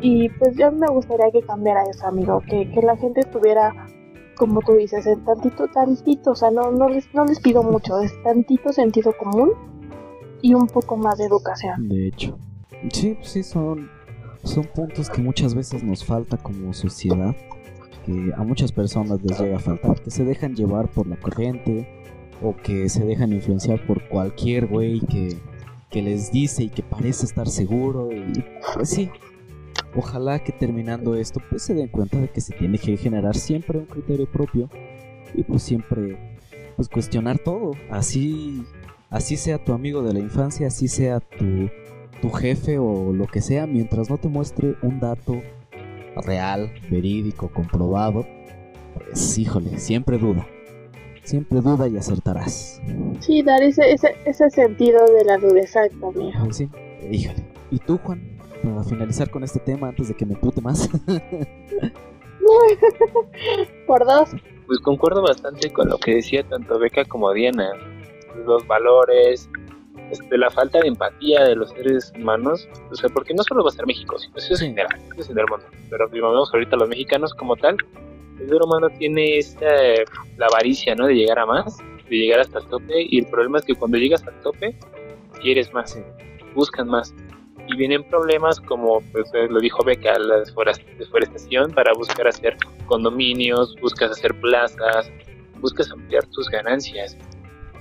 Y 0.01 0.29
pues 0.31 0.57
yo 0.57 0.71
me 0.73 0.87
gustaría 0.89 1.31
que 1.31 1.43
cambiara 1.43 1.83
eso, 1.91 2.07
amigo, 2.07 2.41
que, 2.49 2.71
que 2.71 2.81
la 2.83 2.97
gente 2.97 3.23
tuviera, 3.25 3.73
como 4.37 4.61
tú 4.63 4.73
dices, 4.73 5.07
en 5.07 5.25
tantito, 5.25 5.67
tantito, 5.69 6.31
o 6.33 6.35
sea, 6.35 6.51
no, 6.51 6.71
no, 6.71 6.89
les, 6.89 7.13
no 7.15 7.25
les 7.25 7.41
pido 7.41 7.63
mucho, 7.63 7.99
es 8.01 8.13
tantito 8.23 8.73
sentido 8.73 9.13
común 9.17 9.53
y 10.43 10.55
un 10.55 10.67
poco 10.67 10.97
más 10.97 11.19
de 11.19 11.25
educación. 11.27 11.89
de 11.89 12.09
hecho. 12.09 12.39
Sí, 12.93 13.17
sí, 13.23 13.43
son, 13.43 13.91
son 14.45 14.65
puntos 14.65 15.11
que 15.11 15.21
muchas 15.21 15.55
veces 15.55 15.83
nos 15.83 16.05
falta 16.05 16.37
como 16.37 16.73
sociedad, 16.73 17.35
que 18.05 18.33
a 18.37 18.45
muchas 18.45 18.73
personas 18.73 19.23
les 19.23 19.39
llega 19.41 19.57
a 19.57 19.61
faltar, 19.61 20.01
que 20.01 20.11
se 20.11 20.25
dejan 20.25 20.55
llevar 20.55 20.89
por 20.89 21.07
la 21.07 21.17
corriente 21.17 21.89
o 22.43 22.55
que 22.55 22.89
se 22.89 23.05
dejan 23.05 23.33
influenciar 23.33 23.85
por 23.87 24.07
cualquier 24.09 24.67
güey 24.67 25.01
que, 25.01 25.37
que 25.91 26.03
les 26.03 26.31
dice 26.31 26.65
y 26.65 26.69
que 26.69 26.83
parece 26.83 27.25
estar 27.27 27.49
seguro 27.49 28.11
y 28.13 28.45
pues 28.75 28.91
sí. 28.91 29.11
Ojalá 29.97 30.41
que 30.41 30.53
terminando 30.53 31.15
esto 31.15 31.41
pues 31.49 31.63
se 31.63 31.75
den 31.75 31.89
cuenta 31.89 32.19
de 32.21 32.29
que 32.29 32.41
se 32.41 32.53
tiene 32.55 32.79
que 32.79 32.97
generar 32.97 33.37
siempre 33.37 33.79
un 33.79 33.87
criterio 33.87 34.31
propio 34.31 34.69
y 35.35 35.43
pues 35.45 35.63
siempre 35.63 36.37
pues 36.77 36.89
cuestionar 36.89 37.39
todo, 37.39 37.73
así 37.91 38.65
así 39.09 39.37
sea 39.37 39.65
tu 39.65 39.73
amigo 39.73 40.03
de 40.03 40.13
la 40.13 40.19
infancia, 40.19 40.67
así 40.67 40.89
sea 40.89 41.21
tu 41.21 41.71
tu 42.25 42.31
jefe 42.31 42.79
o 42.79 43.13
lo 43.13 43.27
que 43.27 43.43
sea, 43.43 43.67
mientras 43.67 44.09
no 44.09 44.17
te 44.17 44.29
muestre 44.29 44.77
un 44.81 44.99
dato 44.99 45.43
real, 46.17 46.73
verídico, 46.91 47.49
comprobado, 47.49 48.25
pues 48.95 49.37
híjole, 49.37 49.79
siempre 49.79 50.17
duda. 50.17 50.47
Siempre 51.23 51.61
duda 51.61 51.87
y 51.87 51.99
acertarás. 51.99 52.81
Sí, 53.21 53.43
dar 53.43 53.63
ese, 53.63 53.93
ese, 53.93 54.15
ese 54.25 54.49
sentido 54.49 55.05
de 55.05 55.25
la 55.27 55.37
duda, 55.37 55.61
amigo. 56.03 56.33
Ah, 56.35 56.47
Sí, 56.51 56.67
híjole. 57.11 57.45
¿Y 57.71 57.79
tú, 57.79 57.99
Juan? 58.03 58.23
Para 58.63 58.83
finalizar 58.85 59.31
con 59.31 59.45
este 59.45 59.61
tema 59.61 59.89
antes 59.89 60.09
de 60.09 60.15
que 60.15 60.25
me 60.25 60.37
pute 60.37 60.63
más. 60.63 60.89
Por 63.87 64.07
dos, 64.07 64.31
Pues 64.67 64.79
concuerdo 64.81 65.21
bastante 65.21 65.71
con 65.71 65.91
lo 65.91 65.99
que 65.99 66.15
decía 66.15 66.43
tanto 66.43 66.79
Beca 66.79 67.05
como 67.05 67.31
Diana. 67.35 67.69
Los 68.47 68.67
valores, 68.67 69.51
este, 70.15 70.39
la 70.39 70.51
falta 70.51 70.81
de 70.81 70.89
empatía 70.89 71.45
de 71.45 71.57
los 71.57 71.71
seres 71.71 72.13
humanos. 72.17 72.69
O 72.91 72.95
sea, 72.95 73.09
porque 73.11 73.35
no 73.35 73.43
solo 73.43 73.63
va 73.65 73.71
a 73.71 73.73
ser 73.73 73.87
México, 73.87 74.17
sino 74.19 74.37
eso 74.37 74.55
es 74.55 74.61
Sí. 74.61 74.67
general, 74.67 75.01
eso 75.13 75.21
es 75.21 75.31
en 75.31 75.39
el 75.39 75.47
mundo. 75.47 75.67
Pero 75.91 76.09
si 76.09 76.15
vemos 76.21 76.51
ahorita 76.53 76.77
los 76.77 76.89
mexicanos 76.89 77.35
como 77.35 77.57
tal, 77.57 77.77
el 78.41 78.49
ser 78.49 78.63
humano 78.63 78.89
tiene 78.99 79.39
esta, 79.39 79.67
la 80.37 80.47
avaricia, 80.47 80.95
¿no? 80.95 81.07
De 81.07 81.15
llegar 81.15 81.39
a 81.39 81.47
más, 81.47 81.79
de 82.09 82.17
llegar 82.17 82.41
hasta 82.41 82.59
el 82.59 82.67
tope. 82.67 83.07
Y 83.09 83.19
el 83.21 83.27
problema 83.27 83.59
es 83.59 83.65
que 83.65 83.75
cuando 83.75 83.97
llegas 83.99 84.27
al 84.27 84.41
tope, 84.43 84.77
quieres 85.41 85.73
más, 85.73 85.99
buscan 86.55 86.89
más. 86.89 87.15
Y 87.67 87.77
vienen 87.77 88.05
problemas 88.11 88.61
como, 88.61 89.01
pues 89.13 89.31
eh, 89.35 89.47
lo 89.49 89.59
dijo 89.61 89.83
Beca, 89.85 90.19
la 90.19 90.41
deforestación 90.99 91.73
para 91.73 91.93
buscar 91.95 92.29
hacer 92.29 92.57
condominios, 92.87 93.75
buscas 93.81 94.11
hacer 94.11 94.39
plazas, 94.41 95.11
buscas 95.61 95.91
ampliar 95.91 96.27
tus 96.27 96.49
ganancias, 96.51 97.17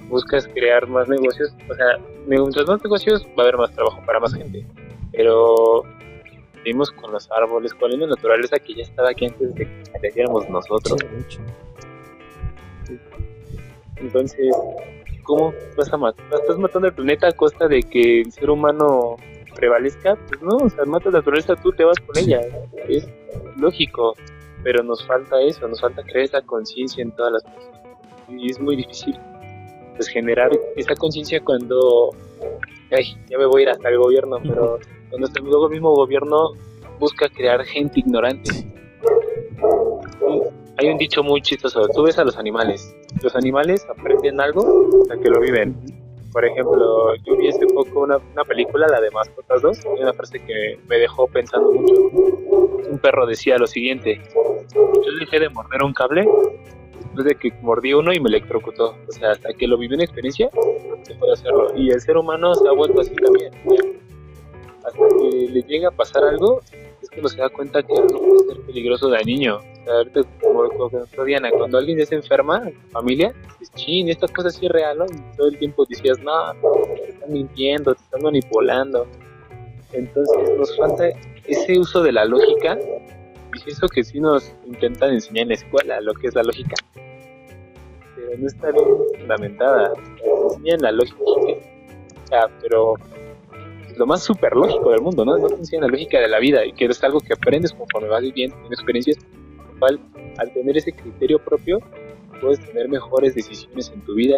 buscas 0.09 0.47
crear 0.47 0.87
más 0.87 1.07
negocios. 1.09 1.53
O 1.69 1.75
sea, 1.75 1.97
mientras 2.27 2.67
más 2.67 2.83
negocios 2.83 3.25
va 3.37 3.39
a 3.39 3.41
haber 3.43 3.57
más 3.57 3.71
trabajo 3.71 4.01
para 4.05 4.19
más 4.19 4.33
gente. 4.33 4.65
Pero 5.11 5.83
vimos 6.63 6.91
con 6.91 7.11
los 7.11 7.29
árboles, 7.31 7.73
con 7.73 7.91
la 7.91 8.07
naturaleza 8.07 8.57
que 8.59 8.75
ya 8.75 8.83
estaba 8.83 9.09
aquí 9.09 9.25
antes 9.25 9.53
de 9.55 9.65
que 9.65 9.89
apareciéramos 9.89 10.49
nosotros. 10.49 10.97
Entonces, 13.97 14.55
¿cómo 15.23 15.53
vas 15.77 15.91
a 15.93 15.97
matar? 15.97 16.25
¿Estás 16.33 16.57
matando 16.57 16.87
el 16.87 16.93
planeta 16.93 17.27
a 17.27 17.31
costa 17.31 17.67
de 17.67 17.83
que 17.83 18.21
el 18.21 18.31
ser 18.31 18.49
humano 18.49 19.17
prevalezca? 19.55 20.17
Pues 20.27 20.41
no, 20.41 20.57
o 20.57 20.69
sea, 20.69 20.85
matas 20.85 21.13
la 21.13 21.19
naturaleza, 21.19 21.55
tú 21.55 21.71
te 21.71 21.83
vas 21.83 21.97
con 21.99 22.17
ella. 22.17 22.41
Es 22.87 23.07
lógico, 23.57 24.15
pero 24.63 24.83
nos 24.83 25.05
falta 25.05 25.41
eso, 25.41 25.67
nos 25.67 25.81
falta 25.81 26.03
crear 26.03 26.25
esa 26.25 26.41
conciencia 26.41 27.01
en 27.01 27.11
todas 27.11 27.33
las 27.33 27.43
personas. 27.43 27.81
Y 28.29 28.49
es 28.49 28.59
muy 28.59 28.75
difícil 28.75 29.17
pues 29.95 30.07
generar 30.07 30.51
esa 30.75 30.95
conciencia 30.95 31.41
cuando, 31.43 32.11
ay, 32.91 33.15
ya 33.29 33.37
me 33.37 33.45
voy 33.45 33.61
a 33.61 33.63
ir 33.63 33.69
hasta 33.69 33.89
el 33.89 33.97
gobierno, 33.97 34.37
pero 34.41 34.79
cuando 35.09 35.27
hasta 35.27 35.39
luego 35.41 35.65
el 35.67 35.71
mismo 35.71 35.93
gobierno 35.93 36.53
busca 36.99 37.29
crear 37.29 37.63
gente 37.65 37.99
ignorante. 37.99 38.51
Hay 40.77 40.87
un 40.89 40.97
dicho 40.97 41.23
muy 41.23 41.41
chistoso, 41.41 41.87
tú 41.89 42.03
ves 42.03 42.17
a 42.17 42.23
los 42.23 42.37
animales, 42.37 42.95
los 43.21 43.35
animales 43.35 43.85
aprenden 43.89 44.41
algo 44.41 45.03
hasta 45.03 45.19
que 45.19 45.29
lo 45.29 45.39
viven. 45.39 45.75
Por 46.31 46.45
ejemplo, 46.45 47.15
yo 47.27 47.37
vi 47.37 47.47
hace 47.47 47.67
poco 47.67 48.01
una, 48.01 48.17
una 48.17 48.43
película, 48.43 48.87
la 48.87 48.99
de 48.99 49.11
Mascotas 49.11 49.61
2, 49.61 49.79
y 49.99 50.01
una 50.01 50.13
frase 50.13 50.39
que 50.39 50.79
me 50.87 50.97
dejó 50.97 51.27
pensando 51.27 51.71
mucho. 51.71 51.93
Un 52.89 52.97
perro 52.99 53.27
decía 53.27 53.59
lo 53.59 53.67
siguiente, 53.67 54.19
yo 54.73 55.11
dejé 55.19 55.39
de 55.39 55.49
morder 55.49 55.83
un 55.83 55.93
cable 55.93 56.27
después 57.14 57.26
de 57.26 57.36
que 57.36 57.51
mordí 57.61 57.93
uno 57.93 58.11
y 58.11 58.20
me 58.20 58.30
electrocutó. 58.30 58.95
O 59.07 59.11
sea, 59.11 59.32
hasta 59.32 59.53
que 59.53 59.68
lo 59.68 59.78
viví 59.78 59.93
en 59.93 60.01
experiencia, 60.01 60.49
se 61.03 61.14
puede 61.16 61.34
hacerlo. 61.34 61.72
Y 61.76 61.91
el 61.91 62.01
ser 62.01 62.18
humano 62.18 62.55
se 62.55 62.68
ha 62.68 62.72
vuelto 62.72 63.01
así 63.01 63.14
también. 63.16 63.51
Hasta 64.84 64.99
que 64.99 65.49
le 65.49 65.61
llega 65.61 65.89
a 65.89 65.91
pasar 65.91 66.24
algo, 66.24 66.61
es 67.01 67.09
cuando 67.09 67.30
se 67.30 67.38
da 67.38 67.49
cuenta 67.49 67.84
que 67.84 67.93
algo 67.93 68.20
puede 68.20 68.55
ser 68.55 68.66
peligroso 68.66 69.09
de 69.09 69.24
niño. 69.24 69.57
O 69.57 69.86
sea, 69.86 69.93
ahorita, 69.93 70.22
como 70.41 70.70
como 70.70 71.26
Diana, 71.26 71.51
cuando 71.51 71.78
alguien 71.78 71.99
ya 71.99 72.05
se 72.05 72.16
enferma 72.16 72.64
en 72.68 72.76
familia, 72.89 73.34
dices, 73.59 73.74
chin, 73.76 74.09
esta 74.09 74.28
cosa 74.28 74.49
sí 74.49 74.66
es 74.66 74.72
real, 74.72 74.97
¿no? 74.97 75.05
Y 75.05 75.38
todo 75.38 75.47
el 75.47 75.57
tiempo 75.57 75.86
decías, 75.88 76.20
no, 76.20 76.34
te 76.95 77.11
están 77.11 77.32
mintiendo, 77.32 77.93
te 77.93 78.01
están 78.01 78.24
manipulando. 78.24 79.05
Entonces 79.91 80.57
nos 80.57 80.76
falta 80.76 81.09
ese 81.45 81.78
uso 81.78 82.01
de 82.01 82.11
la 82.11 82.26
lógica 82.26 82.78
y 83.53 83.69
eso 83.69 83.87
que 83.87 84.03
sí 84.03 84.19
nos 84.19 84.53
intentan 84.65 85.13
enseñar 85.13 85.43
en 85.43 85.47
la 85.49 85.53
escuela, 85.55 86.01
lo 86.01 86.13
que 86.13 86.27
es 86.27 86.35
la 86.35 86.43
lógica. 86.43 86.75
Pero 88.15 88.37
no 88.37 88.47
está 88.47 88.71
bien 88.71 88.85
fundamentada. 89.19 89.93
Nos 90.25 90.53
enseñan 90.57 90.81
la 90.81 90.91
lógica. 90.91 91.17
Sea, 92.25 92.47
pero 92.61 92.95
lo 93.97 94.05
más 94.05 94.23
súper 94.23 94.53
lógico 94.53 94.91
del 94.91 95.01
mundo, 95.01 95.25
¿no? 95.25 95.37
No 95.37 95.47
te 95.47 95.55
enseñan 95.55 95.83
la 95.83 95.91
lógica 95.91 96.19
de 96.19 96.27
la 96.27 96.39
vida 96.39 96.65
y 96.65 96.73
que 96.73 96.85
es 96.85 97.03
algo 97.03 97.19
que 97.19 97.33
aprendes 97.33 97.73
conforme 97.73 98.09
vas 98.09 98.21
viviendo 98.21 98.55
en 98.65 98.73
experiencias. 98.73 99.17
lo 99.57 99.79
cual, 99.79 99.99
al 100.37 100.51
tener 100.53 100.77
ese 100.77 100.91
criterio 100.91 101.39
propio, 101.39 101.79
puedes 102.41 102.59
tener 102.65 102.89
mejores 102.89 103.35
decisiones 103.35 103.91
en 103.93 104.01
tu 104.01 104.15
vida, 104.15 104.37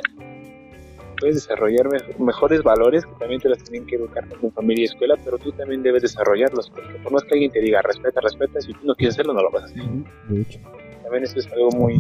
puedes 1.20 1.36
desarrollar 1.36 1.88
me- 1.90 2.26
mejores 2.26 2.62
valores 2.64 3.06
que 3.06 3.12
también 3.20 3.42
te 3.42 3.50
los 3.50 3.58
tienen 3.64 3.88
que 3.88 3.96
educar 3.96 4.26
en 4.42 4.52
familia 4.52 4.84
y 4.84 4.86
escuela, 4.86 5.16
pero 5.24 5.38
tú 5.38 5.52
también 5.54 5.82
debes 5.84 6.02
desarrollarlos, 6.04 6.70
porque 6.70 6.94
por 7.04 7.12
más 7.12 7.24
que 7.24 7.34
alguien 7.34 7.52
te 7.52 7.60
diga 7.62 7.82
respeta, 7.82 8.22
respeta, 8.22 8.62
si 8.62 8.74
tú 8.74 8.80
no 8.86 8.96
quieres 8.96 9.16
hacerlo, 9.16 9.34
no 9.34 9.42
lo 9.44 9.52
vas 9.52 9.64
a 9.64 9.66
hacer. 9.66 9.82
Ujú, 9.84 10.04
De 10.30 10.42
hecho. 10.42 10.60
también 11.04 11.24
eso 11.24 11.40
es 11.40 11.48
algo 11.52 11.70
muy, 11.72 12.00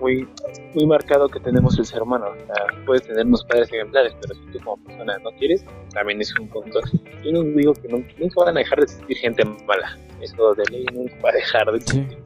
muy, 0.00 0.28
muy 0.74 0.86
marcado 0.86 1.28
que 1.28 1.38
tenemos 1.40 1.78
el 1.78 1.84
ser 1.84 2.02
humano. 2.02 2.26
O 2.26 2.46
sea, 2.46 2.66
puedes 2.86 3.02
tener 3.04 3.24
unos 3.26 3.44
padres 3.44 3.68
ejemplares, 3.72 4.14
pero 4.20 4.34
si 4.34 4.40
tú 4.52 4.58
como 4.64 4.82
persona 4.84 5.16
no 5.18 5.30
quieres, 5.38 5.64
también 5.94 6.20
es 6.20 6.36
un 6.38 6.48
punto. 6.48 6.80
Yo 7.24 7.32
no 7.32 7.42
digo 7.42 7.72
que 7.74 7.88
nunca, 7.88 8.08
nunca 8.18 8.44
van 8.44 8.56
a 8.56 8.60
dejar 8.60 8.78
de 8.78 8.84
existir 8.84 9.16
gente 9.18 9.44
mala. 9.44 9.96
Eso 10.20 10.54
de 10.54 10.64
ley 10.70 10.84
nunca 10.92 11.14
va 11.24 11.30
a 11.30 11.32
dejar 11.32 11.70
de 11.72 11.80
Sí. 11.80 11.98
existir. 12.00 12.18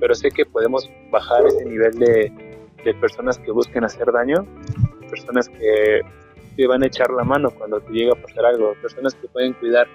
Pero 0.00 0.14
sé 0.14 0.28
que 0.30 0.44
podemos 0.44 0.88
bajar 1.10 1.46
ese 1.46 1.64
nivel 1.64 1.92
de, 1.98 2.32
de 2.84 2.94
personas 2.94 3.38
que 3.38 3.50
busquen 3.52 3.84
hacer 3.84 4.10
daño, 4.12 4.44
personas 5.14 5.48
que 5.48 6.00
te 6.56 6.66
van 6.66 6.82
a 6.82 6.86
echar 6.86 7.10
la 7.10 7.24
mano 7.24 7.50
cuando 7.50 7.80
te 7.80 7.92
llega 7.92 8.12
a 8.12 8.16
pasar 8.16 8.46
algo, 8.46 8.74
personas 8.80 9.14
que 9.14 9.28
pueden 9.28 9.52
cuidar 9.54 9.86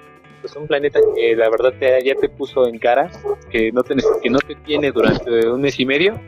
pues 0.41 0.55
un 0.55 0.67
planeta 0.67 0.99
que 1.15 1.35
la 1.35 1.49
verdad 1.49 1.73
te, 1.77 2.01
ya 2.03 2.15
te 2.15 2.29
puso 2.29 2.65
en 2.65 2.79
cara, 2.79 3.11
que 3.51 3.71
no 3.73 3.83
te, 3.83 3.95
que 4.21 4.29
no 4.29 4.39
te 4.39 4.55
tiene 4.55 4.91
durante 4.91 5.49
un 5.49 5.61
mes 5.61 5.77
y 5.79 5.85
medio, 5.85 6.19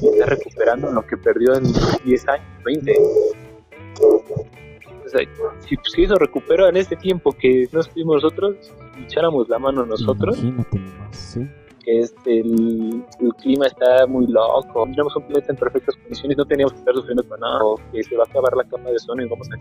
y 0.00 0.08
está 0.08 0.26
recuperando 0.26 0.90
lo 0.92 1.04
que 1.04 1.16
perdió 1.16 1.54
en 1.56 1.64
10 2.04 2.28
años, 2.28 2.46
20. 2.64 2.94
O 4.00 5.08
sea, 5.08 5.20
si, 5.60 5.76
si 5.82 6.02
eso 6.04 6.14
recupera 6.16 6.68
en 6.68 6.76
este 6.76 6.94
tiempo 6.94 7.32
que 7.32 7.68
no 7.72 7.80
estuvimos 7.80 8.22
nosotros, 8.22 8.56
echáramos 9.04 9.48
la 9.48 9.58
mano 9.58 9.84
nosotros, 9.84 10.38
Imagínate 10.38 10.78
sí. 11.10 11.46
Que 11.86 12.00
este, 12.00 12.40
el, 12.40 13.04
clima 13.40 13.66
está 13.66 14.06
muy 14.08 14.26
loco, 14.26 14.84
tenemos 14.86 15.14
un 15.14 15.22
planeta 15.22 15.52
en 15.52 15.58
perfectas 15.58 15.94
condiciones, 15.96 16.36
no 16.36 16.44
teníamos 16.44 16.72
que 16.72 16.80
estar 16.80 16.94
sufriendo 16.94 17.22
con 17.28 17.38
nada, 17.38 17.64
o 17.64 17.80
que 17.92 18.02
se 18.02 18.16
va 18.16 18.24
a 18.24 18.26
acabar 18.26 18.54
la 18.56 18.64
capa 18.64 18.90
de 18.90 18.96
ozono 18.96 19.22
y 19.22 19.28
vamos 19.28 19.48
a 19.52 19.56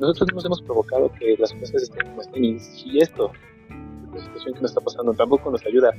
nosotros 0.00 0.34
nos 0.34 0.44
hemos 0.44 0.62
provocado 0.62 1.10
que 1.18 1.36
las 1.38 1.52
cosas 1.52 1.82
estén 1.82 2.08
como 2.08 2.22
estén 2.22 2.44
y 2.44 2.98
esto, 2.98 3.30
la 4.12 4.20
situación 4.20 4.54
que 4.54 4.60
nos 4.62 4.70
está 4.70 4.80
pasando, 4.80 5.12
tampoco 5.14 5.50
nos 5.50 5.64
ayuda. 5.64 5.92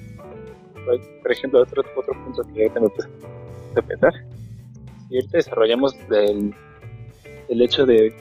Por, 1.22 1.32
ejemplo, 1.32 1.62
otro, 1.62 1.84
otro 1.96 2.14
punto 2.24 2.44
que 2.54 2.64
ahorita 2.64 2.80
me 2.80 2.90
puse 2.90 3.08
a 3.76 3.82
pensar, 3.82 4.14
si 5.08 5.16
ahorita 5.16 5.38
desarrollamos 5.38 5.96
del, 6.10 6.54
el 7.50 7.62
hecho 7.62 7.86
de 7.86 8.14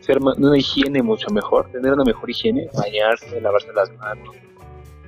ser 0.00 0.18
una 0.18 0.58
higiene 0.58 1.02
mucho 1.02 1.30
mejor, 1.30 1.70
tener 1.70 1.92
una 1.92 2.04
mejor 2.04 2.28
higiene, 2.28 2.68
bañarse, 2.74 3.40
lavarse 3.40 3.72
las 3.72 3.92
manos, 3.98 4.34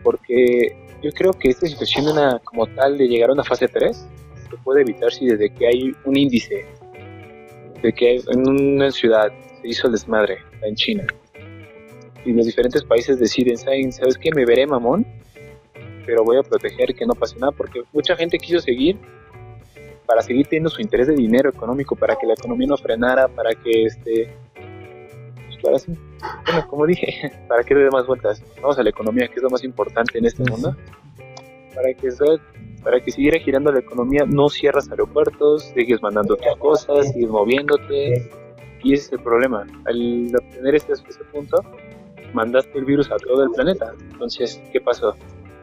porque 0.05 0.77
yo 1.03 1.11
creo 1.13 1.33
que 1.33 1.49
esta 1.49 1.67
situación 1.67 2.07
una, 2.07 2.39
como 2.45 2.67
tal 2.69 2.97
de 2.97 3.09
llegar 3.09 3.31
a 3.31 3.33
una 3.33 3.43
fase 3.43 3.67
3 3.67 4.07
se 4.51 4.57
puede 4.63 4.83
evitar 4.83 5.11
si 5.13 5.27
desde 5.27 5.51
que 5.53 5.67
hay 5.67 5.93
un 6.05 6.17
índice 6.17 6.65
de 7.83 7.93
que 7.93 8.17
en 8.29 8.49
una 8.49 8.91
ciudad 8.93 9.33
se 9.61 9.69
hizo 9.69 9.89
el 9.89 9.95
desmadre 9.95 10.39
en 10.63 10.75
China 10.77 11.05
y 12.25 12.33
los 12.33 12.47
diferentes 12.47 12.83
países 12.85 13.19
deciden, 13.19 13.57
"¿Saben- 13.57 13.93
¿sabes 13.93 14.17
qué? 14.17 14.31
Me 14.35 14.47
veré 14.47 14.67
mamón, 14.67 15.05
pero 16.07 16.23
voy 16.25 16.37
a 16.39 16.43
proteger 16.43 16.95
que 16.95 17.05
no 17.05 17.15
pase 17.15 17.37
nada 17.39 17.53
porque 17.53 17.83
mucha 17.93 18.15
gente 18.17 18.39
quiso 18.39 18.61
seguir 18.61 18.97
para 20.07 20.23
seguir 20.23 20.47
teniendo 20.47 20.69
su 20.71 20.81
interés 20.83 21.07
de 21.09 21.15
dinero 21.15 21.49
económico, 21.51 21.97
para 21.97 22.15
que 22.17 22.27
la 22.27 22.35
economía 22.35 22.67
no 22.67 22.77
frenara, 22.77 23.27
para 23.29 23.55
que 23.55 23.85
este... 23.85 24.31
bueno, 25.71 26.69
como 26.69 26.87
dije, 26.87 27.33
para 27.49 27.63
que 27.65 27.75
le 27.75 27.85
dé 27.85 27.91
más 27.91 28.07
vueltas. 28.07 28.43
Vamos 28.61 28.79
a 28.79 28.83
la 28.83 28.91
economía, 28.91 29.29
que 29.29 29.37
es 29.37 29.43
lo 29.43 29.51
más 29.51 29.65
importante 29.65 30.19
en 30.19 30.27
este 30.27 30.45
Sí, 30.45 30.51
mundo. 30.51 30.77
Para 31.75 31.93
que, 31.95 32.09
para 32.83 33.01
que 33.01 33.11
siguiera 33.11 33.39
girando 33.39 33.73
la 33.73 33.81
economía, 33.81 34.25
no 34.27 34.49
cierras 34.49 34.89
aeropuertos, 34.91 35.65
sigues 35.75 36.01
mandando 36.03 36.37
tus 36.37 36.57
cosas, 36.59 37.13
sigues 37.13 37.31
moviéndote. 37.31 38.31
Y 38.83 38.93
ese 38.93 39.07
es 39.07 39.13
el 39.13 39.21
problema. 39.21 39.67
Al 39.87 40.31
obtener 40.37 40.75
este, 40.75 40.93
este 40.93 41.25
punto, 41.33 41.63
mandaste 42.33 42.79
el 42.79 42.85
virus 42.85 43.11
a 43.11 43.17
todo 43.17 43.45
el 43.45 43.51
planeta. 43.51 43.93
Entonces, 44.13 44.63
¿qué 44.73 44.81
pasó? 44.81 45.15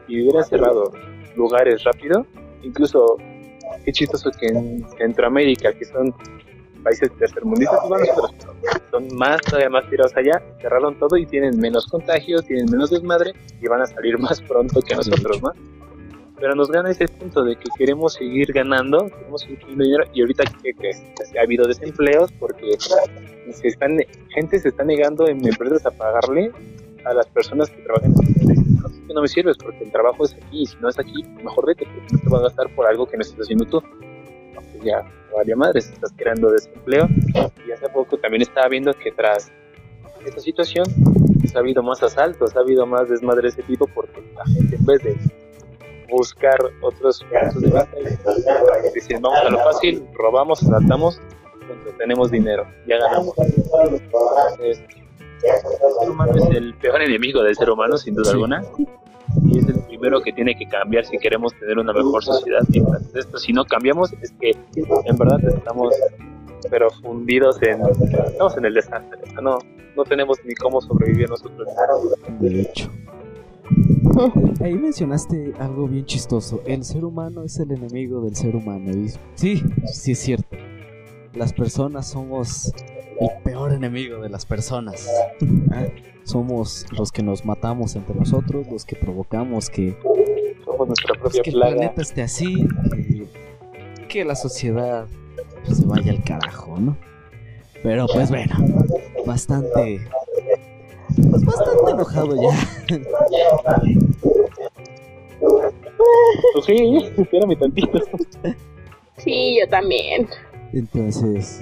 Si 0.06 0.20
hubieras 0.20 0.48
cerrado 0.48 0.92
lugares 1.36 1.84
rápido, 1.84 2.26
incluso, 2.62 3.16
qué 3.84 3.92
chistoso 3.92 4.30
que 4.32 4.46
en 4.46 4.84
Centroamérica, 4.98 5.72
que 5.72 5.84
son 5.84 6.12
países 6.82 7.10
tercermundistas, 7.18 7.80
son 8.90 9.08
más, 9.16 9.40
todavía 9.42 9.70
más 9.70 9.88
tirados 9.88 10.14
allá, 10.16 10.42
cerraron 10.60 10.98
todo 10.98 11.16
y 11.16 11.26
tienen 11.26 11.58
menos 11.58 11.86
contagios, 11.86 12.44
tienen 12.46 12.70
menos 12.70 12.90
desmadre 12.90 13.32
y 13.60 13.66
van 13.68 13.82
a 13.82 13.86
salir 13.86 14.18
más 14.18 14.40
pronto 14.42 14.80
que 14.82 14.94
nosotros, 14.94 15.42
¿no? 15.42 15.52
Pero 16.38 16.54
nos 16.56 16.70
gana 16.70 16.90
ese 16.90 17.06
punto 17.06 17.44
de 17.44 17.54
que 17.54 17.68
queremos 17.78 18.14
seguir 18.14 18.52
ganando, 18.52 19.08
queremos 19.08 19.42
seguir 19.42 19.64
dinero 19.66 20.04
y 20.12 20.22
ahorita 20.22 20.44
¿qué 20.62 20.74
crees? 20.74 21.02
Pues, 21.16 21.32
ha 21.38 21.42
habido 21.42 21.66
desempleos 21.66 22.32
porque 22.32 22.76
se 23.52 23.68
están, 23.68 23.98
gente 24.30 24.58
se 24.58 24.68
está 24.68 24.84
negando 24.84 25.28
en 25.28 25.46
empresas 25.46 25.86
a 25.86 25.90
pagarle 25.92 26.50
a 27.04 27.14
las 27.14 27.26
personas 27.28 27.70
que 27.70 27.82
trabajan. 27.82 28.12
No, 28.12 28.88
que 29.14 29.20
me 29.20 29.28
sirves 29.28 29.56
porque 29.58 29.84
el 29.84 29.92
trabajo 29.92 30.24
es 30.24 30.34
aquí 30.34 30.62
y 30.62 30.66
si 30.66 30.76
no 30.80 30.88
es 30.88 30.98
aquí, 30.98 31.22
mejor 31.44 31.66
vete 31.66 31.86
porque 31.86 32.14
no 32.14 32.18
te 32.18 32.28
va 32.28 32.38
a 32.38 32.42
gastar 32.42 32.74
por 32.74 32.86
algo 32.86 33.06
que 33.06 33.16
no 33.16 33.22
estás 33.22 33.40
haciendo 33.40 33.64
tú. 33.66 33.82
Ya, 34.82 35.04
vaya 35.36 35.56
madres, 35.56 35.90
estás 35.90 36.12
creando 36.16 36.50
desempleo. 36.50 37.08
Y 37.66 37.72
hace 37.72 37.88
poco 37.88 38.16
también 38.18 38.42
estaba 38.42 38.68
viendo 38.68 38.92
que 38.94 39.10
tras 39.12 39.50
esta 40.24 40.40
situación 40.40 40.86
pues, 41.40 41.54
ha 41.56 41.58
habido 41.60 41.82
más 41.82 42.02
asaltos, 42.02 42.54
ha 42.56 42.60
habido 42.60 42.86
más 42.86 43.08
desmadre 43.08 43.42
de 43.42 43.48
ese 43.48 43.62
tipo 43.62 43.86
porque 43.88 44.22
la 44.36 44.44
gente 44.46 44.76
en 44.76 44.84
vez 44.84 45.02
de 45.02 45.16
buscar 46.10 46.56
otros 46.82 47.24
puntos 47.24 47.62
de 47.62 47.68
vista, 47.68 48.28
dicen 48.94 49.22
vamos 49.22 49.40
a 49.40 49.48
lo 49.50 49.58
fácil, 49.60 50.06
robamos, 50.14 50.62
asaltamos, 50.62 51.20
cuando 51.66 51.90
tenemos 51.98 52.30
dinero, 52.30 52.66
ya 52.86 52.98
ganamos. 52.98 53.34
Entonces, 53.38 54.82
el 55.42 56.00
ser 56.00 56.10
humano 56.10 56.32
es 56.36 56.56
el 56.56 56.74
peor 56.74 57.00
enemigo 57.02 57.42
del 57.42 57.56
ser 57.56 57.70
humano, 57.70 57.96
sin 57.96 58.14
duda 58.14 58.26
Sí. 58.26 58.32
alguna. 58.32 58.62
Y 59.44 59.58
es 59.58 59.68
el 59.68 59.80
primero 59.80 60.20
que 60.20 60.32
tiene 60.32 60.56
que 60.56 60.66
cambiar 60.66 61.04
si 61.04 61.18
queremos 61.18 61.52
tener 61.54 61.78
una 61.78 61.92
mejor 61.92 62.24
sociedad. 62.24 62.62
Esto, 63.14 63.38
si 63.38 63.52
no 63.52 63.64
cambiamos, 63.64 64.12
es 64.20 64.32
que 64.40 64.50
en 64.74 65.16
verdad 65.16 65.40
estamos 65.44 65.94
pero 66.70 66.90
fundidos 66.90 67.60
en 67.62 67.80
estamos 68.30 68.56
en 68.56 68.64
el 68.64 68.74
desastre. 68.74 69.18
No, 69.42 69.58
no 69.96 70.04
tenemos 70.04 70.38
ni 70.44 70.54
cómo 70.54 70.80
sobrevivir 70.80 71.28
nosotros. 71.28 71.68
De 72.40 72.62
hecho. 72.62 72.90
Ahí 74.60 74.74
mencionaste 74.74 75.54
algo 75.58 75.88
bien 75.88 76.04
chistoso. 76.04 76.62
El 76.66 76.84
ser 76.84 77.04
humano 77.04 77.42
es 77.42 77.58
el 77.58 77.72
enemigo 77.72 78.20
del 78.20 78.36
ser 78.36 78.54
humano. 78.54 78.90
Y 78.90 79.08
sí, 79.34 79.62
sí 79.86 80.12
es 80.12 80.18
cierto. 80.18 80.56
Las 81.34 81.52
personas 81.52 82.08
somos 82.08 82.72
el 83.30 83.42
peor 83.42 83.72
enemigo 83.72 84.20
de 84.20 84.28
las 84.28 84.44
personas. 84.46 85.08
Ah, 85.70 85.86
Somos 86.24 86.86
los 86.96 87.10
que 87.12 87.22
nos 87.22 87.44
matamos 87.44 87.96
entre 87.96 88.14
nosotros, 88.14 88.66
los 88.70 88.84
que 88.84 88.96
provocamos 88.96 89.68
que, 89.70 89.96
Somos 90.64 90.86
nuestra 90.88 91.14
pues, 91.14 91.20
propia 91.20 91.42
que 91.42 91.50
el 91.50 91.56
plaga. 91.56 91.74
planeta 91.76 92.02
esté 92.02 92.22
así, 92.22 92.66
que, 92.92 93.26
que 94.08 94.24
la 94.24 94.34
sociedad 94.36 95.06
pues, 95.64 95.78
se 95.78 95.86
vaya 95.86 96.12
al 96.12 96.22
carajo, 96.22 96.78
¿no? 96.78 96.96
Pero 97.82 98.06
pues 98.06 98.30
bueno, 98.30 98.54
bastante... 99.26 100.00
Pues 101.30 101.44
bastante 101.44 101.90
enojado 101.90 102.36
ya. 102.40 102.56
Pues 106.52 106.64
sí, 106.66 107.10
espérame 107.18 107.58
tantito. 107.58 107.98
Sí, 109.18 109.58
yo 109.60 109.68
también. 109.68 110.28
Entonces, 110.72 111.60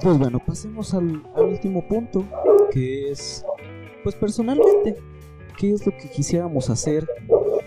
pues 0.00 0.18
bueno, 0.18 0.38
pasemos 0.44 0.94
al, 0.94 1.22
último 1.36 1.86
punto, 1.86 2.24
que 2.70 3.10
es, 3.10 3.44
pues 4.02 4.14
personalmente, 4.14 4.96
¿qué 5.58 5.72
es 5.72 5.86
lo 5.86 5.92
que 5.96 6.08
quisiéramos 6.10 6.70
hacer 6.70 7.08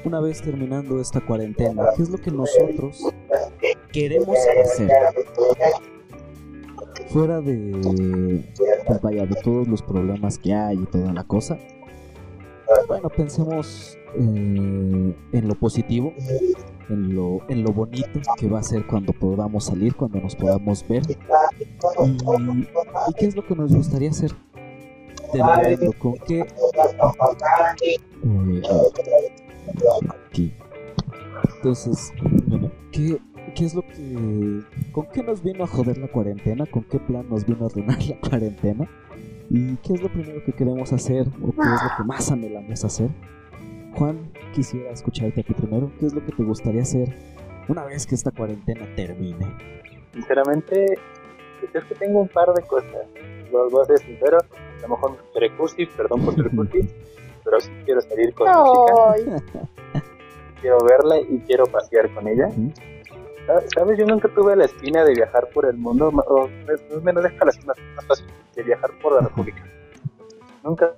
una 0.05 0.20
vez 0.20 0.41
terminando 0.41 0.99
esta 0.99 1.20
cuarentena? 1.26 1.89
¿Qué 1.95 2.03
es 2.03 2.10
lo 2.10 2.18
que 2.18 2.32
nosotros 2.32 3.01
queremos 3.91 4.38
hacer? 4.64 4.91
Fuera 7.10 7.39
de, 7.41 8.43
pues 8.86 9.01
vaya, 9.01 9.26
de 9.26 9.36
todos 9.41 9.68
los 9.68 9.82
problemas 9.82 10.38
que 10.38 10.53
hay 10.53 10.78
y 10.78 10.86
toda 10.86 11.14
la 11.14 11.24
cosa. 11.24 11.58
Bueno, 12.88 13.10
pensemos 13.10 13.97
eh, 14.16 15.16
en 15.32 15.47
lo 15.47 15.55
positivo, 15.55 16.14
en 16.89 17.15
lo, 17.15 17.39
en 17.49 17.63
lo 17.63 17.71
bonito 17.71 18.19
que 18.38 18.47
va 18.47 18.59
a 18.59 18.63
ser 18.63 18.85
cuando 18.88 19.13
podamos 19.13 19.65
salir, 19.65 19.95
cuando 19.95 20.19
nos 20.19 20.35
podamos 20.35 20.88
ver. 20.88 21.03
Y, 21.09 21.15
qué 23.13 23.25
es 23.25 23.35
lo 23.35 23.45
que 23.45 23.55
nos 23.55 23.73
gustaría 23.73 24.09
hacer. 24.09 24.31
¿con 25.99 26.15
qué? 26.25 26.45
Eh, 27.81 28.61
aquí. 30.27 30.53
Entonces, 31.57 32.13
bueno, 32.47 32.71
¿qué, 32.91 33.19
¿qué 33.55 33.65
es 33.65 33.73
lo 33.73 33.81
que... 33.81 34.63
¿Con 34.91 35.07
qué 35.13 35.23
nos 35.23 35.43
vino 35.43 35.63
a 35.63 35.67
joder 35.67 35.97
la 35.97 36.07
cuarentena? 36.07 36.65
¿Con 36.65 36.83
qué 36.83 36.99
plan 36.99 37.27
nos 37.29 37.45
vino 37.45 37.65
a 37.65 37.67
arruinar 37.67 38.01
la 38.05 38.19
cuarentena? 38.19 38.89
¿Y 39.49 39.75
qué 39.77 39.93
es 39.93 40.01
lo 40.01 40.09
primero 40.11 40.43
que 40.43 40.53
queremos 40.53 40.91
hacer? 40.93 41.27
¿O 41.41 41.51
qué 41.51 41.61
es 41.61 41.83
lo 41.83 41.97
que 41.97 42.03
más 42.05 42.31
anhelamos 42.31 42.83
hacer? 42.83 43.09
Juan, 43.98 44.32
quisiera 44.54 44.91
escucharte 44.91 45.41
a 45.41 45.43
ti 45.43 45.54
primero. 45.54 45.91
¿Qué 46.00 46.06
es 46.06 46.14
lo 46.14 46.24
que 46.24 46.32
te 46.32 46.43
gustaría 46.43 46.84
hacer 46.84 47.16
una 47.68 47.84
vez 47.84 48.06
que 48.06 48.14
esta 48.14 48.30
cuarentena 48.30 48.88
termine? 48.95 49.48
Sinceramente, 50.14 51.00
pues 51.60 51.76
es 51.76 51.84
que 51.86 51.95
tengo 51.95 52.20
un 52.20 52.28
par 52.28 52.54
de 52.54 52.62
cosas. 52.62 53.08
Los 53.52 53.72
voy 53.72 53.82
a 53.82 53.86
ser 53.86 54.00
sincero, 54.00 54.38
a 54.38 54.82
lo 54.82 54.89
mejor 54.89 55.18
seré 55.34 55.56
cursi, 55.58 55.88
perdón 55.88 56.26
por 56.26 56.36
ser 56.36 56.52
cursi, 56.52 56.88
pero 57.43 57.60
sí 57.60 57.72
quiero 57.86 58.02
salir 58.02 58.34
con 58.36 58.48
mi 58.48 58.54
chica. 58.54 59.41
Ay, 59.93 60.02
quiero 60.62 60.78
verla 60.84 61.20
y 61.20 61.39
quiero 61.48 61.66
pasear 61.66 62.14
con 62.14 62.28
ella. 62.28 62.50
¿Sabes? 63.74 63.98
Yo 63.98 64.06
nunca 64.06 64.28
tuve 64.28 64.56
la 64.56 64.66
espina 64.66 65.04
de 65.06 65.14
viajar 65.14 65.48
por 65.54 65.66
el 65.66 65.78
mundo, 65.78 66.10
o 66.10 66.50
menos 67.02 67.24
deja 67.24 67.45
la 67.45 67.52
espina 67.52 67.74
más 67.95 68.06
fácil 68.06 68.28
de 68.56 68.62
viajar 68.62 68.91
por 69.02 69.14
la 69.14 69.22
República. 69.22 69.64
Nunca. 70.64 70.93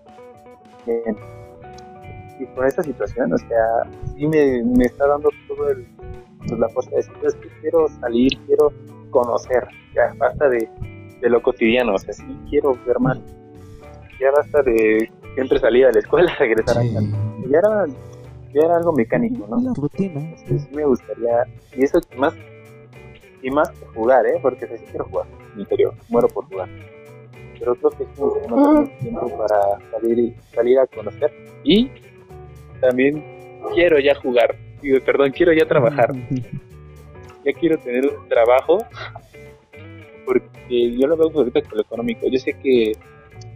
Y 2.40 2.46
con 2.56 2.66
esa 2.66 2.82
situación, 2.82 3.34
o 3.34 3.38
sea, 3.38 3.66
sí 4.16 4.28
me, 4.28 4.64
me 4.64 4.86
está 4.86 5.08
dando 5.08 5.30
todo 5.48 5.70
el, 5.70 5.86
pues, 6.48 6.60
la 6.60 6.70
fuerza 6.70 6.92
de 6.92 6.98
decir, 6.98 7.14
es 7.24 7.36
que 7.36 7.50
quiero 7.62 7.88
salir, 8.00 8.38
quiero 8.46 8.72
conocer, 9.10 9.68
ya 9.94 10.14
basta 10.18 10.48
de, 10.50 10.70
de 11.22 11.30
lo 11.30 11.42
cotidiano, 11.42 11.96
o 11.96 11.98
sea, 11.98 12.14
sí 12.14 12.24
quiero 12.50 12.78
ver 12.86 13.00
más. 13.00 13.20
Ya 14.20 14.32
basta 14.32 14.62
de 14.64 15.10
siempre 15.36 15.60
salir 15.60 15.86
a 15.86 15.92
la 15.92 16.00
escuela, 16.00 16.34
regresar 16.40 16.78
a 16.78 16.82
casa. 16.82 17.02
Ya 17.50 17.58
era, 17.58 17.86
ya 18.54 18.62
era 18.62 18.78
algo 18.78 18.94
mecánico, 18.94 19.46
¿no? 19.48 19.62
La 19.62 19.74
rutina. 19.74 20.20
Entonces, 20.20 20.64
sí 20.64 20.76
me 20.76 20.86
gustaría, 20.86 21.46
y 21.76 21.84
eso 21.84 22.00
más, 22.18 22.34
y 23.42 23.50
más 23.52 23.70
que 23.72 23.86
jugar, 23.88 24.26
¿eh? 24.26 24.40
Porque 24.42 24.68
sí 24.68 24.84
quiero 24.90 25.06
jugar, 25.06 25.28
en 25.52 25.56
mi 25.56 25.62
interior, 25.64 25.94
muero 26.10 26.28
por 26.28 26.46
jugar. 26.46 26.70
Pero 27.58 27.76
creo 27.76 27.92
que 27.92 28.06
sí 28.06 28.22
no 28.22 28.56
tengo 28.56 28.90
tiempo 29.00 29.38
para 29.38 29.92
salir, 29.92 30.20
y, 30.20 30.36
salir 30.54 30.80
a 30.80 30.88
conocer. 30.88 31.32
Y 31.64 31.92
también 32.80 33.24
quiero 33.74 34.00
ya 34.00 34.16
jugar, 34.16 34.56
digo, 34.82 35.00
perdón, 35.04 35.32
quiero 35.32 35.54
ya 35.54 35.66
trabajar. 35.66 36.12
Ya 37.46 37.54
quiero 37.54 37.78
tener 37.78 38.06
un 38.06 38.28
trabajo 38.28 38.80
porque 40.26 40.92
yo 40.98 41.08
lo 41.08 41.16
veo 41.16 41.32
ahorita 41.34 41.62
con 41.62 41.78
lo 41.78 41.82
económico. 41.82 42.28
Yo 42.30 42.38
sé 42.38 42.54
que 42.54 42.92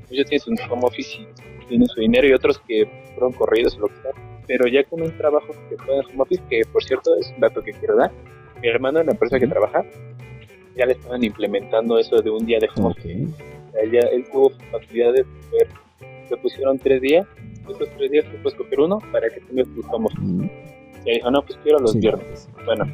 muchos 0.10 0.26
tienen 0.26 0.58
su 0.58 0.74
home 0.74 0.84
office 0.86 1.20
y 1.20 1.66
tienen 1.68 1.88
su 1.88 2.00
dinero 2.00 2.28
y 2.28 2.34
otros 2.34 2.60
que 2.60 2.88
fueron 3.14 3.34
corridos 3.34 3.76
o 3.78 3.82
lo 3.82 3.88
que 3.88 3.96
sea. 4.02 4.12
Pero 4.48 4.68
ya 4.68 4.84
con 4.86 5.02
un 5.02 5.16
trabajo 5.18 5.48
que 5.70 5.76
puede 5.76 6.00
en 6.00 6.06
home 6.06 6.20
office, 6.20 6.42
que 6.50 6.62
por 6.72 6.84
cierto 6.84 7.16
es 7.20 7.30
un 7.32 7.42
dato 7.42 7.62
que 7.62 7.74
quiero 7.74 7.98
dar, 7.98 8.12
mi 8.62 8.68
hermano 8.70 9.00
en 9.02 9.08
la 9.08 9.12
empresa 9.12 9.40
que 9.40 9.48
trabaja, 9.48 9.84
ya 10.76 10.86
le 10.86 10.94
estaban 10.94 11.24
implementando 11.24 12.00
eso 12.00 12.22
de 12.22 12.30
un 12.30 12.46
día 12.46 12.60
de 12.60 12.70
home 12.76 12.88
office. 12.88 13.28
ya, 13.92 14.00
él 14.00 14.26
tuvo 14.32 14.50
facilidad 14.72 15.14
de 15.14 15.26
poder, 15.26 15.68
le 16.30 16.38
pusieron 16.38 16.80
tres 16.80 17.02
días, 17.02 17.28
esos 17.70 17.90
tres 17.98 18.12
días 18.12 18.26
tú 18.26 18.38
puedes 18.42 18.58
coger 18.58 18.80
uno 18.80 19.00
para 19.12 19.30
que 19.30 19.40
tengas 19.42 19.68
tu 19.68 19.82
home 19.90 20.08
office. 20.08 20.50
Y 21.06 21.12
dijo, 21.16 21.32
no, 21.32 21.42
pues 21.42 21.58
quiero 21.64 21.80
los 21.80 21.96
viernes. 21.96 22.50
Bueno, 22.66 22.86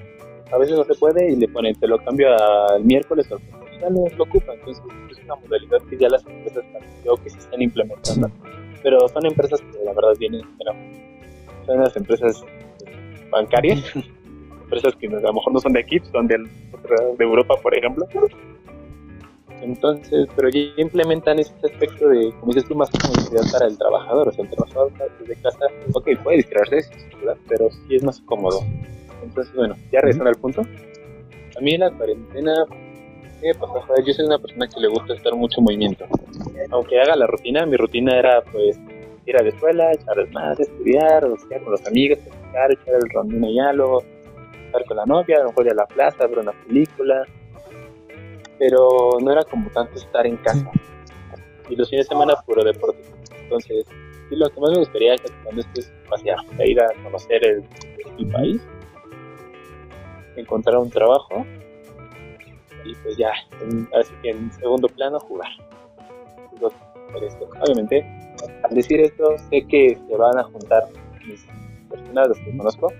a 0.51 0.57
veces 0.57 0.77
no 0.77 0.83
se 0.83 0.95
puede 0.95 1.31
y 1.31 1.35
le 1.35 1.47
ponen, 1.47 1.75
te 1.75 1.87
lo 1.87 1.97
cambio 2.03 2.35
al 2.35 2.83
miércoles 2.83 3.31
o 3.31 3.39
ya 3.79 3.89
no 3.89 4.05
lo 4.17 4.23
ocupa. 4.23 4.53
Entonces 4.53 4.83
es 5.11 5.23
una 5.23 5.35
modalidad 5.35 5.77
que 5.89 5.97
ya 5.97 6.09
las 6.09 6.25
empresas 6.25 6.63
creo 7.03 7.17
que 7.17 7.29
se 7.29 7.39
están 7.39 7.61
implementando. 7.61 8.29
Pero 8.81 9.07
son 9.09 9.25
empresas 9.25 9.61
que 9.61 9.83
la 9.83 9.93
verdad 9.93 10.13
vienen, 10.17 10.41
son 11.65 11.79
las 11.79 11.95
empresas 11.95 12.43
bancarias, 13.29 13.83
empresas 14.63 14.95
que 14.95 15.07
a 15.07 15.19
lo 15.19 15.33
mejor 15.33 15.53
no 15.53 15.59
son 15.59 15.73
de 15.73 15.81
aquí, 15.81 15.99
son 16.11 16.27
de, 16.27 16.37
de 16.37 17.23
Europa, 17.23 17.55
por 17.61 17.75
ejemplo. 17.75 18.07
Entonces, 19.61 20.27
pero 20.35 20.49
ya 20.49 20.59
implementan 20.77 21.39
ese 21.39 21.53
aspecto 21.63 22.09
de, 22.09 22.31
como 22.39 22.53
dices 22.53 22.67
tú, 22.67 22.75
más 22.75 22.89
comodidad 22.89 23.43
para 23.51 23.67
el 23.67 23.77
trabajador. 23.77 24.29
O 24.29 24.31
sea, 24.31 24.45
el 24.45 24.51
trabajador 24.51 24.91
desde 25.19 25.41
casa, 25.41 25.65
ok, 25.93 26.09
puede 26.23 26.37
distraerse, 26.37 26.89
pero 27.47 27.69
sí 27.69 27.95
es 27.95 28.03
más 28.03 28.21
cómodo. 28.21 28.61
Entonces, 29.23 29.53
bueno, 29.55 29.75
ya 29.91 30.01
regresando 30.01 30.29
al 30.29 30.35
punto. 30.37 30.61
A 30.61 31.61
mí 31.61 31.77
la 31.77 31.91
cuarentena, 31.91 32.53
¿qué 33.41 33.53
pasa? 33.53 33.81
Joder, 33.81 34.05
yo 34.05 34.13
soy 34.13 34.25
una 34.25 34.39
persona 34.39 34.67
que 34.67 34.79
le 34.79 34.87
gusta 34.87 35.13
estar 35.13 35.35
mucho 35.35 35.59
en 35.59 35.65
movimiento. 35.65 36.05
Aunque 36.71 36.99
haga 36.99 37.15
la 37.15 37.27
rutina, 37.27 37.65
mi 37.65 37.75
rutina 37.75 38.17
era 38.17 38.41
pues 38.41 38.79
ir 39.25 39.37
a 39.37 39.43
la 39.43 39.49
escuela, 39.49 39.91
echar 39.91 40.15
más, 40.31 40.59
estudiar, 40.59 41.25
o 41.25 41.37
sea, 41.37 41.59
con 41.59 41.71
los 41.71 41.85
amigos, 41.85 42.19
platicar, 42.19 42.71
echar 42.71 42.95
el 42.95 43.09
rondín 43.13 43.43
allá, 43.43 43.73
luego 43.73 44.03
estar 44.65 44.85
con 44.85 44.97
la 44.97 45.05
novia, 45.05 45.37
a 45.37 45.43
lo 45.43 45.49
mejor 45.49 45.65
ir 45.65 45.71
a 45.73 45.75
la 45.75 45.85
plaza, 45.85 46.27
ver 46.27 46.39
una 46.39 46.51
película. 46.51 47.25
Pero 48.59 49.17
no 49.21 49.31
era 49.31 49.43
como 49.43 49.69
tanto 49.71 49.95
estar 49.95 50.27
en 50.27 50.37
casa. 50.37 50.69
Y 51.69 51.75
los 51.75 51.89
fines 51.89 52.05
de 52.05 52.09
semana 52.09 52.35
puro 52.45 52.63
deporte. 52.63 53.01
Entonces, 53.41 53.85
sí, 54.29 54.35
lo 54.35 54.49
que 54.49 54.59
más 54.59 54.71
me 54.71 54.77
gustaría 54.79 55.15
es 55.15 55.21
que 55.21 55.31
cuando 55.43 55.61
estés 55.61 55.91
pasear, 56.09 56.39
ir 56.65 56.81
a 56.81 56.93
conocer 57.03 57.45
el, 57.45 57.63
el 58.17 58.27
país 58.27 58.61
encontrar 60.39 60.77
un 60.77 60.89
trabajo 60.89 61.45
y 62.85 62.95
pues 62.95 63.17
ya, 63.17 63.31
así 63.99 64.13
que 64.21 64.29
en 64.29 64.51
segundo 64.53 64.87
plano 64.87 65.19
jugar. 65.19 65.49
Obviamente, 67.61 68.05
al 68.63 68.75
decir 68.75 69.01
esto, 69.01 69.37
sé 69.49 69.65
que 69.67 69.97
se 70.07 70.15
van 70.15 70.37
a 70.37 70.43
juntar 70.43 70.87
mis 71.25 71.45
personas, 71.89 72.29
los 72.29 72.39
que 72.39 72.57
conozco, 72.57 72.93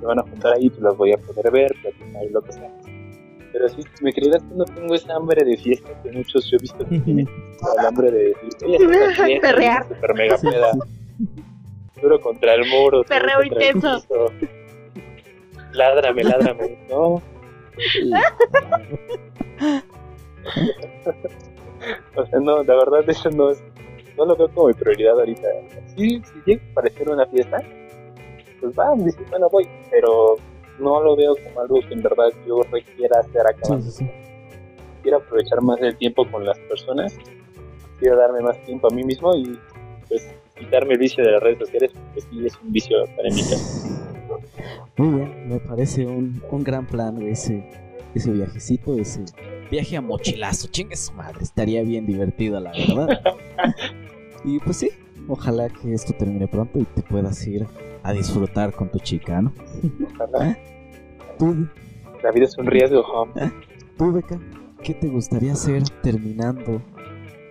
se 0.00 0.06
van 0.06 0.18
a 0.18 0.22
juntar 0.22 0.54
ahí, 0.54 0.68
pues 0.70 0.80
las 0.80 0.96
voy 0.96 1.12
a 1.12 1.18
poder 1.18 1.50
ver, 1.50 1.74
platicar 1.82 2.24
y 2.24 2.28
lo 2.30 2.42
que 2.42 2.52
sea. 2.52 2.70
Pero 3.52 3.68
si 3.68 3.82
me 4.02 4.12
creerás 4.12 4.42
que 4.42 4.54
no 4.54 4.64
tengo 4.64 4.94
esa 4.94 5.14
hambre 5.16 5.44
de 5.44 5.56
fiesta 5.56 5.90
que 6.02 6.12
muchos 6.12 6.48
yo 6.50 6.56
he 6.56 6.60
visto 6.60 6.78
que 6.86 6.98
tienen, 7.00 7.28
el 7.78 7.86
hambre 7.86 8.10
de 8.10 8.34
decir, 8.34 8.50
Perrear. 9.40 9.88
super 9.88 10.14
mega 10.14 10.38
peda, 10.38 10.72
duro 12.00 12.20
contra 12.20 12.54
el 12.54 12.68
muro, 12.68 13.02
perreo 13.04 13.42
intenso 13.42 14.04
ládrame, 15.72 16.24
ládrame, 16.24 16.78
¿no? 16.88 17.14
o 22.16 22.26
sea, 22.26 22.40
no, 22.40 22.62
la 22.62 22.74
verdad 22.74 23.08
eso 23.08 23.30
no 23.30 23.50
es, 23.50 23.62
no 24.16 24.24
lo 24.26 24.36
veo 24.36 24.48
como 24.52 24.68
mi 24.68 24.74
prioridad 24.74 25.18
ahorita. 25.18 25.48
Sí, 25.96 26.22
si 26.24 26.42
llega 26.46 26.62
a 26.70 26.74
parecer 26.74 27.08
una 27.08 27.26
fiesta, 27.26 27.62
pues 28.60 28.78
va, 28.78 28.94
dice, 28.96 29.20
bueno, 29.30 29.48
voy, 29.50 29.68
pero 29.90 30.36
no 30.80 31.02
lo 31.02 31.16
veo 31.16 31.34
como 31.44 31.60
algo 31.60 31.80
que 31.80 31.94
en 31.94 32.02
verdad 32.02 32.28
yo 32.46 32.62
requiera 32.70 33.20
hacer 33.20 33.42
acá. 33.46 33.78
Quiero 35.02 35.18
aprovechar 35.18 35.60
más 35.62 35.80
el 35.80 35.96
tiempo 35.96 36.30
con 36.30 36.44
las 36.44 36.58
personas, 36.58 37.16
quiero 37.98 38.16
darme 38.16 38.40
más 38.40 38.58
tiempo 38.66 38.88
a 38.88 38.94
mí 38.94 39.02
mismo 39.02 39.34
y 39.34 39.58
pues 40.08 40.28
quitarme 40.58 40.94
el 40.94 40.98
vicio 40.98 41.24
de 41.24 41.32
las 41.32 41.42
redes 41.42 41.58
sociales 41.58 41.92
porque 41.92 42.20
sí 42.20 42.46
es 42.46 42.58
un 42.62 42.72
vicio 42.72 42.96
para 43.16 43.30
mí. 43.30 43.42
Muy 44.96 45.20
bien, 45.20 45.48
me 45.48 45.60
parece 45.60 46.06
un, 46.06 46.42
un 46.50 46.64
gran 46.64 46.86
plan 46.86 47.20
ese, 47.22 47.64
ese 48.14 48.30
viajecito, 48.30 48.94
ese 48.96 49.24
viaje 49.70 49.96
a 49.96 50.00
mochilazo. 50.00 50.68
Chingue 50.68 50.96
su 50.96 51.12
madre, 51.12 51.38
estaría 51.42 51.82
bien 51.82 52.06
divertido, 52.06 52.60
la 52.60 52.72
verdad. 52.72 53.22
y 54.44 54.58
pues 54.58 54.76
sí, 54.76 54.90
ojalá 55.28 55.68
que 55.68 55.94
esto 55.94 56.12
termine 56.12 56.46
pronto 56.48 56.78
y 56.78 56.84
te 56.84 57.02
puedas 57.02 57.46
ir 57.46 57.66
a 58.02 58.12
disfrutar 58.12 58.72
con 58.72 58.90
tu 58.90 58.98
chica, 58.98 59.42
¿no? 59.42 59.52
Ojalá. 60.14 60.58
¿Tú? 61.38 61.66
La 62.22 62.30
vida 62.30 62.44
es 62.44 62.56
un 62.58 62.66
riesgo, 62.66 63.00
Home. 63.00 63.32
¿Eh? 63.36 63.50
¿Tú, 63.96 64.12
Beca? 64.12 64.38
¿Qué 64.82 64.94
te 64.94 65.08
gustaría 65.08 65.52
hacer 65.52 65.82
terminando 66.02 66.82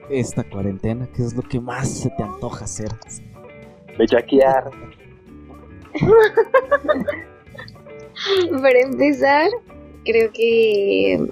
esta 0.10 0.44
cuarentena? 0.44 1.08
¿Qué 1.16 1.24
es 1.24 1.36
lo 1.36 1.42
que 1.42 1.60
más 1.60 1.90
se 1.90 2.10
te 2.12 2.24
antoja 2.24 2.66
hacer? 2.66 2.90
Bellaquear. 3.98 4.70
Para 8.62 8.80
empezar, 8.80 9.50
creo 10.06 10.32
que 10.32 11.28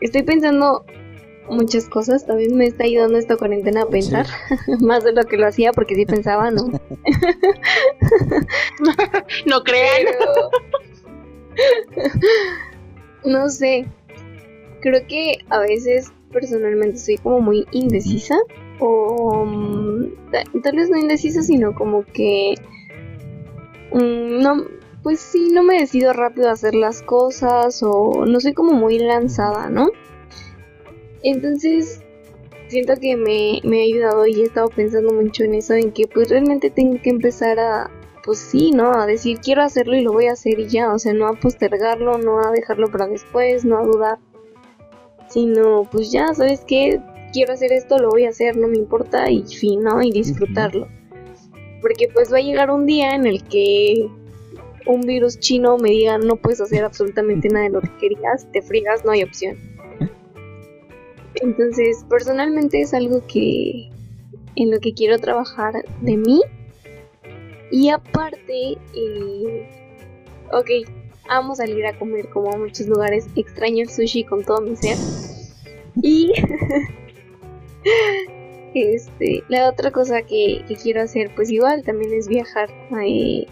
estoy 0.00 0.22
pensando 0.22 0.84
muchas 1.50 1.88
cosas. 1.88 2.26
También 2.26 2.56
me 2.56 2.66
está 2.66 2.84
ayudando 2.84 3.18
esta 3.18 3.36
cuarentena 3.36 3.82
a 3.82 3.88
pensar 3.88 4.26
más 4.80 5.04
de 5.04 5.12
lo 5.12 5.24
que 5.24 5.36
lo 5.36 5.46
hacía, 5.46 5.72
porque 5.72 5.94
sí 5.94 6.06
pensaba, 6.06 6.50
¿no? 6.50 6.66
no 9.46 9.64
crean. 9.64 10.06
no 13.24 13.48
sé. 13.48 13.86
Creo 14.80 15.06
que 15.06 15.38
a 15.50 15.60
veces 15.60 16.12
personalmente 16.32 16.98
soy 16.98 17.16
como 17.16 17.40
muy 17.40 17.66
indecisa. 17.72 18.36
O 18.80 19.44
mm, 19.44 20.12
tal 20.62 20.76
vez 20.76 20.88
no 20.88 20.96
indecisa, 20.96 21.42
sino 21.42 21.74
como 21.74 22.04
que 22.04 22.54
Mm, 23.92 24.42
no, 24.42 24.64
pues 25.02 25.20
sí, 25.20 25.50
no 25.52 25.62
me 25.62 25.78
decido 25.78 26.12
rápido 26.12 26.48
a 26.48 26.52
hacer 26.52 26.74
las 26.74 27.02
cosas 27.02 27.82
o 27.82 28.24
no 28.26 28.40
soy 28.40 28.52
como 28.52 28.72
muy 28.72 28.98
lanzada, 28.98 29.70
¿no? 29.70 29.90
Entonces, 31.22 32.00
siento 32.68 32.94
que 33.00 33.16
me, 33.16 33.60
me 33.64 33.80
ha 33.80 33.84
ayudado 33.84 34.26
y 34.26 34.40
he 34.40 34.44
estado 34.44 34.68
pensando 34.68 35.12
mucho 35.12 35.44
en 35.44 35.54
eso, 35.54 35.74
en 35.74 35.92
que 35.92 36.06
pues 36.06 36.28
realmente 36.30 36.70
tengo 36.70 37.00
que 37.02 37.10
empezar 37.10 37.58
a, 37.58 37.90
pues 38.24 38.38
sí, 38.38 38.70
¿no? 38.72 38.92
A 38.92 39.06
decir 39.06 39.38
quiero 39.40 39.62
hacerlo 39.62 39.96
y 39.96 40.02
lo 40.02 40.12
voy 40.12 40.26
a 40.26 40.32
hacer 40.32 40.58
y 40.60 40.68
ya, 40.68 40.92
o 40.92 40.98
sea, 40.98 41.14
no 41.14 41.26
a 41.26 41.34
postergarlo, 41.34 42.18
no 42.18 42.40
a 42.40 42.50
dejarlo 42.50 42.90
para 42.90 43.06
después, 43.06 43.64
no 43.64 43.78
a 43.78 43.84
dudar, 43.84 44.18
sino 45.28 45.88
pues 45.90 46.12
ya, 46.12 46.34
¿sabes 46.34 46.62
qué? 46.66 47.00
Quiero 47.32 47.52
hacer 47.52 47.72
esto, 47.72 47.98
lo 47.98 48.10
voy 48.10 48.24
a 48.24 48.30
hacer, 48.30 48.56
no 48.56 48.68
me 48.68 48.76
importa 48.76 49.30
y 49.30 49.42
fin, 49.44 49.82
¿no? 49.82 50.02
Y 50.02 50.10
disfrutarlo. 50.10 50.88
Porque 51.80 52.08
pues 52.12 52.32
va 52.32 52.38
a 52.38 52.42
llegar 52.42 52.70
un 52.70 52.86
día 52.86 53.14
en 53.14 53.26
el 53.26 53.44
que 53.44 54.08
un 54.86 55.02
virus 55.02 55.38
chino 55.38 55.76
me 55.76 55.90
diga 55.90 56.18
no 56.18 56.36
puedes 56.36 56.60
hacer 56.60 56.82
absolutamente 56.82 57.48
nada 57.48 57.66
de 57.66 57.70
lo 57.70 57.80
que 57.80 57.90
querías, 58.00 58.50
te 58.52 58.62
friegas, 58.62 59.04
no 59.04 59.12
hay 59.12 59.22
opción. 59.22 59.56
Entonces, 61.42 62.04
personalmente 62.08 62.80
es 62.80 62.94
algo 62.94 63.24
que 63.26 63.90
en 64.56 64.70
lo 64.70 64.80
que 64.80 64.92
quiero 64.92 65.18
trabajar 65.18 65.84
de 66.00 66.16
mí. 66.16 66.40
Y 67.70 67.90
aparte, 67.90 68.78
eh, 68.94 69.68
ok, 70.52 70.70
vamos 71.28 71.60
a 71.60 71.66
salir 71.66 71.86
a 71.86 71.98
comer 71.98 72.28
como 72.30 72.52
a 72.52 72.56
muchos 72.56 72.86
lugares, 72.86 73.28
extraño 73.36 73.82
el 73.82 73.90
sushi 73.90 74.24
con 74.24 74.44
todo 74.44 74.60
mi 74.60 74.74
ser. 74.74 74.96
Y 76.02 76.32
este, 78.74 79.44
la 79.48 79.68
otra 79.68 79.90
cosa 79.90 80.22
que, 80.22 80.64
que 80.66 80.76
quiero 80.76 81.02
hacer, 81.02 81.30
pues 81.34 81.50
igual 81.50 81.82
también 81.84 82.12
es 82.12 82.28
viajar. 82.28 82.70
Eh, 83.04 83.46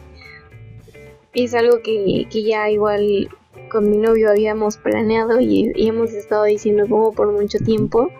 es 1.34 1.54
algo 1.54 1.82
que, 1.82 2.26
que 2.30 2.42
ya 2.42 2.70
igual 2.70 3.28
con 3.70 3.90
mi 3.90 3.98
novio 3.98 4.30
habíamos 4.30 4.76
planeado 4.76 5.40
y, 5.40 5.72
y 5.74 5.88
hemos 5.88 6.12
estado 6.12 6.44
diciendo 6.44 6.84
como 6.88 7.12
por 7.12 7.32
mucho 7.32 7.58
tiempo. 7.58 8.10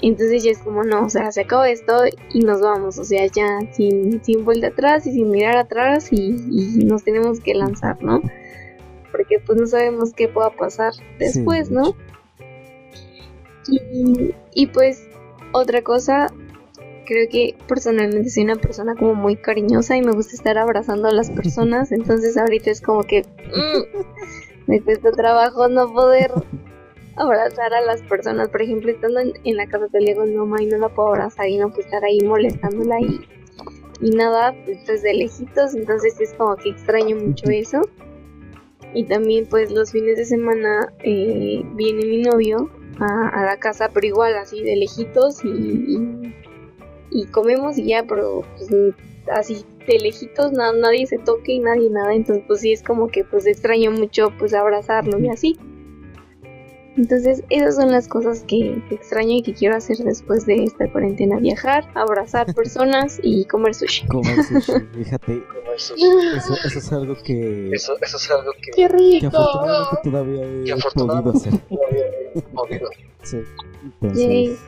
Entonces 0.00 0.44
ya 0.44 0.52
es 0.52 0.58
como, 0.58 0.84
no, 0.84 1.06
o 1.06 1.08
sea, 1.08 1.32
se 1.32 1.40
acabó 1.40 1.64
esto 1.64 2.04
y 2.32 2.40
nos 2.40 2.60
vamos, 2.60 2.98
o 2.98 3.04
sea, 3.04 3.26
ya 3.26 3.58
sin, 3.72 4.22
sin 4.22 4.44
vuelta 4.44 4.68
atrás 4.68 5.06
y 5.06 5.12
sin 5.12 5.30
mirar 5.30 5.56
atrás 5.56 6.12
y, 6.12 6.36
y 6.50 6.84
nos 6.84 7.02
tenemos 7.02 7.40
que 7.40 7.54
lanzar, 7.54 8.00
¿no? 8.00 8.22
Porque 9.10 9.40
pues 9.44 9.58
no 9.58 9.66
sabemos 9.66 10.12
qué 10.12 10.28
pueda 10.28 10.50
pasar 10.50 10.92
después, 11.18 11.68
de 11.68 11.74
¿no? 11.74 11.94
y 14.54 14.66
pues 14.68 15.08
otra 15.52 15.82
cosa, 15.82 16.28
creo 17.08 17.26
que 17.30 17.56
personalmente 17.66 18.28
soy 18.28 18.44
una 18.44 18.56
persona 18.56 18.94
como 18.94 19.14
muy 19.14 19.36
cariñosa 19.36 19.96
y 19.96 20.02
me 20.02 20.12
gusta 20.12 20.34
estar 20.34 20.58
abrazando 20.58 21.08
a 21.08 21.12
las 21.12 21.30
personas, 21.38 21.90
entonces 21.90 22.36
ahorita 22.36 22.70
es 22.70 22.80
como 22.80 23.02
que 23.02 23.22
mm, 23.22 24.00
me 24.68 24.80
cuesta 24.82 25.10
trabajo 25.10 25.66
no 25.66 25.92
poder 25.92 26.30
abrazar 27.16 27.72
a 27.74 27.80
las 27.80 28.02
personas. 28.02 28.50
Por 28.50 28.62
ejemplo, 28.62 28.90
estando 28.90 29.20
en, 29.20 29.32
en 29.42 29.56
la 29.56 29.66
casa 29.66 29.88
pelea 29.88 30.14
con 30.14 30.28
mi 30.28 30.36
mamá 30.36 30.62
y 30.62 30.66
no 30.66 30.76
la 30.76 30.90
puedo 30.90 31.08
abrazar 31.08 31.48
y 31.48 31.56
no 31.56 31.70
puedo 31.70 31.80
estar 31.80 32.04
ahí 32.04 32.20
molestándola 32.20 33.00
y, 33.00 33.20
y 34.00 34.10
nada, 34.10 34.54
pues 34.64 34.86
desde 34.86 35.14
lejitos, 35.14 35.74
entonces 35.74 36.20
es 36.20 36.34
como 36.34 36.54
que 36.56 36.68
extraño 36.68 37.16
mucho 37.16 37.50
eso. 37.50 37.80
Y 38.94 39.04
también 39.04 39.46
pues 39.48 39.70
los 39.70 39.90
fines 39.90 40.16
de 40.18 40.26
semana 40.26 40.92
eh, 41.00 41.62
viene 41.74 42.04
mi 42.04 42.22
novio 42.22 42.70
a, 43.00 43.28
a 43.28 43.44
la 43.46 43.56
casa, 43.58 43.90
pero 43.92 44.06
igual 44.06 44.36
así 44.36 44.62
de 44.62 44.76
lejitos 44.76 45.44
y, 45.44 45.48
y, 45.48 46.34
y 47.10 47.26
comemos 47.26 47.78
y 47.78 47.86
ya, 47.86 48.04
pero 48.06 48.42
pues, 48.56 48.70
así 49.32 49.64
de 49.88 49.98
lejitos 49.98 50.52
na- 50.52 50.72
nadie 50.72 51.06
se 51.06 51.18
toque 51.18 51.52
y 51.52 51.60
nadie 51.60 51.90
nada, 51.90 52.14
entonces 52.14 52.44
pues 52.46 52.60
sí 52.60 52.72
es 52.72 52.82
como 52.82 53.08
que 53.08 53.24
pues 53.24 53.46
extraño 53.46 53.90
mucho 53.90 54.32
pues 54.38 54.54
abrazarlo 54.54 55.18
y 55.18 55.28
así. 55.28 55.58
Entonces 56.96 57.44
esas 57.48 57.76
son 57.76 57.92
las 57.92 58.08
cosas 58.08 58.42
que, 58.42 58.82
que 58.88 58.96
extraño 58.96 59.36
y 59.36 59.42
que 59.42 59.54
quiero 59.54 59.76
hacer 59.76 59.98
después 59.98 60.46
de 60.46 60.64
esta 60.64 60.90
cuarentena, 60.90 61.38
viajar, 61.38 61.84
abrazar 61.94 62.52
personas 62.54 63.20
y 63.22 63.44
comer 63.44 63.74
sushi. 63.74 64.06
Comer 64.08 64.42
sushi, 64.42 64.72
fíjate, 64.94 65.44
Como 65.46 65.72
eso, 65.76 65.94
eso, 66.34 66.54
eso 66.64 66.78
es 66.80 66.92
algo 66.92 67.14
que, 67.22 67.70
eso, 67.72 67.94
eso 68.02 68.16
es 68.16 68.30
algo 68.32 68.50
que 68.60 68.70
¡Qué 68.72 68.82
que 68.82 68.88
rico! 68.88 69.26
afortunadamente 69.28 69.96
todavía 70.02 70.42
he 70.42 70.64
Que 70.64 70.72
podido 70.72 70.74
afortunadamente 70.74 71.38
hacer. 71.38 71.52
todavía 71.68 72.06
he. 72.06 72.82
Sí, 73.22 73.36
Yay. 73.36 74.46
entonces, 74.46 74.58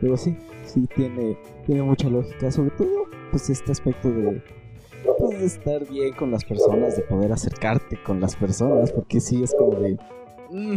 pero 0.00 0.16
sí, 0.16 0.36
sí 0.66 0.88
tiene, 0.94 1.36
tiene 1.66 1.82
mucha 1.82 2.08
lógica, 2.08 2.50
sobre 2.50 2.70
todo 2.70 2.88
pues 3.30 3.50
este 3.50 3.72
aspecto 3.72 4.08
de, 4.10 4.42
pues, 5.18 5.38
de 5.40 5.46
estar 5.46 5.86
bien 5.88 6.14
con 6.14 6.30
las 6.30 6.44
personas, 6.44 6.96
de 6.96 7.02
poder 7.02 7.32
acercarte 7.32 7.98
con 8.02 8.20
las 8.20 8.36
personas, 8.36 8.92
porque 8.92 9.20
sí 9.20 9.42
es 9.42 9.54
como 9.54 9.74
de, 9.80 9.98
mm, 10.50 10.76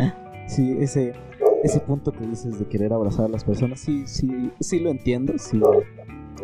ah, 0.00 0.44
sí, 0.46 0.76
ese, 0.78 1.14
ese 1.62 1.80
punto 1.80 2.12
que 2.12 2.26
dices 2.26 2.58
de 2.58 2.66
querer 2.66 2.92
abrazar 2.92 3.24
a 3.26 3.28
las 3.28 3.44
personas, 3.44 3.80
sí, 3.80 4.04
sí, 4.06 4.50
sí 4.60 4.80
lo 4.80 4.90
entiendo, 4.90 5.32
sí, 5.38 5.60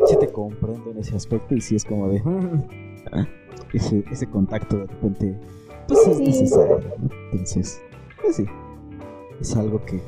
sí 0.07 0.15
te 0.19 0.27
comprendo 0.27 0.91
en 0.91 0.97
ese 0.97 1.15
aspecto 1.15 1.53
y 1.55 1.61
sí 1.61 1.75
es 1.75 1.85
como 1.85 2.09
de, 2.09 2.21
ah, 3.13 3.27
ese, 3.73 4.03
ese 4.11 4.27
contacto 4.27 4.77
de 4.77 4.87
repente, 4.87 5.39
pues 5.87 6.07
es 6.07 6.17
Sí. 6.17 6.23
necesario, 6.23 6.79
¿no? 6.99 7.09
Entonces, 7.31 7.81
pues 8.21 8.35
sí, 8.37 8.45
es 9.39 9.55
algo 9.55 9.83
que 9.85 10.01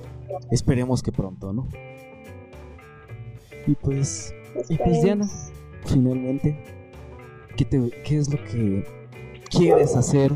esperemos 0.51 1.03
que 1.03 1.11
pronto, 1.11 1.53
¿no? 1.53 1.67
Y 3.65 3.75
pues, 3.75 4.33
y 4.69 4.77
pues 4.77 5.01
Diana, 5.01 5.25
finalmente, 5.85 6.57
¿qué, 7.55 7.65
te, 7.65 7.89
¿qué 8.03 8.17
es 8.17 8.31
lo 8.31 8.37
que 8.43 8.83
quieres 9.49 9.95
hacer 9.95 10.31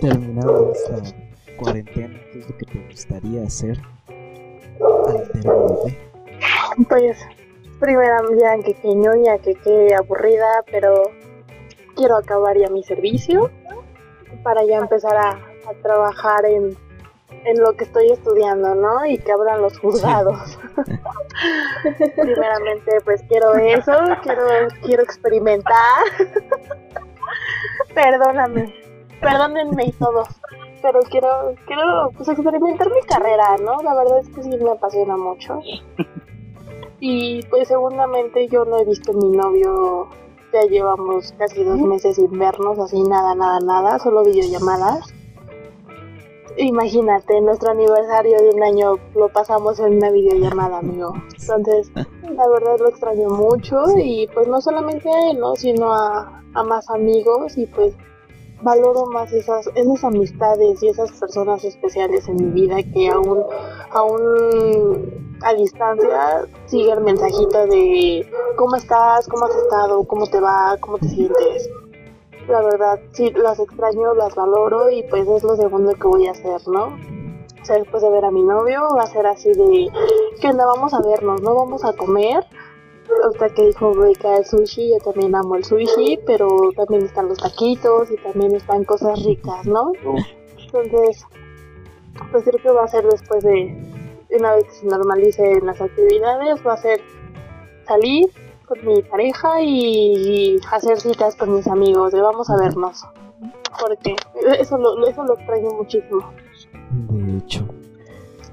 terminando 0.00 0.72
esta 0.72 1.16
cuarentena? 1.56 2.20
¿Qué 2.32 2.38
es 2.38 2.48
lo 2.48 2.56
que 2.56 2.66
te 2.66 2.78
gustaría 2.88 3.42
hacer 3.42 3.80
al 4.78 5.28
término 5.30 5.78
de? 5.84 5.98
Pues, 6.88 7.18
primero 7.80 8.28
ya 8.38 8.62
que 8.62 8.94
ñoña, 8.94 9.38
que 9.38 9.54
qué 9.54 9.94
aburrida, 9.94 10.64
pero 10.70 11.02
quiero 11.96 12.16
acabar 12.16 12.56
ya 12.56 12.68
mi 12.70 12.84
servicio 12.84 13.50
para 14.44 14.64
ya 14.64 14.76
empezar 14.76 15.16
a, 15.16 15.30
a 15.30 15.74
trabajar 15.82 16.44
en, 16.46 16.76
en 17.30 17.60
lo 17.60 17.72
que 17.74 17.84
estoy 17.84 18.10
estudiando, 18.10 18.74
¿no? 18.74 19.04
Y 19.06 19.18
que 19.18 19.32
abran 19.32 19.62
los 19.62 19.78
juzgados. 19.78 20.58
Primeramente, 22.16 23.00
pues 23.04 23.22
quiero 23.28 23.54
eso, 23.54 23.92
quiero, 24.22 24.44
quiero 24.82 25.02
experimentar. 25.02 26.04
Perdóname, 27.94 28.74
perdónenme 29.20 29.92
todos, 29.98 30.28
pero 30.82 31.00
quiero, 31.10 31.54
quiero 31.66 32.10
pues, 32.16 32.28
experimentar 32.28 32.90
mi 32.90 33.02
carrera, 33.02 33.56
¿no? 33.62 33.82
La 33.82 33.94
verdad 33.94 34.20
es 34.20 34.28
que 34.28 34.42
sí 34.42 34.50
me 34.50 34.70
apasiona 34.70 35.16
mucho. 35.16 35.60
Y 37.00 37.42
pues 37.44 37.68
seguramente 37.68 38.48
yo 38.48 38.64
no 38.64 38.78
he 38.78 38.84
visto 38.84 39.12
a 39.12 39.14
mi 39.14 39.30
novio, 39.30 40.08
ya 40.52 40.62
llevamos 40.62 41.32
casi 41.38 41.62
dos 41.62 41.78
meses 41.80 42.16
sin 42.16 42.38
vernos, 42.38 42.78
así 42.78 43.02
nada, 43.02 43.34
nada, 43.34 43.60
nada, 43.60 43.98
solo 43.98 44.24
videollamadas. 44.24 45.14
Imagínate, 46.58 47.40
nuestro 47.40 47.70
aniversario 47.70 48.36
de 48.38 48.50
un 48.50 48.62
año 48.62 48.98
lo 49.14 49.28
pasamos 49.28 49.78
en 49.78 49.96
una 49.98 50.10
videollamada, 50.10 50.78
amigo. 50.78 51.14
Entonces, 51.40 51.90
la 51.94 52.48
verdad 52.48 52.78
lo 52.80 52.88
extraño 52.88 53.28
mucho 53.28 53.84
y 53.96 54.26
pues 54.34 54.48
no 54.48 54.60
solamente 54.60 55.08
a 55.08 55.30
él, 55.30 55.38
¿no? 55.38 55.54
Sino 55.54 55.92
a, 55.92 56.42
a 56.54 56.62
más 56.64 56.90
amigos 56.90 57.56
y 57.56 57.66
pues 57.66 57.94
valoro 58.62 59.06
más 59.06 59.32
esas, 59.32 59.68
esas 59.74 60.04
amistades 60.04 60.82
y 60.82 60.88
esas 60.88 61.12
personas 61.12 61.64
especiales 61.64 62.28
en 62.28 62.36
mi 62.36 62.62
vida 62.62 62.82
que 62.82 63.08
aún, 63.08 63.44
aún 63.92 65.36
a 65.42 65.54
distancia 65.54 66.44
sigue 66.66 66.90
el 66.90 67.00
mensajito 67.02 67.66
de 67.66 68.28
cómo 68.56 68.76
estás, 68.76 69.28
cómo 69.28 69.46
has 69.46 69.54
estado, 69.54 70.02
cómo 70.04 70.26
te 70.26 70.40
va, 70.40 70.76
cómo 70.80 70.98
te 70.98 71.08
sientes. 71.08 71.70
La 72.48 72.62
verdad, 72.62 72.98
sí, 73.12 73.30
las 73.32 73.58
extraño, 73.60 74.14
las 74.14 74.34
valoro 74.34 74.90
y 74.90 75.02
pues 75.02 75.28
es 75.28 75.42
lo 75.42 75.54
segundo 75.54 75.92
que 75.92 76.08
voy 76.08 76.26
a 76.26 76.30
hacer, 76.30 76.66
¿no? 76.66 76.96
O 77.60 77.64
sea, 77.64 77.76
después 77.76 78.02
de 78.02 78.08
ver 78.08 78.24
a 78.24 78.30
mi 78.30 78.42
novio, 78.42 78.88
va 78.96 79.02
a 79.02 79.06
ser 79.06 79.26
así 79.26 79.52
de, 79.52 79.90
¿qué 80.40 80.48
onda? 80.48 80.64
Vamos 80.64 80.94
a 80.94 81.02
vernos, 81.02 81.42
¿no? 81.42 81.54
Vamos 81.54 81.84
a 81.84 81.92
comer. 81.92 82.44
Ahorita 83.22 83.50
que 83.50 83.66
dijo 83.66 83.92
Reika 83.92 84.36
el 84.36 84.46
sushi, 84.46 84.90
yo 84.90 84.98
también 84.98 85.34
amo 85.34 85.56
el 85.56 85.64
sushi, 85.64 86.20
pero 86.26 86.48
también 86.74 87.04
están 87.04 87.28
los 87.28 87.38
taquitos 87.38 88.10
y 88.10 88.16
también 88.16 88.54
están 88.54 88.84
cosas 88.84 89.22
ricas, 89.24 89.66
¿no? 89.66 89.92
Entonces, 90.58 91.26
pues 92.30 92.44
creo 92.44 92.62
que 92.62 92.70
va 92.70 92.84
a 92.84 92.88
ser 92.88 93.04
después 93.04 93.44
de, 93.44 93.76
una 94.30 94.54
vez 94.54 94.64
que 94.64 94.72
se 94.72 94.86
normalicen 94.86 95.66
las 95.66 95.80
actividades, 95.80 96.66
va 96.66 96.74
a 96.74 96.78
ser 96.78 97.00
salir 97.86 98.30
con 98.68 98.84
mi 98.84 99.02
pareja 99.02 99.62
y 99.62 100.60
hacer 100.70 101.00
citas 101.00 101.34
con 101.36 101.54
mis 101.54 101.66
amigos, 101.66 102.12
de 102.12 102.20
vamos 102.20 102.50
a 102.50 102.56
vernos. 102.56 103.04
Porque 103.80 104.14
eso 104.58 104.76
lo, 104.76 105.06
eso 105.06 105.24
lo 105.24 105.38
extraño 105.38 105.70
muchísimo. 105.70 106.30
De 106.90 107.38
hecho, 107.38 107.66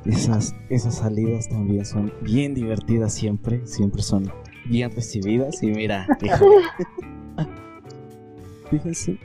esas, 0.05 0.55
esas 0.69 0.95
salidas 0.95 1.49
también 1.49 1.85
son 1.85 2.13
bien 2.21 2.53
divertidas 2.53 3.13
siempre, 3.13 3.65
siempre 3.65 4.01
son 4.01 4.31
bien 4.65 4.91
recibidas 4.91 5.61
y 5.61 5.67
mira, 5.67 6.07
fíjense, 8.69 9.17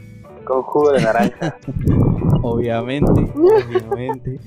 Con 0.45 0.63
jugo 0.63 0.93
de 0.93 1.03
naranja. 1.03 1.57
obviamente, 2.43 3.33
obviamente. 3.35 4.41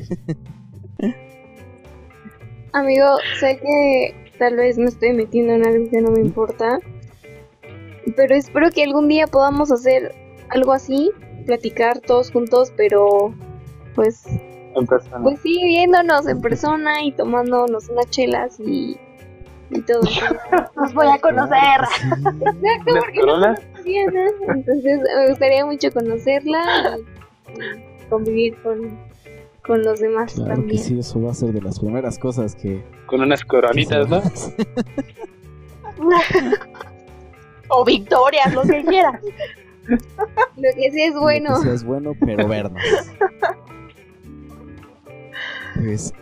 Amigo, 2.74 3.18
sé 3.40 3.60
que 3.60 4.23
tal 4.38 4.56
vez 4.56 4.78
me 4.78 4.86
estoy 4.86 5.14
metiendo 5.14 5.54
en 5.54 5.66
algo 5.66 5.90
que 5.90 6.02
no 6.02 6.12
me 6.12 6.22
importa, 6.22 6.80
pero 8.16 8.36
espero 8.36 8.70
que 8.72 8.84
algún 8.84 9.08
día 9.08 9.28
podamos 9.28 9.72
hacer 9.72 10.14
algo 10.50 10.74
así, 10.74 11.12
platicar 11.46 12.00
todos 12.00 12.32
juntos, 12.32 12.72
pero 12.76 13.34
pues, 13.96 14.24
En 14.76 14.86
persona. 14.86 15.22
pues 15.24 15.40
sí, 15.42 15.60
viéndonos 15.64 16.28
en 16.28 16.42
persona 16.42 17.04
y 17.04 17.12
tomándonos 17.12 17.90
unas 17.90 18.10
chelas 18.10 18.60
y, 18.60 18.98
y 19.70 19.82
todo. 19.82 20.02
Los 20.76 20.94
voy 20.94 21.08
a 21.08 21.20
conocer. 21.20 21.82
Exacto, 22.12 22.92
¿Unas 22.92 23.04
porque 23.06 24.06
no 24.06 24.54
entonces 24.54 25.00
me 25.16 25.30
gustaría 25.30 25.66
mucho 25.66 25.92
conocerla 25.92 26.98
y, 26.98 28.04
y 28.04 28.10
convivir 28.10 28.56
con, 28.62 28.98
con 29.66 29.84
los 29.84 30.00
demás 30.00 30.34
Claro 30.34 30.66
que 30.68 30.78
sí, 30.78 31.00
eso 31.00 31.22
va 31.22 31.32
a 31.32 31.34
ser 31.34 31.54
de 31.54 31.62
las 31.62 31.80
primeras 31.80 32.20
cosas 32.20 32.56
que... 32.56 32.84
Con 33.06 33.22
unas 33.22 33.44
coronitas, 33.44 34.10
¿no? 34.10 34.22
o 37.70 37.86
victorias, 37.86 38.54
lo 38.54 38.64
que 38.64 38.84
quieras. 38.84 39.22
Lo 39.88 40.70
que 40.76 40.92
sí 40.92 41.02
es 41.02 41.16
bueno. 41.16 41.52
Lo 41.52 41.62
que 41.62 41.70
sí 41.70 41.70
es 41.70 41.84
bueno, 41.84 42.14
pero 42.20 42.48
vernos. 42.48 42.82
pues, 45.76 46.14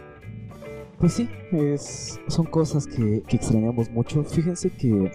pues 1.00 1.14
sí, 1.14 1.30
es, 1.52 2.20
son 2.28 2.46
cosas 2.46 2.88
que, 2.88 3.24
que 3.28 3.36
extrañamos 3.38 3.90
mucho. 3.90 4.24
Fíjense 4.24 4.70
que, 4.70 5.12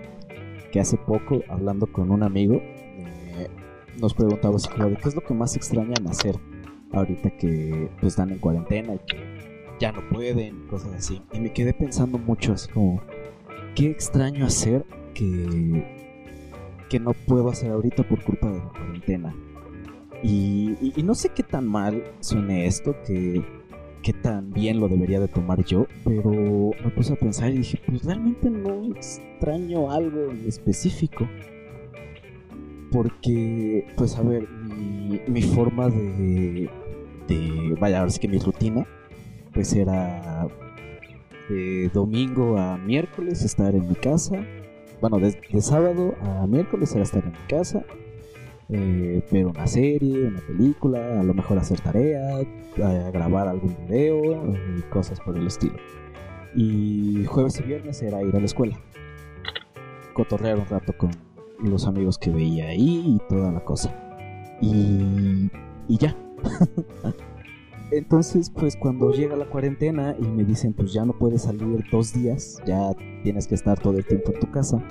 que 0.72 0.80
hace 0.80 0.96
poco, 0.96 1.42
hablando 1.48 1.86
con 1.86 2.10
un 2.10 2.22
amigo, 2.22 2.56
eh, 2.56 3.48
nos 4.00 4.14
preguntaba 4.14 4.56
qué 5.02 5.08
es 5.08 5.14
lo 5.14 5.22
que 5.22 5.34
más 5.34 5.56
extrañan 5.56 6.06
hacer 6.08 6.36
ahorita 6.98 7.30
que 7.30 7.88
pues, 8.00 8.12
están 8.12 8.30
en 8.30 8.38
cuarentena 8.38 8.94
y 8.94 8.98
que 8.98 9.46
ya 9.78 9.92
no 9.92 10.00
pueden, 10.08 10.66
cosas 10.68 10.94
así. 10.94 11.22
Y 11.32 11.40
me 11.40 11.52
quedé 11.52 11.74
pensando 11.74 12.18
mucho 12.18 12.52
así 12.52 12.70
como, 12.70 13.00
qué 13.74 13.90
extraño 13.90 14.46
hacer 14.46 14.84
que, 15.14 15.84
que 16.88 17.00
no 17.00 17.12
puedo 17.12 17.48
hacer 17.48 17.70
ahorita 17.70 18.02
por 18.04 18.22
culpa 18.22 18.50
de 18.50 18.58
la 18.58 18.68
cuarentena. 18.70 19.34
Y, 20.22 20.92
y, 20.96 21.02
no 21.02 21.14
sé 21.14 21.28
qué 21.28 21.42
tan 21.42 21.66
mal 21.68 22.02
suene 22.20 22.66
esto, 22.66 22.96
que, 23.06 23.44
qué 24.02 24.12
tan 24.14 24.50
bien 24.50 24.80
lo 24.80 24.88
debería 24.88 25.20
de 25.20 25.28
tomar 25.28 25.62
yo, 25.64 25.86
pero 26.04 26.30
me 26.32 26.90
puse 26.90 27.12
a 27.12 27.16
pensar 27.16 27.50
y 27.50 27.58
dije, 27.58 27.78
pues 27.86 28.02
realmente 28.04 28.48
no 28.48 28.86
extraño 28.94 29.90
algo 29.90 30.30
en 30.30 30.46
específico. 30.48 31.28
Porque, 32.90 33.86
pues 33.96 34.16
a 34.16 34.22
ver, 34.22 34.48
mi 34.48 35.42
forma 35.42 35.90
de, 35.90 36.70
de, 37.28 37.76
vaya, 37.78 38.00
ahora 38.00 38.10
sí 38.10 38.18
que 38.18 38.28
mi 38.28 38.38
rutina 38.38 38.86
pues 39.56 39.72
era 39.74 40.46
de 41.48 41.88
domingo 41.94 42.58
a 42.58 42.76
miércoles 42.76 43.42
estar 43.42 43.74
en 43.74 43.88
mi 43.88 43.94
casa. 43.94 44.44
Bueno, 45.00 45.18
de, 45.18 45.34
sábado 45.62 46.14
a 46.22 46.46
miércoles 46.46 46.94
era 46.94 47.04
estar 47.04 47.24
en 47.24 47.30
mi 47.30 47.46
casa. 47.48 47.84
Eh, 48.68 49.22
ver 49.30 49.46
una 49.46 49.66
serie, 49.66 50.26
una 50.26 50.40
película, 50.40 51.20
a 51.20 51.22
lo 51.22 51.32
mejor 51.32 51.56
hacer 51.58 51.80
tarea, 51.80 52.40
grabar 52.76 53.48
algún 53.48 53.76
video 53.86 54.52
y 54.76 54.82
cosas 54.90 55.20
por 55.20 55.38
el 55.38 55.46
estilo. 55.46 55.76
Y 56.54 57.24
jueves 57.26 57.58
y 57.60 57.62
viernes 57.62 58.02
era 58.02 58.22
ir 58.22 58.36
a 58.36 58.40
la 58.40 58.46
escuela. 58.46 58.78
Cotorrear 60.12 60.58
un 60.58 60.66
rato 60.66 60.94
con 60.98 61.10
los 61.62 61.86
amigos 61.86 62.18
que 62.18 62.30
veía 62.30 62.68
ahí 62.68 63.02
y 63.06 63.20
toda 63.28 63.52
la 63.52 63.60
cosa. 63.60 63.94
Y, 64.60 65.50
y 65.88 65.96
ya. 65.96 66.14
Entonces, 67.90 68.50
pues 68.50 68.76
cuando 68.76 69.12
llega 69.12 69.36
la 69.36 69.46
cuarentena 69.46 70.16
y 70.18 70.26
me 70.26 70.44
dicen, 70.44 70.72
pues 70.72 70.92
ya 70.92 71.04
no 71.04 71.12
puedes 71.12 71.42
salir 71.42 71.84
dos 71.90 72.12
días, 72.12 72.60
ya 72.66 72.92
tienes 73.22 73.46
que 73.46 73.54
estar 73.54 73.78
todo 73.78 73.96
el 73.98 74.04
tiempo 74.04 74.32
en 74.32 74.40
tu 74.40 74.50
casa, 74.50 74.82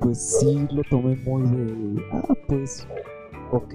pues 0.00 0.38
sí 0.40 0.68
lo 0.70 0.82
tomé 0.84 1.16
muy 1.16 1.42
de, 1.42 2.04
ah, 2.12 2.34
pues, 2.46 2.86
ok. 3.50 3.74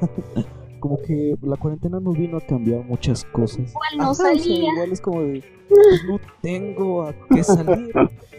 como 0.80 0.98
que 0.98 1.36
la 1.42 1.56
cuarentena 1.56 2.00
no 2.00 2.12
vino 2.12 2.38
a 2.38 2.40
cambiar 2.40 2.84
muchas 2.84 3.24
cosas. 3.24 3.70
Igual 3.70 3.98
no 3.98 4.14
salía. 4.14 4.72
igual 4.72 4.92
es 4.92 5.00
como 5.00 5.22
de, 5.22 5.44
pues, 5.68 6.04
no 6.08 6.18
tengo 6.42 7.04
a 7.04 7.14
qué 7.32 7.44
salir. 7.44 7.92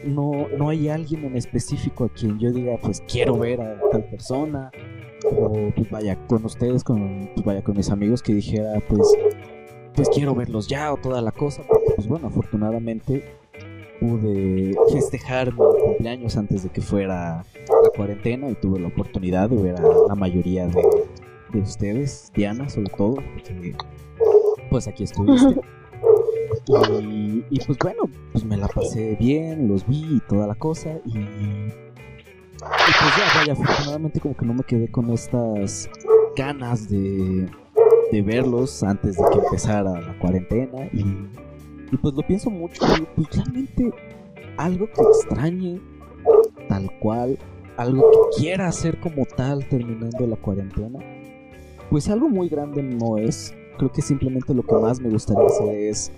No, 0.04 0.48
no 0.58 0.70
hay 0.70 0.89
alguien 0.89 1.26
en 1.26 1.38
específico 1.38 2.06
a 2.06 2.10
quien 2.10 2.39
yo 2.39 2.52
diga, 2.52 2.78
pues 2.82 3.02
quiero 3.08 3.38
ver 3.38 3.62
a 3.62 3.80
tal 3.92 4.04
persona 4.06 4.72
o 5.38 5.72
pues 5.76 5.89
vaya 5.92 6.16
con 6.28 6.44
ustedes, 6.44 6.84
con 6.84 7.30
pues 7.36 7.46
vaya 7.46 7.64
con 7.64 7.78
mis 7.78 7.92
amigos 7.92 8.24
que 8.24 8.34
dijera 8.34 8.82
pues 8.89 9.14
pues 9.94 10.10
quiero 10.10 10.34
verlos 10.34 10.68
ya 10.68 10.92
o 10.92 10.98
toda 10.98 11.22
la 11.22 11.32
cosa, 11.32 11.62
porque 11.68 11.94
pues 11.96 12.08
bueno, 12.08 12.28
afortunadamente 12.28 13.36
pude 14.00 14.76
festejar 14.92 15.54
mi 15.54 15.60
cumpleaños 15.60 16.36
antes 16.38 16.64
de 16.64 16.70
que 16.70 16.82
fuera 16.82 17.46
la 17.68 17.89
cuarentena 17.96 18.50
y 18.50 18.56
tuve 18.56 18.80
la 18.80 18.88
oportunidad 18.88 19.50
de 19.50 19.62
ver 19.62 19.76
a 19.76 19.84
la 20.08 20.16
mayoría 20.16 20.66
de, 20.66 20.82
de 21.52 21.62
ustedes, 21.62 22.32
Diana 22.34 22.70
sobre 22.70 22.89
todo, 22.97 23.16
porque 23.16 23.76
pues 24.70 24.88
aquí 24.88 25.04
estuviste. 25.04 25.62
Y, 26.68 27.43
y, 27.49 27.60
pues 27.66 27.78
bueno, 27.80 28.04
pues 28.32 28.43
me 28.43 28.58
la 28.58 28.68
pasé 28.68 29.16
bien, 29.20 29.68
los 29.68 29.88
vi 29.88 30.18
y 30.18 30.20
toda 30.28 30.47
la 30.47 30.56
cosa 30.56 30.99
y 31.06 31.18
y 32.62 32.91
pues 33.02 33.18
ya, 33.18 33.39
vaya, 33.39 33.54
afortunadamente 33.54 34.20
como 34.20 34.38
que 34.38 34.45
no 34.45 34.54
me 34.54 34.64
quedé 34.64 34.88
con 34.89 35.10
estas 35.10 35.89
ganas 36.36 36.89
de, 36.89 37.47
de 38.12 38.22
verlos 38.22 38.84
antes 38.84 39.18
de 39.18 39.24
que 39.32 39.39
empezara 39.39 39.99
la 39.99 40.20
cuarentena 40.20 40.86
y, 40.93 41.28
y 41.91 41.97
pues 41.97 42.14
lo 42.14 42.22
pienso 42.22 42.52
mucho 42.52 42.86
pues 43.16 43.28
realmente 43.32 43.91
algo 44.58 44.86
que 44.86 45.02
extrañe 45.02 45.82
tal 46.70 46.91
cual, 46.99 47.39
algo 47.78 48.12
que 48.12 48.41
quiera 48.41 48.68
hacer 48.68 48.99
como 48.99 49.26
tal 49.26 49.68
terminando 49.68 50.28
la 50.28 50.36
cuarentena, 50.36 50.99
pues 51.92 52.10
algo 52.10 52.30
muy 52.30 52.48
grande 52.48 52.82
no 52.82 53.18
es. 53.18 53.54
Creo 53.78 53.92
que 53.92 54.02
simplemente 54.02 54.54
lo 54.54 54.64
que 54.64 54.76
más 54.76 55.02
me 55.02 55.10
gustaría 55.10 55.46
hacer 55.46 55.76
es 55.76 56.12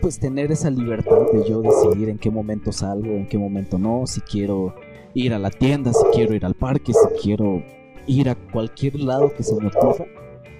pues 0.00 0.18
tener 0.18 0.50
esa 0.50 0.68
libertad 0.68 1.30
de 1.32 1.48
yo 1.48 1.62
decidir 1.62 2.08
en 2.08 2.18
qué 2.18 2.30
momento 2.30 2.72
salgo, 2.72 3.12
en 3.12 3.26
qué 3.26 3.38
momento 3.38 3.78
no, 3.78 4.06
si 4.06 4.20
quiero 4.20 4.74
ir 5.14 5.32
a 5.32 5.38
la 5.38 5.50
tienda, 5.50 5.92
si 5.92 6.04
quiero 6.12 6.34
ir 6.34 6.44
al 6.44 6.54
parque, 6.54 6.92
si 6.92 7.22
quiero 7.22 7.62
ir 8.06 8.28
a 8.28 8.34
cualquier 8.34 8.98
lado 9.00 9.32
que 9.34 9.44
se 9.44 9.54
me 9.54 9.68
ocurra, 9.68 10.04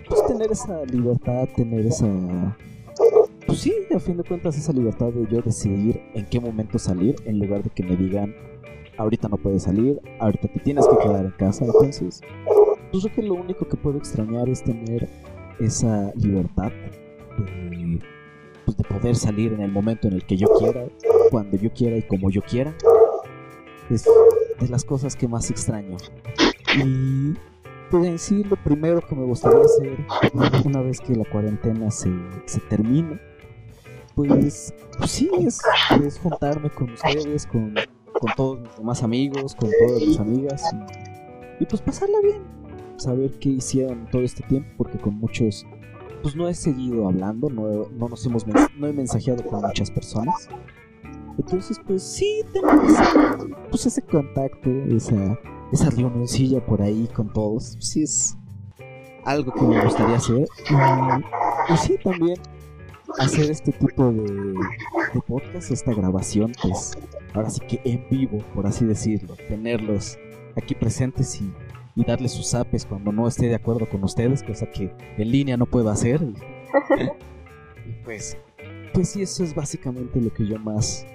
pues 0.09 0.24
tener 0.26 0.52
esa 0.52 0.84
libertad, 0.84 1.48
tener 1.57 1.84
esa... 1.86 2.07
Pues 3.46 3.59
sí, 3.59 3.74
a 3.94 3.98
fin 3.98 4.16
de 4.16 4.22
cuentas 4.22 4.57
esa 4.57 4.72
libertad 4.72 5.09
de 5.09 5.26
yo 5.30 5.42
decidir 5.42 6.00
en 6.14 6.24
qué 6.26 6.40
momento 6.40 6.78
salir, 6.78 7.16
en 7.26 7.40
lugar 7.40 7.62
de 7.64 7.70
que 7.70 7.82
me 7.82 7.96
digan, 7.96 8.34
ahorita 8.96 9.28
no 9.28 9.36
puedes 9.36 9.64
salir, 9.64 10.00
ahorita 10.20 10.48
te 10.48 10.61
tienes 10.61 10.86
que 10.86 10.96
quedar 10.96 11.24
en 11.24 11.32
casa, 11.32 11.64
entonces, 11.64 12.20
pues 12.95 13.12
creo 13.12 13.16
que 13.16 13.22
lo 13.22 13.34
único 13.34 13.66
que 13.66 13.76
puedo 13.76 13.99
extrañar 13.99 14.49
es 14.49 14.62
tener 14.62 15.09
esa 15.59 16.12
libertad 16.14 16.70
de, 17.38 18.01
pues 18.64 18.76
de 18.76 18.84
poder 18.84 19.16
salir 19.16 19.53
en 19.53 19.62
el 19.62 19.72
momento 19.72 20.07
en 20.07 20.14
el 20.14 20.24
que 20.24 20.36
yo 20.36 20.47
quiera, 20.61 20.86
cuando 21.30 21.57
yo 21.57 21.72
quiera 21.72 21.97
y 21.97 22.03
como 22.03 22.30
yo 22.30 22.40
quiera 22.42 22.72
es 23.90 24.05
de 24.61 24.68
las 24.68 24.84
cosas 24.84 25.16
que 25.16 25.26
más 25.26 25.51
extraño. 25.51 25.97
Y 26.76 27.34
pues 27.90 28.07
en 28.07 28.16
sí 28.16 28.45
lo 28.45 28.55
primero 28.62 29.01
que 29.01 29.16
me 29.16 29.24
gustaría 29.24 29.64
hacer 29.64 29.99
una 30.64 30.80
vez 30.80 31.01
que 31.01 31.16
la 31.16 31.24
cuarentena 31.24 31.90
se, 31.90 32.12
se 32.47 32.61
termine, 32.61 33.18
pues, 34.14 34.72
pues 34.99 35.11
sí, 35.11 35.28
es, 35.40 35.61
juntarme 36.20 36.70
con 36.70 36.92
ustedes, 36.92 37.45
con, 37.49 37.74
con, 38.20 38.32
todos 38.36 38.61
mis 38.61 38.76
demás 38.76 39.03
amigos, 39.03 39.57
con 39.57 39.68
todas 39.84 40.01
mis 40.01 40.20
amigas 40.20 40.62
y, 41.59 41.66
pues 41.66 41.82
pasarla 41.82 42.20
bien, 42.23 42.53
saber 42.96 43.38
qué 43.38 43.50
hicieron 43.50 44.08
todo 44.10 44.22
este 44.22 44.42
tiempo, 44.44 44.68
porque 44.78 44.98
con 44.98 45.14
muchos 45.14 45.66
pues 46.22 46.34
no 46.34 46.48
he 46.48 46.54
seguido 46.54 47.06
hablando, 47.06 47.50
no, 47.50 47.86
no 47.90 48.08
nos 48.08 48.24
hemos 48.24 48.46
no 48.46 48.86
he 48.86 48.92
mensajeado 48.94 49.44
con 49.44 49.60
muchas 49.60 49.90
personas. 49.90 50.48
Entonces, 51.38 51.78
pues 51.86 52.02
sí, 52.02 52.42
tenemos 52.52 52.94
pues, 53.68 53.86
ese 53.86 54.00
contacto, 54.00 54.70
esa, 54.70 55.38
esa 55.72 55.90
reunioncilla 55.90 56.64
por 56.64 56.80
ahí 56.80 57.08
con 57.14 57.32
todos. 57.32 57.76
Sí 57.80 58.04
es 58.04 58.38
algo 59.24 59.52
que 59.52 59.62
me 59.62 59.84
gustaría 59.84 60.16
hacer. 60.16 60.48
Y, 61.68 61.76
sí, 61.76 61.96
también 62.02 62.38
hacer 63.18 63.50
este 63.50 63.72
tipo 63.72 64.10
de, 64.10 64.22
de 64.22 65.20
podcast, 65.26 65.70
esta 65.70 65.92
grabación, 65.92 66.52
pues 66.62 66.96
ahora 67.34 67.50
sí 67.50 67.60
que 67.66 67.80
en 67.84 68.06
vivo, 68.10 68.38
por 68.54 68.66
así 68.66 68.84
decirlo, 68.84 69.36
tenerlos 69.48 70.18
aquí 70.56 70.74
presentes 70.74 71.40
y, 71.40 71.52
y 71.96 72.04
darles 72.04 72.32
sus 72.32 72.54
apes 72.54 72.86
cuando 72.86 73.12
no 73.12 73.28
esté 73.28 73.46
de 73.46 73.54
acuerdo 73.54 73.88
con 73.88 74.02
ustedes, 74.04 74.42
cosa 74.42 74.66
que 74.66 74.92
en 75.16 75.30
línea 75.30 75.56
no 75.56 75.66
puedo 75.66 75.90
hacer. 75.90 76.20
y 77.86 77.92
pues, 78.04 78.36
pues 78.92 79.10
sí, 79.10 79.22
eso 79.22 79.44
es 79.44 79.54
básicamente 79.54 80.20
lo 80.20 80.32
que 80.32 80.46
yo 80.46 80.58
más 80.58 81.06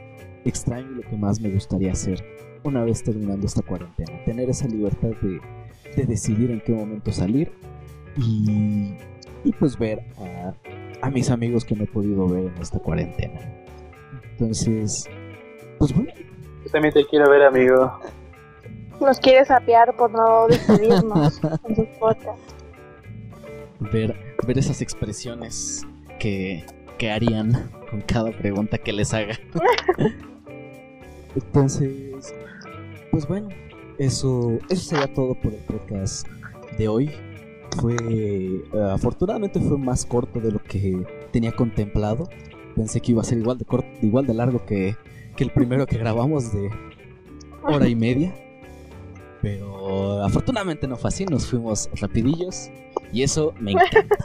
extraño 0.45 0.89
lo 0.91 1.01
que 1.01 1.17
más 1.17 1.39
me 1.39 1.49
gustaría 1.49 1.91
hacer 1.91 2.23
una 2.63 2.83
vez 2.83 3.03
terminando 3.03 3.45
esta 3.45 3.61
cuarentena. 3.61 4.23
Tener 4.25 4.49
esa 4.49 4.67
libertad 4.67 5.09
de, 5.21 5.39
de 5.95 6.05
decidir 6.05 6.51
en 6.51 6.61
qué 6.61 6.73
momento 6.73 7.11
salir 7.11 7.51
y, 8.17 8.95
y 9.43 9.51
pues 9.53 9.77
ver 9.77 10.03
a, 10.17 10.53
a, 11.01 11.09
mis 11.09 11.29
amigos 11.29 11.63
que 11.63 11.75
no 11.75 11.83
he 11.83 11.87
podido 11.87 12.27
ver 12.27 12.45
en 12.45 12.61
esta 12.61 12.79
cuarentena. 12.79 13.39
Entonces, 14.31 15.09
pues 15.77 15.93
bueno. 15.93 16.11
Yo 16.65 16.71
también 16.71 16.93
te 16.93 17.05
quiero 17.05 17.29
ver, 17.29 17.43
amigo. 17.43 17.99
Nos 18.99 19.19
quieres 19.19 19.49
apiar 19.49 19.95
por 19.95 20.11
no 20.11 20.47
decidirnos 20.49 21.39
en 21.67 21.75
sus 21.75 21.87
podcasts. 21.99 22.55
Ver, 23.79 24.15
ver 24.45 24.57
esas 24.57 24.81
expresiones 24.81 25.85
que, 26.19 26.65
que 26.97 27.11
harían 27.11 27.69
con 27.89 28.01
cada 28.01 28.31
pregunta 28.31 28.77
que 28.77 28.91
les 28.91 29.13
haga. 29.13 29.39
Entonces, 31.35 32.33
pues 33.11 33.27
bueno, 33.27 33.49
eso, 33.97 34.59
eso 34.69 34.89
sería 34.89 35.13
todo 35.13 35.35
por 35.35 35.53
el 35.53 35.59
podcast 35.59 36.27
de 36.77 36.87
hoy. 36.87 37.11
Fue, 37.79 37.95
eh, 38.09 38.63
afortunadamente 38.91 39.59
fue 39.59 39.77
más 39.77 40.05
corto 40.05 40.39
de 40.39 40.51
lo 40.51 40.59
que 40.59 41.05
tenía 41.31 41.53
contemplado. 41.53 42.27
Pensé 42.75 42.99
que 42.99 43.11
iba 43.11 43.21
a 43.21 43.25
ser 43.25 43.37
igual 43.37 43.57
de 43.57 43.65
corto, 43.65 43.87
igual 44.01 44.25
de 44.25 44.33
largo 44.33 44.65
que, 44.65 44.95
que 45.35 45.43
el 45.43 45.51
primero 45.51 45.85
que 45.85 45.97
grabamos 45.97 46.51
de 46.51 46.69
hora 47.63 47.87
y 47.87 47.95
media. 47.95 48.33
Pero 49.41 50.23
afortunadamente 50.23 50.87
no 50.87 50.95
fue 50.97 51.07
así, 51.09 51.25
nos 51.25 51.45
fuimos 51.45 51.89
rapidillos 52.01 52.69
y 53.13 53.23
eso 53.23 53.53
me 53.59 53.71
encanta. 53.71 54.15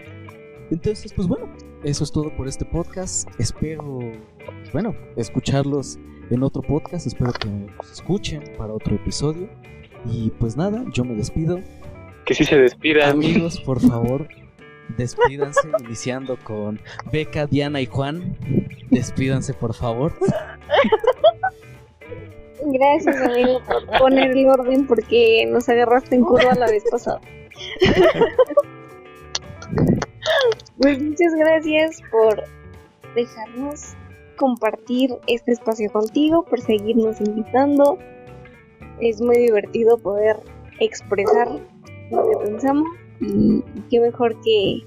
Entonces, 0.70 1.12
pues 1.12 1.26
bueno, 1.26 1.48
eso 1.82 2.04
es 2.04 2.12
todo 2.12 2.34
por 2.36 2.46
este 2.46 2.64
podcast. 2.64 3.28
Espero, 3.38 3.98
bueno, 4.72 4.94
escucharlos 5.16 5.98
en 6.30 6.42
otro 6.42 6.62
podcast. 6.62 7.06
Espero 7.06 7.32
que 7.32 7.48
nos 7.48 7.90
escuchen 7.90 8.44
para 8.56 8.72
otro 8.72 8.94
episodio. 8.94 9.48
Y 10.08 10.30
pues 10.38 10.56
nada, 10.56 10.84
yo 10.92 11.04
me 11.04 11.14
despido. 11.14 11.60
Que 12.24 12.34
sí 12.34 12.44
se 12.44 12.56
despidan. 12.56 13.10
Amigos, 13.10 13.60
por 13.66 13.80
favor, 13.80 14.28
despídanse, 14.96 15.68
iniciando 15.84 16.38
con 16.38 16.80
Beca, 17.10 17.46
Diana 17.46 17.80
y 17.80 17.86
Juan. 17.86 18.36
Despídanse, 18.90 19.52
por 19.54 19.74
favor. 19.74 20.14
Gracias, 22.64 23.16
amigo, 23.22 23.60
por 23.66 23.98
poner 23.98 24.30
el 24.36 24.46
orden 24.48 24.86
porque 24.86 25.46
nos 25.46 25.68
agarraste 25.68 26.16
en 26.16 26.22
curva 26.22 26.54
la 26.54 26.66
vez 26.66 26.84
pasada. 26.90 27.20
Pues 30.78 31.02
muchas 31.02 31.34
gracias 31.34 32.00
por 32.10 32.42
dejarnos 33.14 33.94
compartir 34.36 35.10
este 35.26 35.52
espacio 35.52 35.92
contigo, 35.92 36.44
por 36.44 36.60
seguirnos 36.60 37.20
invitando. 37.20 37.98
Es 39.00 39.20
muy 39.20 39.36
divertido 39.36 39.98
poder 39.98 40.36
expresar 40.78 41.48
lo 42.10 42.28
que 42.30 42.36
pensamos 42.46 42.88
y, 43.20 43.62
qué 43.90 44.00
mejor 44.00 44.40
que 44.40 44.80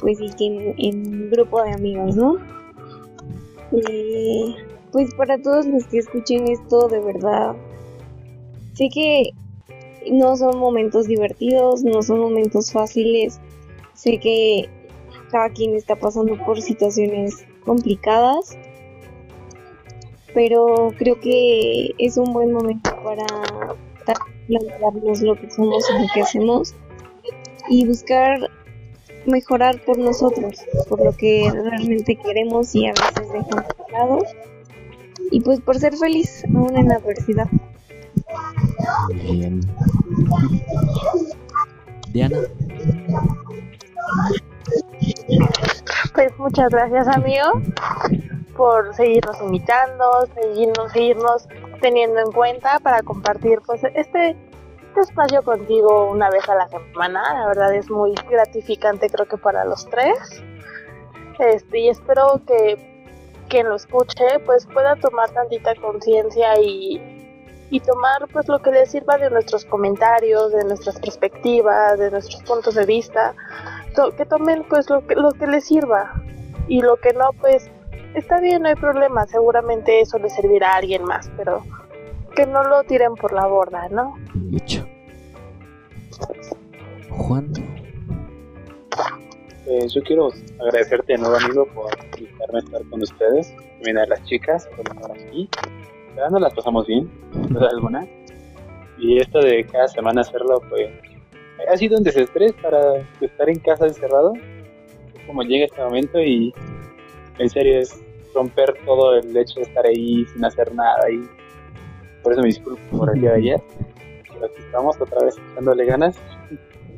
pues 0.00 0.18
y 0.20 0.30
que 0.30 0.74
en, 0.78 1.06
un 1.06 1.30
grupo 1.30 1.62
de 1.62 1.72
amigos, 1.72 2.16
¿no? 2.16 2.38
Eh, 3.72 4.54
pues 4.92 5.14
para 5.14 5.40
todos 5.40 5.66
los 5.66 5.86
que 5.86 5.98
escuchen 5.98 6.48
esto, 6.48 6.86
de 6.88 7.00
verdad, 7.00 7.56
sé 8.74 8.90
que 8.92 9.30
no 10.10 10.36
son 10.36 10.58
momentos 10.58 11.06
divertidos, 11.06 11.82
no 11.82 12.02
son 12.02 12.20
momentos 12.20 12.70
fáciles, 12.70 13.40
sé 13.94 14.18
que 14.18 14.68
cada 15.30 15.48
quien 15.48 15.74
está 15.74 15.96
pasando 15.96 16.36
por 16.44 16.60
situaciones 16.60 17.46
complicadas, 17.64 18.56
pero 20.34 20.92
creo 20.98 21.18
que 21.20 21.94
es 21.98 22.18
un 22.18 22.32
buen 22.32 22.52
momento 22.52 22.90
para 23.02 23.26
plantearnos 24.46 25.22
lo 25.22 25.36
que 25.36 25.50
somos 25.50 25.88
y 25.88 26.02
lo 26.02 26.08
que 26.12 26.20
hacemos 26.20 26.74
y 27.68 27.86
buscar 27.86 28.50
mejorar 29.24 29.80
por 29.84 29.98
nosotros, 29.98 30.60
por 30.88 31.02
lo 31.02 31.16
que 31.16 31.50
realmente 31.50 32.16
queremos 32.16 32.74
y 32.74 32.88
a 32.88 32.92
veces 32.92 33.32
dejamos 33.32 33.68
de 33.68 33.92
lado 33.92 34.18
y 35.32 35.40
pues 35.40 35.60
por 35.60 35.78
ser 35.78 35.96
feliz 35.96 36.44
aún 36.54 36.76
en 36.76 36.88
la 36.88 36.96
adversidad. 36.96 37.48
Bien. 39.14 39.60
Diana. 42.12 42.38
Pues 46.14 46.38
muchas 46.38 46.68
gracias 46.70 47.08
amigo 47.08 47.46
por 48.56 48.94
seguirnos 48.94 49.40
invitando, 49.40 50.04
seguirnos, 50.34 50.92
seguirnos 50.92 51.48
teniendo 51.80 52.20
en 52.20 52.30
cuenta 52.32 52.78
para 52.80 53.02
compartir 53.02 53.60
pues 53.66 53.82
este, 53.82 54.36
este 54.88 55.00
espacio 55.00 55.42
contigo 55.42 56.10
una 56.10 56.28
vez 56.28 56.46
a 56.50 56.54
la 56.54 56.68
semana. 56.68 57.22
La 57.32 57.46
verdad 57.46 57.74
es 57.74 57.90
muy 57.90 58.14
gratificante 58.30 59.08
creo 59.08 59.26
que 59.26 59.38
para 59.38 59.64
los 59.64 59.88
tres. 59.88 60.42
Este, 61.38 61.80
y 61.80 61.88
espero 61.88 62.42
que 62.46 62.91
quien 63.48 63.68
lo 63.68 63.76
escuche 63.76 64.24
pues 64.44 64.66
pueda 64.66 64.96
tomar 64.96 65.30
tantita 65.30 65.74
conciencia 65.76 66.60
y, 66.60 67.00
y 67.70 67.80
tomar 67.80 68.28
pues 68.32 68.48
lo 68.48 68.60
que 68.60 68.70
le 68.70 68.86
sirva 68.86 69.18
de 69.18 69.30
nuestros 69.30 69.64
comentarios, 69.64 70.52
de 70.52 70.64
nuestras 70.64 70.98
perspectivas, 70.98 71.98
de 71.98 72.10
nuestros 72.10 72.42
puntos 72.42 72.74
de 72.74 72.86
vista, 72.86 73.34
que 74.16 74.26
tomen 74.26 74.64
pues 74.68 74.88
lo 74.90 75.06
que, 75.06 75.14
lo 75.14 75.32
que 75.32 75.46
les 75.46 75.64
sirva 75.64 76.12
y 76.68 76.80
lo 76.80 76.96
que 76.96 77.12
no 77.12 77.30
pues 77.40 77.70
está 78.14 78.40
bien, 78.40 78.62
no 78.62 78.68
hay 78.68 78.74
problema, 78.74 79.26
seguramente 79.26 80.00
eso 80.00 80.18
le 80.18 80.30
servirá 80.30 80.72
a 80.72 80.76
alguien 80.76 81.04
más, 81.04 81.30
pero 81.36 81.62
que 82.34 82.46
no 82.46 82.62
lo 82.64 82.82
tiren 82.84 83.14
por 83.14 83.32
la 83.32 83.46
borda, 83.46 83.88
¿no? 83.90 84.16
Dicho. 84.34 84.86
Juan. 87.10 87.52
Pues 89.78 89.94
yo 89.94 90.02
quiero 90.02 90.30
agradecerte 90.60 91.14
de 91.14 91.18
nuevo, 91.18 91.34
amigo, 91.34 91.66
por 91.74 91.90
invitarme 92.18 92.58
a 92.58 92.62
estar 92.62 92.82
con 92.90 93.02
ustedes, 93.02 93.54
terminar 93.78 94.06
las 94.06 94.22
chicas, 94.24 94.68
por 94.76 94.86
estar 94.86 95.10
aquí. 95.12 95.48
Ya 96.14 96.28
no 96.28 96.38
las 96.38 96.52
pasamos 96.52 96.86
bien, 96.86 97.10
duda 97.48 97.68
alguna. 97.70 98.06
Y 98.98 99.18
esto 99.18 99.40
de 99.40 99.64
cada 99.64 99.88
semana 99.88 100.20
hacerlo, 100.20 100.60
pues, 100.68 100.90
ha 101.70 101.76
sido 101.78 101.96
un 101.96 102.04
desestrés 102.04 102.52
para 102.60 102.98
estar 103.18 103.48
en 103.48 103.60
casa 103.60 103.86
encerrado. 103.86 104.34
Como 105.26 105.42
llega 105.42 105.64
este 105.64 105.82
momento 105.82 106.20
y 106.20 106.52
en 107.38 107.48
serio 107.48 107.78
es 107.78 107.98
romper 108.34 108.74
todo 108.84 109.14
el 109.14 109.34
hecho 109.34 109.60
de 109.60 109.62
estar 109.62 109.86
ahí 109.86 110.26
sin 110.26 110.44
hacer 110.44 110.74
nada 110.74 111.10
y 111.10 111.26
por 112.22 112.32
eso 112.32 112.42
me 112.42 112.48
disculpo 112.48 112.98
por 112.98 113.14
el 113.14 113.22
día 113.22 113.30
de 113.30 113.36
ayer. 113.36 113.62
Pero 114.28 114.44
aquí 114.44 114.58
estamos 114.58 115.00
otra 115.00 115.24
vez 115.24 115.34
echándole 115.52 115.86
ganas. 115.86 116.18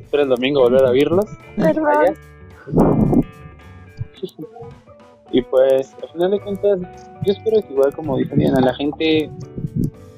Espero 0.03 0.23
el 0.23 0.29
domingo 0.29 0.59
volver 0.59 0.83
a 0.83 0.91
verlos. 0.91 1.25
Perdón. 1.55 2.34
Y 5.31 5.41
pues, 5.41 5.93
al 6.01 6.09
final 6.09 6.31
de 6.31 6.39
cuentas, 6.39 6.79
yo 7.25 7.33
espero 7.33 7.61
que 7.61 7.73
igual 7.73 7.93
como 7.93 8.17
dijo 8.17 8.35
Diana, 8.35 8.61
la 8.61 8.73
gente 8.75 9.29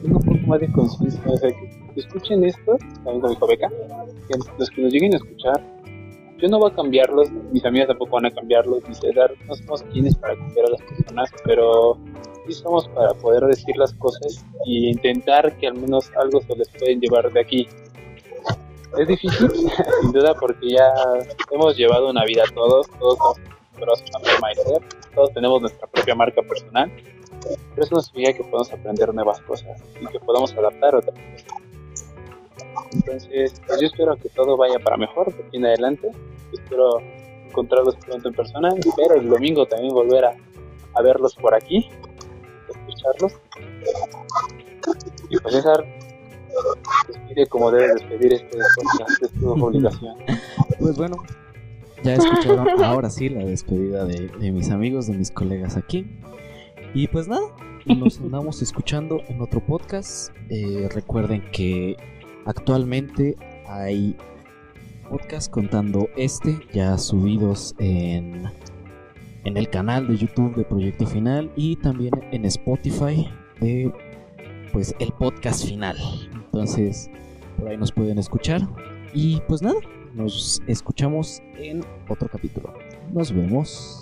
tenga 0.02 0.18
un 0.18 0.24
poco 0.24 0.48
más 0.48 0.60
de 0.60 0.72
conciencia, 0.72 1.22
o 1.26 1.38
sea, 1.38 1.50
que 1.50 2.00
escuchen 2.00 2.44
esto, 2.44 2.78
también 3.04 3.22
con 3.22 3.30
mi 3.32 3.38
Beca, 3.48 3.70
que 4.28 4.38
los 4.60 4.70
que 4.70 4.82
nos 4.82 4.94
lleguen 4.94 5.14
a 5.14 5.18
escuchar, 5.18 5.62
yo 6.38 6.48
no 6.50 6.60
voy 6.60 6.72
a 6.72 6.76
cambiarlos, 6.76 7.32
mis 7.52 7.66
amigas 7.66 7.88
tampoco 7.88 8.18
van 8.18 8.28
a 8.28 8.32
cambiarlos, 8.32 8.88
ni 8.88 8.94
César, 8.94 9.32
no 9.48 9.56
somos 9.56 9.82
quienes 9.92 10.16
para 10.16 10.36
cambiar 10.36 10.68
a 10.68 10.70
las 10.70 10.82
personas, 10.84 11.32
pero 11.44 11.98
sí 12.46 12.54
somos 12.54 12.88
para 12.90 13.14
poder 13.16 13.44
decir 13.46 13.76
las 13.76 13.94
cosas 13.96 14.46
y 14.66 14.90
intentar 14.90 15.58
que 15.58 15.68
al 15.68 15.74
menos 15.74 16.12
algo 16.16 16.40
se 16.42 16.56
les 16.56 16.70
pueden 16.78 17.00
llevar 17.00 17.32
de 17.32 17.40
aquí. 17.40 17.68
Es 18.98 19.08
difícil, 19.08 19.52
sin 20.02 20.12
duda, 20.12 20.34
porque 20.36 20.70
ya 20.70 20.94
hemos 21.52 21.76
llevado 21.76 22.10
una 22.10 22.24
vida 22.26 22.44
todos, 22.54 22.88
todos 23.00 23.18
ser, 24.56 24.82
todos 25.14 25.34
tenemos 25.34 25.62
nuestra 25.62 25.88
propia 25.88 26.16
marca 26.16 26.42
personal, 26.42 26.92
pero 27.42 27.84
eso 27.84 27.96
no 27.96 28.02
significa 28.02 28.38
que 28.38 28.44
podamos 28.44 28.72
aprender 28.72 29.14
nuevas 29.14 29.42
cosas 29.42 29.82
y 30.02 30.06
que 30.08 30.20
podamos 30.20 30.54
adaptar 30.54 30.96
otras 30.96 31.16
cosas. 31.16 31.58
Entonces, 32.94 33.62
pues 33.66 33.82
yo 33.82 33.88
espero 33.88 34.16
que 34.18 34.30
todo 34.30 34.58
vaya 34.58 34.80
para 34.80 34.98
mejor 34.98 35.34
de 35.36 35.44
aquí 35.44 35.58
en 35.58 35.66
adelante. 35.66 36.12
Espero 36.54 37.00
encontrarlos 37.48 37.96
pronto 37.98 38.30
en 38.30 38.34
persona. 38.34 38.70
Espero 38.78 39.16
el 39.16 39.30
domingo 39.30 39.66
también 39.66 39.94
volver 39.94 40.26
a, 40.26 40.36
verlos 41.02 41.36
por 41.36 41.54
aquí, 41.54 41.90
escucharlos. 42.70 43.34
Y 45.30 45.38
pues 45.38 45.56
despide 47.08 47.48
como 47.48 47.72
debe 47.72 47.94
despedir 47.94 48.34
este 48.34 48.58
podcast, 48.76 49.24
es 49.24 49.32
tu 49.34 49.50
obligación. 49.50 50.16
Pues 50.80 50.98
bueno, 50.98 51.18
ya 52.04 52.16
escucharon 52.16 52.68
ahora 52.84 53.10
sí 53.10 53.30
la 53.30 53.46
despedida 53.46 54.06
de, 54.06 54.28
de 54.28 54.52
mis 54.52 54.70
amigos, 54.70 55.08
de 55.08 55.18
mis 55.18 55.32
colegas 55.32 55.78
aquí. 55.78 56.06
Y 56.94 57.08
pues 57.08 57.28
nada, 57.28 57.48
nos 57.96 58.20
andamos 58.22 58.62
escuchando 58.62 59.22
en 59.28 59.42
otro 59.42 59.60
podcast. 59.66 60.32
Eh, 60.50 60.90
recuerden 60.94 61.44
que 61.52 61.96
actualmente 62.46 63.36
hay 63.68 64.16
podcasts 65.10 65.50
contando 65.50 66.10
este 66.18 66.60
ya 66.74 66.98
subidos 66.98 67.76
en, 67.80 68.46
en 69.46 69.58
el 69.58 69.70
canal 69.70 70.08
de 70.08 70.18
YouTube 70.18 70.56
de 70.56 70.64
Proyecto 70.64 71.06
Final 71.08 71.52
y 71.56 71.76
también 71.78 72.12
en 72.32 72.46
Spotify 72.46 73.30
de 73.62 73.92
pues 74.74 74.94
el 75.00 75.12
podcast 75.14 75.66
final. 75.66 75.98
Entonces 76.58 77.12
por 77.60 77.68
ahí 77.68 77.78
nos 77.78 77.92
pueden 77.92 78.18
escuchar 78.18 78.68
y 79.14 79.40
pues 79.48 79.62
nada, 79.62 79.80
nos 80.16 80.60
escuchamos 80.66 81.40
en 81.56 81.86
otro 82.10 82.28
capítulo. 82.28 82.74
Nos 83.14 83.32
vemos. 83.32 84.02